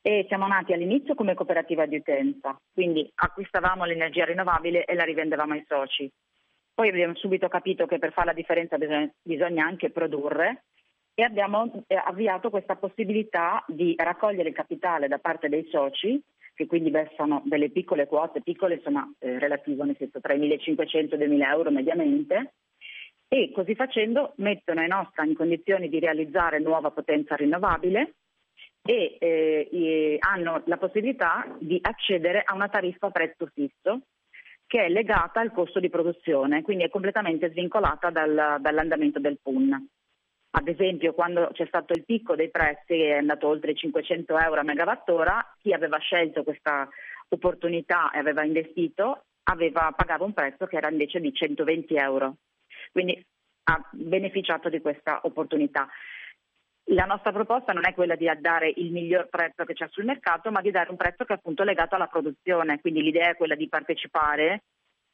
e 0.00 0.24
siamo 0.28 0.46
nati 0.46 0.72
all'inizio 0.72 1.14
come 1.14 1.34
cooperativa 1.34 1.84
di 1.86 1.96
utenza, 1.96 2.56
quindi 2.72 3.10
acquistavamo 3.14 3.84
l'energia 3.84 4.24
rinnovabile 4.24 4.84
e 4.84 4.94
la 4.94 5.04
rivendevamo 5.04 5.54
ai 5.54 5.64
soci. 5.66 6.10
Poi 6.72 6.88
abbiamo 6.88 7.16
subito 7.16 7.48
capito 7.48 7.86
che 7.86 7.98
per 7.98 8.12
fare 8.12 8.28
la 8.28 8.32
differenza 8.32 8.78
bisogna, 9.22 9.66
anche 9.66 9.90
produrre 9.90 10.62
e 11.14 11.24
abbiamo 11.24 11.84
eh, 11.88 11.96
avviato 11.96 12.50
questa 12.50 12.76
possibilità 12.76 13.64
di 13.66 13.94
raccogliere 13.98 14.50
il 14.50 14.54
capitale 14.54 15.08
da 15.08 15.18
parte 15.18 15.48
dei 15.48 15.66
soci, 15.68 16.22
che 16.54 16.66
quindi 16.66 16.90
versano 16.90 17.42
delle 17.44 17.70
piccole 17.70 18.06
quote, 18.06 18.40
piccole 18.40 18.76
insomma 18.76 19.12
eh, 19.18 19.40
relative, 19.40 19.84
nel 19.84 19.96
senso 19.98 20.20
tra 20.20 20.32
i 20.32 20.38
1.500 20.38 21.20
e 21.20 21.24
i 21.24 21.28
2.000 21.28 21.50
euro 21.50 21.70
mediamente, 21.72 22.52
e 23.28 23.52
così 23.52 23.74
facendo 23.74 24.32
mettono 24.36 24.80
Enosta 24.80 25.22
in 25.22 25.34
condizioni 25.34 25.88
di 25.88 25.98
realizzare 25.98 26.58
nuova 26.58 26.90
potenza 26.90 27.36
rinnovabile 27.36 28.14
e, 28.82 29.18
eh, 29.20 30.16
hanno 30.20 30.62
la 30.64 30.78
possibilità 30.78 31.46
di 31.58 31.78
accedere 31.80 32.42
a 32.44 32.54
una 32.54 32.68
tariffa 32.68 33.08
a 33.08 33.10
prezzo 33.10 33.46
fisso 33.52 34.00
che 34.66 34.84
è 34.84 34.88
legata 34.88 35.40
al 35.40 35.52
costo 35.52 35.80
di 35.80 35.88
produzione, 35.88 36.62
quindi 36.62 36.84
è 36.84 36.90
completamente 36.90 37.50
svincolata 37.50 38.10
dal, 38.10 38.58
dall'andamento 38.60 39.18
del 39.18 39.38
PUN. 39.42 39.86
Ad 40.50 40.68
esempio, 40.68 41.14
quando 41.14 41.48
c'è 41.52 41.64
stato 41.66 41.94
il 41.94 42.04
picco 42.04 42.34
dei 42.34 42.50
prezzi, 42.50 43.00
è 43.00 43.16
andato 43.16 43.48
oltre 43.48 43.70
i 43.70 43.76
500 43.76 44.38
euro 44.38 44.60
a 44.60 44.64
megawattora, 44.64 45.56
chi 45.60 45.72
aveva 45.72 45.98
scelto 45.98 46.42
questa 46.42 46.86
opportunità 47.28 48.10
e 48.10 48.18
aveva 48.18 48.44
investito 48.44 49.24
aveva, 49.44 49.92
pagava 49.96 50.24
un 50.24 50.32
prezzo 50.32 50.66
che 50.66 50.76
era 50.76 50.90
invece 50.90 51.20
di 51.20 51.32
120 51.32 51.94
euro. 51.94 52.36
Quindi 52.92 53.24
ha 53.64 53.88
beneficiato 53.92 54.68
di 54.68 54.80
questa 54.80 55.20
opportunità. 55.22 55.88
La 56.90 57.04
nostra 57.04 57.32
proposta 57.32 57.72
non 57.72 57.86
è 57.86 57.92
quella 57.92 58.16
di 58.16 58.30
dare 58.40 58.72
il 58.76 58.90
miglior 58.90 59.28
prezzo 59.28 59.64
che 59.64 59.74
c'è 59.74 59.86
sul 59.90 60.06
mercato, 60.06 60.50
ma 60.50 60.62
di 60.62 60.70
dare 60.70 60.90
un 60.90 60.96
prezzo 60.96 61.24
che 61.24 61.34
è 61.34 61.36
appunto 61.36 61.62
legato 61.62 61.94
alla 61.94 62.06
produzione. 62.06 62.80
Quindi 62.80 63.02
l'idea 63.02 63.30
è 63.30 63.36
quella 63.36 63.54
di 63.54 63.68
partecipare 63.68 64.62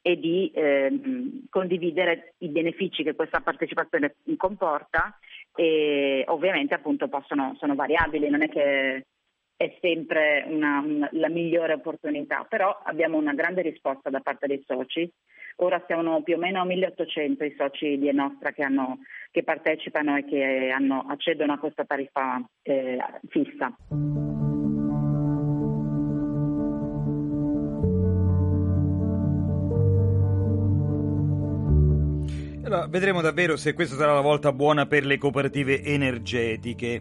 e 0.01 0.17
di 0.17 0.51
eh, 0.53 1.41
condividere 1.49 2.35
i 2.37 2.49
benefici 2.49 3.03
che 3.03 3.15
questa 3.15 3.41
partecipazione 3.41 4.15
comporta 4.37 5.17
e 5.55 6.23
ovviamente 6.27 6.75
appunto 6.75 7.07
possono, 7.07 7.55
sono 7.57 7.73
variabili, 7.73 8.29
non 8.29 8.43
è 8.43 8.47
che 8.47 9.07
è 9.55 9.77
sempre 9.81 10.45
una, 10.47 10.83
la 11.11 11.29
migliore 11.29 11.73
opportunità, 11.73 12.45
però 12.47 12.77
abbiamo 12.83 13.17
una 13.17 13.33
grande 13.33 13.61
risposta 13.61 14.09
da 14.09 14.19
parte 14.19 14.47
dei 14.47 14.63
soci 14.65 15.11
ora 15.57 15.81
siamo 15.87 16.21
più 16.23 16.35
o 16.35 16.37
meno 16.37 16.61
a 16.61 16.65
1800 16.65 17.43
i 17.43 17.55
soci 17.57 17.97
di 17.97 18.07
Enostra 18.09 18.51
che, 18.51 18.63
hanno, 18.63 18.99
che 19.31 19.43
partecipano 19.43 20.17
e 20.17 20.25
che 20.25 20.71
hanno, 20.73 21.05
accedono 21.07 21.53
a 21.53 21.59
questa 21.59 21.85
tariffa 21.85 22.41
eh, 22.61 22.97
fissa. 23.29 23.73
Allora, 32.65 32.87
vedremo 32.87 33.21
davvero 33.21 33.57
se 33.57 33.73
questa 33.73 33.95
sarà 33.95 34.13
la 34.13 34.21
volta 34.21 34.51
buona 34.51 34.87
per 34.87 35.05
le 35.05 35.19
cooperative 35.19 35.83
energetiche. 35.83 36.99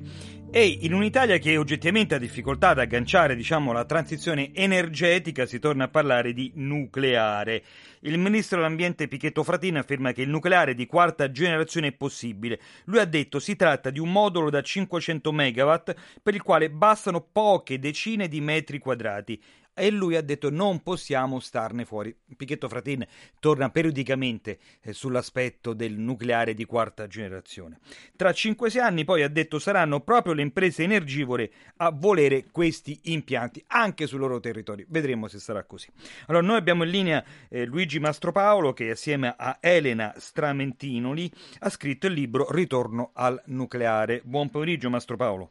E 0.56 0.78
in 0.82 0.94
un'Italia 0.94 1.38
che 1.38 1.56
oggettivamente 1.56 2.14
ha 2.14 2.18
difficoltà 2.18 2.68
ad 2.68 2.78
agganciare 2.78 3.34
diciamo, 3.34 3.72
la 3.72 3.84
transizione 3.84 4.54
energetica 4.54 5.46
si 5.46 5.58
torna 5.58 5.86
a 5.86 5.88
parlare 5.88 6.32
di 6.32 6.52
nucleare. 6.54 7.64
Il 8.02 8.18
ministro 8.18 8.58
dell'Ambiente 8.58 9.08
Pichetto 9.08 9.42
Fratin 9.42 9.78
afferma 9.78 10.12
che 10.12 10.22
il 10.22 10.28
nucleare 10.28 10.74
di 10.74 10.86
quarta 10.86 11.32
generazione 11.32 11.88
è 11.88 11.92
possibile. 11.92 12.60
Lui 12.84 13.00
ha 13.00 13.04
detto 13.04 13.40
si 13.40 13.56
tratta 13.56 13.90
di 13.90 13.98
un 13.98 14.12
modulo 14.12 14.48
da 14.48 14.62
500 14.62 15.32
MW 15.32 15.74
per 16.22 16.34
il 16.34 16.42
quale 16.42 16.70
bastano 16.70 17.20
poche 17.20 17.80
decine 17.80 18.28
di 18.28 18.40
metri 18.40 18.78
quadrati 18.78 19.42
e 19.74 19.90
lui 19.90 20.16
ha 20.16 20.22
detto 20.22 20.50
non 20.50 20.82
possiamo 20.82 21.40
starne 21.40 21.84
fuori. 21.84 22.16
Pichetto 22.36 22.68
Fratin 22.68 23.04
torna 23.40 23.70
periodicamente 23.70 24.58
eh, 24.80 24.92
sull'aspetto 24.92 25.72
del 25.74 25.98
nucleare 25.98 26.54
di 26.54 26.64
quarta 26.64 27.06
generazione. 27.06 27.78
Tra 28.16 28.30
5-6 28.30 28.80
anni 28.80 29.04
poi 29.04 29.22
ha 29.22 29.28
detto 29.28 29.58
saranno 29.58 30.00
proprio 30.00 30.32
le 30.32 30.42
imprese 30.42 30.84
energivore 30.84 31.50
a 31.76 31.90
volere 31.90 32.46
questi 32.50 32.98
impianti 33.04 33.62
anche 33.68 34.06
sul 34.06 34.20
loro 34.20 34.40
territorio. 34.40 34.86
Vedremo 34.88 35.28
se 35.28 35.38
sarà 35.38 35.64
così. 35.64 35.88
Allora 36.26 36.46
noi 36.46 36.56
abbiamo 36.56 36.84
in 36.84 36.90
linea 36.90 37.24
eh, 37.48 37.64
Luigi 37.64 37.98
Mastropaolo 37.98 38.72
che 38.72 38.90
assieme 38.90 39.34
a 39.36 39.58
Elena 39.60 40.14
Stramentinoli 40.16 41.30
ha 41.60 41.68
scritto 41.68 42.06
il 42.06 42.12
libro 42.12 42.50
Ritorno 42.50 43.10
al 43.14 43.40
nucleare. 43.46 44.22
Buon 44.24 44.50
pomeriggio 44.50 44.88
Mastropaolo. 44.90 45.50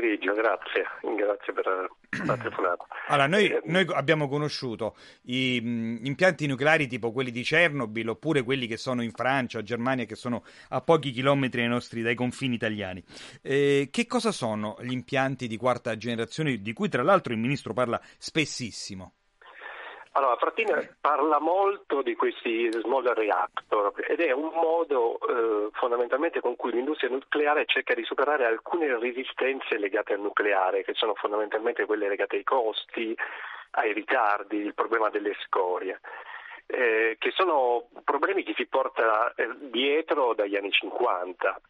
Pomeriggio, 0.00 0.32
grazie, 0.32 0.86
grazie 1.14 1.52
per 1.52 1.90
la 2.24 2.36
telefonata. 2.40 2.86
Allora, 3.08 3.26
noi, 3.26 3.50
eh, 3.50 3.60
noi, 3.66 3.86
abbiamo 3.92 4.28
conosciuto 4.28 4.96
gli 5.20 5.56
impianti 5.56 6.46
nucleari 6.46 6.86
tipo 6.86 7.12
quelli 7.12 7.30
di 7.30 7.42
Chernobyl 7.42 8.08
oppure 8.08 8.42
quelli 8.42 8.66
che 8.66 8.78
sono 8.78 9.02
in 9.02 9.10
Francia, 9.12 9.62
Germania, 9.62 10.06
che 10.06 10.14
sono 10.14 10.42
a 10.70 10.80
pochi 10.80 11.10
chilometri 11.10 11.60
dai, 11.60 11.68
nostri, 11.68 12.00
dai 12.00 12.14
confini 12.14 12.54
italiani. 12.54 13.04
Eh, 13.42 13.88
che 13.90 14.06
cosa 14.06 14.32
sono 14.32 14.78
gli 14.80 14.92
impianti 14.92 15.46
di 15.46 15.58
quarta 15.58 15.94
generazione 15.98 16.62
di 16.62 16.72
cui 16.72 16.88
tra 16.88 17.02
l'altro 17.02 17.34
il 17.34 17.38
ministro 17.38 17.74
parla 17.74 18.00
spessissimo? 18.16 19.19
Allora, 20.12 20.34
Frattina 20.36 20.76
parla 21.00 21.38
molto 21.38 22.02
di 22.02 22.16
questi 22.16 22.68
small 22.72 23.12
reactor 23.14 23.92
ed 24.08 24.20
è 24.20 24.32
un 24.32 24.50
modo 24.52 25.18
eh, 25.20 25.68
fondamentalmente 25.72 26.40
con 26.40 26.56
cui 26.56 26.72
l'industria 26.72 27.10
nucleare 27.10 27.64
cerca 27.66 27.94
di 27.94 28.02
superare 28.02 28.44
alcune 28.44 28.98
resistenze 28.98 29.78
legate 29.78 30.14
al 30.14 30.20
nucleare, 30.20 30.82
che 30.82 30.94
sono 30.94 31.14
fondamentalmente 31.14 31.84
quelle 31.84 32.08
legate 32.08 32.36
ai 32.36 32.44
costi, 32.44 33.16
ai 33.72 33.92
ritardi, 33.92 34.56
il 34.56 34.74
problema 34.74 35.10
delle 35.10 35.34
scorie. 35.44 36.00
Eh, 36.66 37.16
che 37.18 37.30
sono 37.30 37.88
problemi 38.02 38.42
che 38.42 38.54
si 38.56 38.66
porta 38.66 39.32
eh, 39.34 39.48
dietro 39.58 40.34
dagli 40.34 40.56
anni 40.56 40.72
50. 40.72 41.60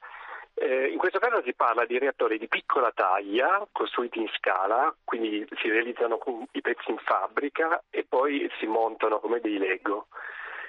Eh, 0.55 0.89
in 0.91 0.99
questo 0.99 1.19
caso 1.19 1.43
si 1.43 1.55
parla 1.55 1.87
di 1.87 1.99
reattori 1.99 2.39
di 2.39 2.49
piccola 2.49 2.93
taglia, 2.95 3.67
costruiti 3.73 4.19
in 4.19 4.29
scala, 4.37 4.95
quindi 5.05 5.47
si 5.61 5.71
realizzano 5.71 6.19
i 6.53 6.61
pezzi 6.61 6.91
in 6.91 6.99
fabbrica 6.99 7.83
e 7.89 8.05
poi 8.09 8.51
si 8.59 8.67
montano 8.67 9.21
come 9.21 9.41
dei 9.41 9.59
Lego. 9.59 10.09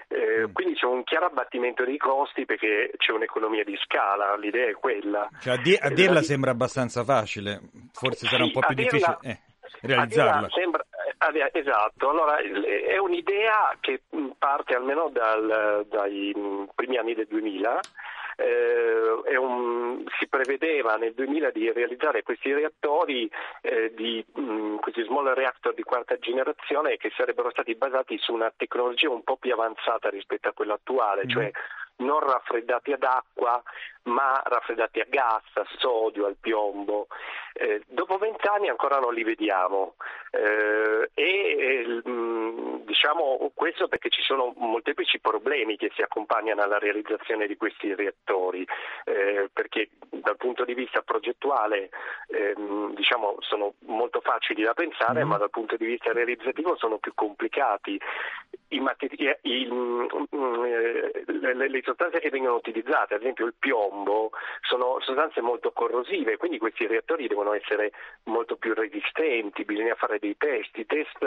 Eh, 0.07 0.47
mm. 0.47 0.51
quindi 0.53 0.75
c'è 0.75 0.86
un 0.86 1.03
chiaro 1.03 1.27
abbattimento 1.27 1.86
dei 1.86 1.97
costi 1.97 2.45
perché 2.45 2.91
c'è 2.97 3.11
un'economia 3.11 3.63
di 3.63 3.77
scala, 3.82 4.36
l'idea 4.36 4.67
è 4.67 4.73
quella. 4.73 5.29
Cioè, 5.39 5.53
a, 5.53 5.57
di- 5.57 5.77
a 5.79 5.89
dirla 5.89 6.19
eh, 6.19 6.23
sembra 6.23 6.51
abbastanza 6.51 7.03
facile, 7.03 7.61
forse 7.93 8.27
sarà 8.27 8.43
un 8.43 8.51
po' 8.51 8.59
più 8.59 8.75
difficile 8.75 9.17
eh, 9.21 9.39
realizzarla. 9.82 10.49
Sembra, 10.49 10.86
eh, 11.34 11.49
esatto, 11.53 12.09
allora 12.09 12.38
è 12.38 12.97
un'idea 12.97 13.77
che 13.79 14.01
parte 14.38 14.75
almeno 14.75 15.09
dal, 15.09 15.86
dai 15.89 16.34
primi 16.75 16.97
anni 16.97 17.13
del 17.13 17.27
2000 17.27 17.79
eh, 18.38 19.38
un, 19.38 20.03
si 20.19 20.27
prevedeva 20.27 20.95
nel 20.95 21.13
2000 21.13 21.49
di 21.51 21.71
realizzare 21.71 22.23
questi 22.23 22.53
reattori, 22.53 23.29
eh, 23.61 23.93
di, 23.95 24.23
mh, 24.34 24.41
mm, 24.41 24.75
questi 24.77 25.03
small 25.03 25.34
reactor 25.34 25.73
di 25.73 25.84
quarta 25.84 26.17
generazione 26.17 26.97
che 26.97 27.11
sarebbero 27.15 27.49
stati 27.49 27.75
basati 27.75 28.17
su 28.17 28.34
una 28.34 28.51
tecnologia 28.55 29.09
un 29.09 29.23
po' 29.23 29.38
più 29.38 29.53
avanzata 29.53 30.09
rispetto 30.09 30.49
a 30.49 30.53
quella 30.53 30.73
attuale, 30.73 31.25
mm. 31.25 31.29
cioè 31.29 31.51
non 31.97 32.19
raffreddati 32.19 32.91
ad 32.93 33.03
acqua 33.03 33.61
ma 34.04 34.41
raffreddati 34.43 34.99
a 34.99 35.06
gas, 35.08 35.43
a 35.54 35.66
sodio, 35.78 36.26
al 36.26 36.38
piombo. 36.39 37.08
Eh, 37.54 37.84
dopo 37.88 38.18
vent'anni 38.18 38.70
ancora 38.70 38.99
non 38.99 39.14
li 39.14 39.24
vediamo 39.24 39.95
eh, 40.32 41.10
e 41.14 42.02
mm, 42.08 42.86
diciamo 42.86 43.52
questo 43.54 43.88
perché 43.89 44.10
ci 44.10 44.22
sono 44.22 44.54
molteplici 44.58 45.20
problemi 45.20 45.76
che 45.76 45.91
si 45.93 46.02
accompagnano 46.02 46.62
alla 46.62 46.78
realizzazione 46.78 47.47
di 47.47 47.58
questi 47.58 47.93
reattori, 47.93 48.66
eh, 49.06 49.49
perché 49.52 49.89
dal 50.10 50.38
punto 50.38 50.64
di 50.64 50.74
vista 50.74 51.02
progettuale 51.02 51.89
ehm, 52.28 52.93
diciamo, 52.95 53.36
sono 53.39 53.74
molto 53.86 54.22
facili 54.22 54.64
da 54.64 54.74
pensare, 54.74 55.24
mm. 55.24 55.28
ma 55.28 55.38
dal 55.38 55.49
punto 55.49 55.76
di 55.76 55.86
vista 55.86 56.14
realizzativo 56.14 56.76
sono 56.78 56.97
più 56.97 57.14
complicati. 57.14 57.99
I 58.70 58.80
materi- 58.80 59.38
i, 59.41 59.68
mm, 59.70 60.06
le, 61.26 61.70
le 61.70 61.82
sostanze 61.84 62.20
che 62.20 62.30
vengono 62.30 62.56
utilizzate, 62.56 63.16
ad 63.16 63.22
esempio 63.22 63.45
il 63.45 63.56
piombo, 63.58 63.91
piombo 63.92 64.32
sono 64.62 64.98
sostanze 65.02 65.42
molto 65.42 65.72
corrosive, 65.72 66.38
quindi 66.38 66.58
questi 66.58 66.88
reattori 66.88 67.28
devono 67.28 67.54
essere 67.54 67.92
molto 68.24 68.56
più 68.56 68.74
resistenti, 68.74 69.66
bisogna 69.66 69.96
fare 69.96 70.18
dei 70.20 70.36
test. 70.38 70.78
I 70.78 70.86
test 70.86 71.20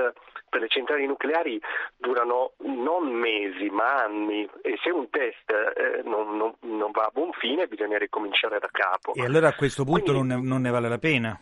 per 0.48 0.60
le 0.60 0.68
centrali 0.68 1.06
nucleari 1.06 1.60
durano 1.96 2.52
non 2.64 3.12
mesi 3.12 3.68
ma 3.68 4.02
anni 4.02 4.48
e 4.62 4.78
se 4.82 4.90
un 4.90 5.10
test 5.10 5.50
eh, 5.50 6.02
non, 6.04 6.36
non, 6.36 6.54
non, 6.60 6.90
va 6.90 7.04
a 7.04 7.10
buon 7.12 7.32
fine 7.32 7.66
bisogna 7.66 7.98
ricominciare 7.98 8.58
da 8.58 8.68
capo. 8.70 9.12
E 9.14 9.24
allora 9.24 9.48
a 9.48 9.54
questo 9.54 9.84
punto 9.84 10.12
quindi, 10.12 10.28
non, 10.28 10.40
ne, 10.40 10.48
non 10.48 10.60
ne 10.62 10.70
vale 10.70 10.88
la 10.88 10.98
pena? 10.98 11.38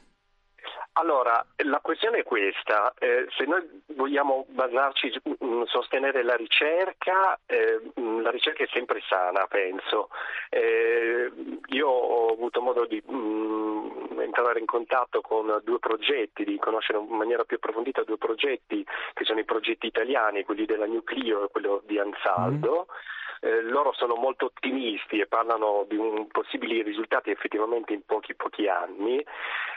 Allora, 0.95 1.43
la 1.65 1.81
questione 1.81 2.19
è 2.19 2.23
questa, 2.23 2.93
eh, 2.99 3.27
se 3.37 3.45
noi 3.47 3.83
vogliamo 3.95 4.45
basarci, 4.51 5.11
mh, 5.23 5.45
mm, 5.45 5.63
sostenere 5.65 6.23
la 6.23 6.37
ricerca, 6.37 7.39
eh, 7.47 7.81
mm, 7.99 8.21
la 8.21 8.31
ricerca 8.31 8.63
è 8.63 8.69
sempre 8.71 9.01
sana, 9.09 9.47
penso. 9.47 10.11
Eh, 10.51 11.33
io 11.69 11.89
ho 11.89 12.33
avuto 12.33 12.61
modo 12.61 12.85
di 12.85 13.03
mh, 13.05 13.15
mm, 13.15 14.21
entrare 14.21 14.59
in 14.59 14.67
contatto 14.67 15.23
con 15.23 15.63
due 15.65 15.79
progetti, 15.79 16.45
di 16.45 16.59
conoscere 16.59 16.99
in 16.99 17.17
maniera 17.17 17.45
più 17.45 17.57
approfondita 17.57 18.05
due 18.05 18.19
progetti, 18.19 18.85
che 19.15 19.25
sono 19.25 19.41
i 19.41 19.45
progetti 19.47 19.87
italiani, 19.87 20.45
quelli 20.45 20.67
della 20.67 20.87
Nucleo 20.87 21.45
e 21.45 21.49
quello 21.51 21.81
di 21.87 21.99
Ansaldo. 21.99 22.87
Mm 22.91 23.21
eh, 23.45 23.61
loro 23.63 23.93
sono 23.93 24.15
molto 24.15 24.47
ottimisti 24.47 25.19
e 25.19 25.27
parlano 25.27 25.85
di 25.89 25.97
un, 25.97 26.29
possibili 26.29 26.83
risultati 26.83 27.31
effettivamente 27.31 27.93
in 27.93 28.05
pochi 28.07 28.35
pochi 28.37 28.69
anni, 28.69 29.25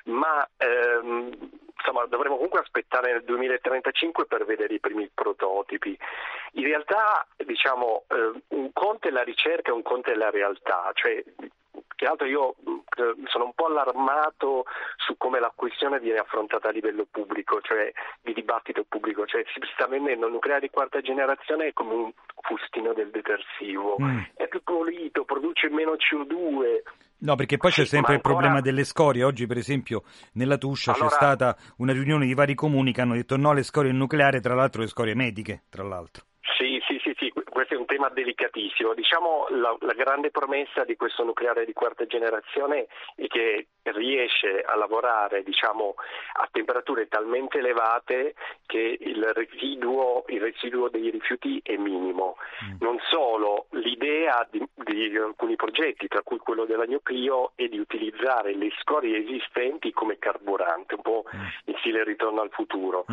ma 0.05 0.47
ehm, 0.57 1.31
insomma, 1.75 2.05
dovremo 2.05 2.35
comunque 2.35 2.59
aspettare 2.59 3.11
nel 3.11 3.23
2035 3.23 4.27
per 4.27 4.45
vedere 4.45 4.75
i 4.75 4.79
primi 4.79 5.09
prototipi. 5.11 5.97
In 6.53 6.63
realtà 6.63 7.25
diciamo, 7.37 8.03
eh, 8.07 8.41
un 8.49 8.71
conto 8.71 9.07
è 9.07 9.11
la 9.11 9.23
ricerca 9.23 9.71
e 9.71 9.73
un 9.73 9.81
conto 9.81 10.11
è 10.11 10.15
la 10.15 10.29
realtà, 10.29 10.91
cioè 10.93 11.23
che 11.95 12.05
altro 12.05 12.27
io 12.27 12.55
eh, 12.97 13.15
sono 13.27 13.45
un 13.45 13.53
po' 13.53 13.65
allarmato 13.67 14.65
su 14.97 15.17
come 15.17 15.39
la 15.39 15.51
questione 15.55 15.99
viene 15.99 16.19
affrontata 16.19 16.69
a 16.69 16.71
livello 16.71 17.05
pubblico, 17.09 17.61
cioè 17.61 17.91
di 18.21 18.33
dibattito 18.33 18.85
pubblico, 18.87 19.25
cioè 19.25 19.43
si 19.53 19.59
sta 19.73 19.87
vendendo 19.87 20.27
il 20.27 20.33
nucleare 20.33 20.61
di 20.61 20.69
quarta 20.69 21.01
generazione 21.01 21.73
come 21.73 21.93
un 21.93 22.11
fustino 22.41 22.93
del 22.93 23.09
detersivo, 23.09 23.97
mm. 24.01 24.19
è 24.35 24.47
più 24.47 24.61
pulito, 24.63 25.25
produce 25.25 25.69
meno 25.69 25.93
CO2. 25.93 26.81
No, 27.17 27.35
perché 27.35 27.57
poi 27.57 27.71
c'è 27.71 27.85
sempre 27.85 28.15
ancora... 28.15 28.33
il 28.33 28.39
problema 28.39 28.61
delle 28.61 28.83
scorie. 28.83 29.23
Oggi, 29.23 29.47
per 29.47 29.57
esempio, 29.57 30.03
nella 30.33 30.57
Tuscia 30.57 30.91
allora... 30.91 31.07
c'è 31.07 31.15
stata 31.15 31.57
una 31.77 31.93
riunione 31.93 32.25
di 32.25 32.33
vari 32.33 32.53
comuni 32.53 32.91
che 32.91 33.01
hanno 33.01 33.15
detto 33.15 33.37
no 33.37 33.51
alle 33.51 33.63
scorie 33.63 33.91
nucleari, 33.91 34.41
tra 34.41 34.53
l'altro 34.53 34.81
le 34.81 34.87
scorie 34.87 35.15
mediche, 35.15 35.63
tra 35.69 35.83
l'altro. 35.83 36.25
Sì, 36.57 36.79
sì, 36.85 36.99
sì, 37.01 37.13
sì, 37.17 37.33
questo 37.55 37.75
è 37.75 37.77
un 37.77 37.85
tema 37.85 38.09
delicatissimo. 38.09 38.93
Diciamo 38.93 39.47
la, 39.51 39.73
la, 39.79 39.93
grande 39.93 40.29
promessa 40.29 40.83
di 40.83 40.97
questo 40.97 41.23
nucleare 41.23 41.63
di 41.63 41.71
quarta 41.71 42.05
generazione 42.05 42.87
è 43.15 43.27
che 43.27 43.67
riesce 43.83 44.61
a 44.61 44.75
lavorare 44.75 45.41
diciamo, 45.41 45.95
a 46.33 46.49
temperature 46.51 47.07
talmente 47.07 47.59
elevate 47.59 48.35
che 48.65 48.97
il 48.99 49.23
residuo, 49.33 50.25
il 50.27 50.41
residuo 50.41 50.89
dei 50.89 51.09
rifiuti 51.09 51.61
è 51.63 51.77
minimo. 51.77 52.35
Mm. 52.65 52.75
Non 52.81 52.97
solo, 53.09 53.67
l'idea 53.69 54.45
di, 54.51 54.61
di 54.73 55.15
alcuni 55.15 55.55
progetti, 55.55 56.09
tra 56.09 56.23
cui 56.23 56.39
quello 56.39 56.65
della 56.65 56.83
Clio, 57.03 57.53
è 57.55 57.67
di 57.67 57.79
utilizzare 57.79 58.53
le 58.53 58.69
scorie 58.81 59.23
esistenti 59.23 59.91
come 59.91 60.17
carburante, 60.17 60.95
un 60.95 61.01
po' 61.01 61.23
in 61.65 61.75
stile 61.79 62.03
ritorno 62.03 62.41
al 62.41 62.49
futuro. 62.51 63.05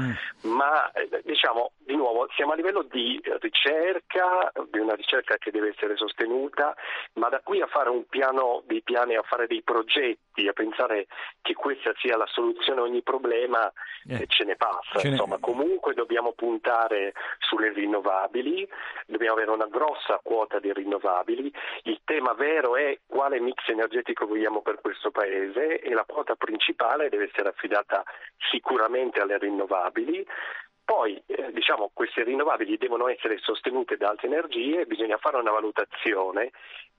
Ma 0.42 0.90
eh, 0.92 1.22
diciamo, 1.24 1.72
di 1.78 1.94
nuovo, 1.94 2.28
siamo 2.34 2.52
a 2.52 2.56
livello 2.56 2.82
di 2.82 3.20
ricerca, 3.40 4.31
di 4.70 4.78
una 4.78 4.94
ricerca 4.94 5.36
che 5.36 5.50
deve 5.50 5.68
essere 5.68 5.96
sostenuta, 5.96 6.74
ma 7.14 7.28
da 7.28 7.40
qui 7.40 7.60
a 7.60 7.66
fare 7.66 7.90
un 7.90 8.06
piano, 8.06 8.62
dei 8.66 8.82
piani, 8.82 9.16
a 9.16 9.22
fare 9.22 9.46
dei 9.46 9.62
progetti, 9.62 10.48
a 10.48 10.52
pensare 10.52 11.06
che 11.42 11.54
questa 11.54 11.92
sia 11.98 12.16
la 12.16 12.26
soluzione 12.26 12.80
a 12.80 12.84
ogni 12.84 13.02
problema, 13.02 13.70
eh, 14.08 14.26
ce 14.26 14.44
ne 14.44 14.56
passa. 14.56 14.98
Ce 14.98 15.08
ne- 15.08 15.14
Insomma, 15.14 15.38
comunque 15.38 15.94
dobbiamo 15.94 16.32
puntare 16.32 17.12
sulle 17.38 17.72
rinnovabili, 17.72 18.68
dobbiamo 19.06 19.34
avere 19.34 19.50
una 19.50 19.66
grossa 19.66 20.20
quota 20.22 20.58
di 20.58 20.72
rinnovabili. 20.72 21.52
Il 21.84 22.00
tema 22.04 22.32
vero 22.34 22.76
è 22.76 22.98
quale 23.06 23.40
mix 23.40 23.68
energetico 23.68 24.26
vogliamo 24.26 24.62
per 24.62 24.80
questo 24.80 25.10
paese 25.10 25.80
e 25.80 25.92
la 25.92 26.04
quota 26.06 26.34
principale 26.34 27.08
deve 27.08 27.28
essere 27.32 27.48
affidata 27.48 28.02
sicuramente 28.50 29.20
alle 29.20 29.38
rinnovabili. 29.38 30.26
Poi 30.84 31.22
eh, 31.26 31.52
diciamo 31.52 31.90
queste 31.92 32.24
rinnovabili 32.24 32.76
devono 32.76 33.08
essere 33.08 33.38
sostenute 33.38 33.96
da 33.96 34.10
altre 34.10 34.26
energie, 34.26 34.86
bisogna 34.86 35.16
fare 35.16 35.36
una 35.36 35.50
valutazione. 35.50 36.50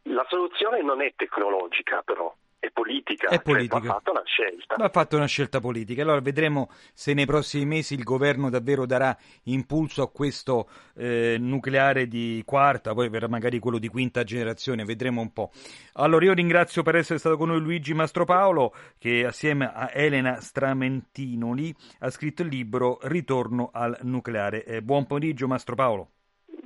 La 0.04 0.26
soluzione 0.28 0.82
non 0.82 1.02
è 1.02 1.14
tecnologica 1.16 2.02
però, 2.02 2.34
è 2.64 2.72
politica, 2.72 3.28
È 3.28 3.36
Cioè, 3.36 3.42
politica. 3.42 3.80
va 3.80 3.94
fatta 3.96 4.12
una 4.12 4.24
scelta. 4.24 4.76
Ha 4.76 4.90
fatto 4.90 5.18
una 5.18 5.26
scelta 5.26 5.60
politica, 5.60 6.02
allora 6.02 6.22
vedremo 6.22 6.70
se 6.94 7.14
nei 7.14 7.26
prossimi 7.26 7.66
mesi 7.66 7.94
il 7.94 8.04
governo 8.04 8.50
davvero 8.50 8.86
darà 8.86 9.16
impulso 9.44 10.02
a 10.02 10.10
questo 10.10 10.70
eh, 10.96 11.36
nucleare 11.38 12.08
di 12.08 12.42
quarta, 12.46 12.94
poi 12.94 13.10
verrà 13.10 13.28
magari 13.28 13.60
quello 13.60 13.80
di 13.80 13.90
quinta 13.90 14.24
generazione, 14.24 14.86
vedremo 14.86 15.20
un 15.20 15.34
po'. 15.34 15.52
Allora 15.96 16.24
io 16.24 16.34
ringrazio 16.34 16.84
per 16.84 16.96
essere 16.96 17.20
stato 17.20 17.36
con 17.36 17.50
noi 17.50 17.60
Luigi 17.60 17.94
Mastropaolo 17.94 18.74
che 18.98 19.26
assieme 19.26 19.70
a 19.70 19.90
Elena 19.92 20.40
Stramentinoli 20.40 21.76
ha 22.00 22.10
scritto 22.10 22.44
il 22.44 22.48
libro 22.48 23.00
Ritorno 23.02 23.72
al 23.74 23.98
nucleare. 24.04 24.64
Eh, 24.64 24.82
buon 24.82 25.06
pomeriggio 25.06 25.48
Mastropaolo. 25.48 26.08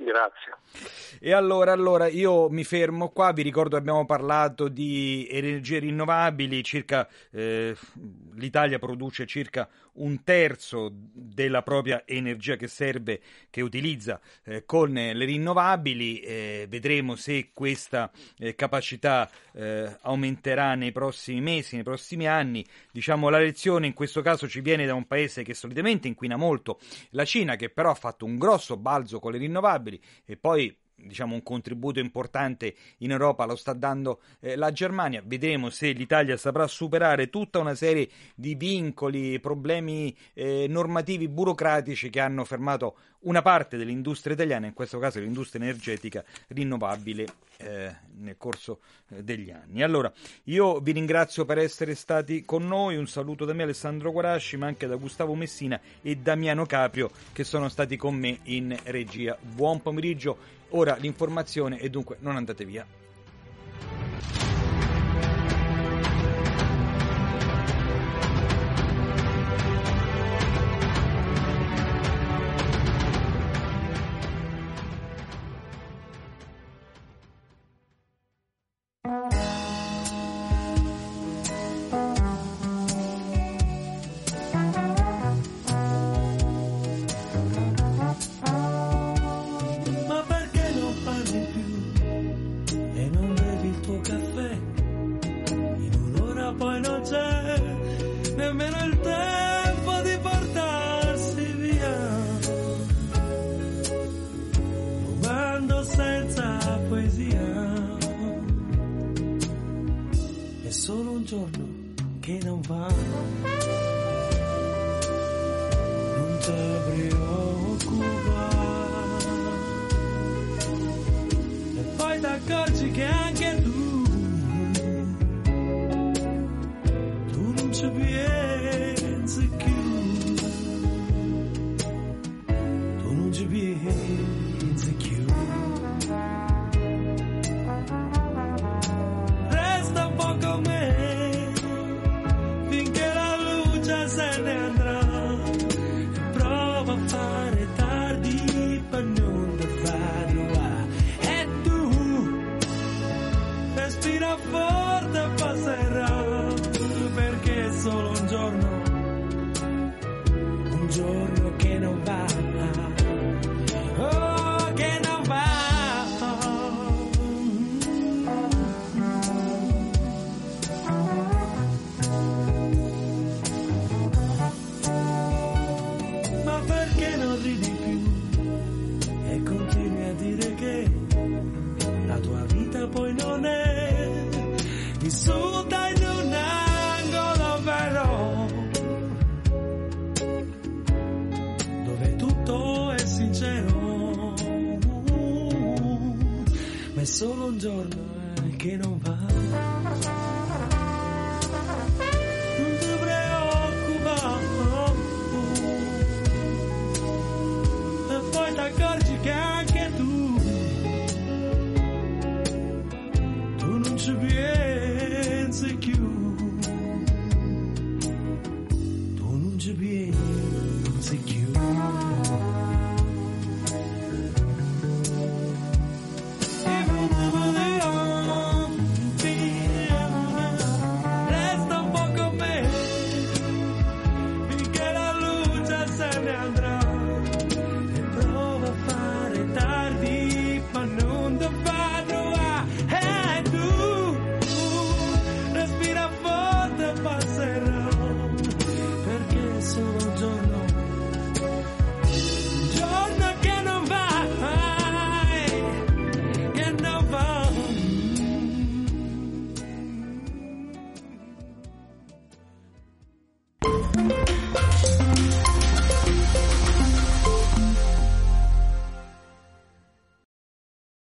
Grazie. 0.08 0.54
E 1.20 1.32
allora, 1.32 1.72
allora 1.72 2.06
io 2.06 2.48
mi 2.48 2.64
fermo 2.64 3.10
qua, 3.10 3.32
vi 3.32 3.42
ricordo 3.42 3.70
che 3.70 3.82
abbiamo 3.82 4.06
parlato 4.06 4.68
di 4.68 5.28
energie 5.30 5.80
rinnovabili, 5.80 6.64
circa, 6.64 7.06
eh, 7.30 7.76
l'Italia 8.36 8.78
produce 8.78 9.26
circa 9.26 9.68
un 9.98 10.22
terzo 10.24 10.90
della 10.92 11.62
propria 11.62 12.02
energia 12.06 12.56
che 12.56 12.68
serve, 12.68 13.20
che 13.50 13.60
utilizza 13.60 14.20
eh, 14.44 14.64
con 14.64 14.92
le 14.92 15.24
rinnovabili, 15.24 16.20
eh, 16.20 16.66
vedremo 16.68 17.16
se 17.16 17.50
questa 17.52 18.10
eh, 18.38 18.54
capacità 18.54 19.30
eh, 19.52 19.96
aumenterà 20.02 20.74
nei 20.74 20.92
prossimi 20.92 21.40
mesi, 21.40 21.76
nei 21.76 21.84
prossimi 21.84 22.26
anni. 22.26 22.64
Diciamo 22.92 23.28
la 23.28 23.38
lezione 23.38 23.86
in 23.86 23.94
questo 23.94 24.22
caso 24.22 24.48
ci 24.48 24.60
viene 24.60 24.86
da 24.86 24.94
un 24.94 25.06
paese 25.06 25.42
che 25.42 25.54
solitamente 25.54 26.08
inquina 26.08 26.36
molto, 26.36 26.78
la 27.10 27.24
Cina 27.24 27.56
che 27.56 27.70
però 27.70 27.90
ha 27.90 27.94
fatto 27.94 28.24
un 28.24 28.38
grosso 28.38 28.76
balzo 28.76 29.18
con 29.18 29.32
le 29.32 29.38
rinnovabili 29.38 30.00
e 30.24 30.36
poi 30.36 30.74
diciamo 30.98 31.34
un 31.34 31.42
contributo 31.42 32.00
importante 32.00 32.74
in 32.98 33.10
Europa 33.10 33.44
lo 33.44 33.56
sta 33.56 33.72
dando 33.72 34.20
eh, 34.40 34.56
la 34.56 34.72
Germania. 34.72 35.22
Vedremo 35.24 35.70
se 35.70 35.92
l'Italia 35.92 36.36
saprà 36.36 36.66
superare 36.66 37.30
tutta 37.30 37.58
una 37.58 37.74
serie 37.74 38.08
di 38.34 38.54
vincoli 38.54 39.38
problemi 39.40 40.14
eh, 40.34 40.66
normativi 40.68 41.28
burocratici 41.28 42.10
che 42.10 42.20
hanno 42.20 42.44
fermato 42.44 42.96
una 43.20 43.42
parte 43.42 43.76
dell'industria 43.76 44.34
italiana 44.34 44.66
in 44.66 44.74
questo 44.74 44.98
caso 45.00 45.18
l'industria 45.18 45.62
energetica 45.64 46.24
rinnovabile 46.48 47.26
eh, 47.56 47.92
nel 48.18 48.36
corso 48.36 48.80
eh, 49.08 49.24
degli 49.24 49.50
anni. 49.50 49.82
Allora 49.82 50.12
io 50.44 50.78
vi 50.80 50.92
ringrazio 50.92 51.44
per 51.44 51.58
essere 51.58 51.94
stati 51.94 52.44
con 52.44 52.66
noi. 52.66 52.96
Un 52.96 53.08
saluto 53.08 53.44
da 53.44 53.52
me 53.52 53.64
Alessandro 53.64 54.12
Guarasci 54.12 54.56
ma 54.56 54.66
anche 54.66 54.86
da 54.86 54.96
Gustavo 54.96 55.34
Messina 55.34 55.80
e 56.02 56.16
Damiano 56.16 56.66
Caprio 56.66 57.10
che 57.32 57.44
sono 57.44 57.68
stati 57.68 57.96
con 57.96 58.14
me 58.14 58.38
in 58.44 58.76
regia. 58.84 59.36
Buon 59.40 59.82
pomeriggio 59.82 60.56
Ora 60.70 60.96
l'informazione 60.96 61.80
e 61.80 61.88
dunque 61.88 62.16
non 62.20 62.36
andate 62.36 62.64
via. 62.64 62.86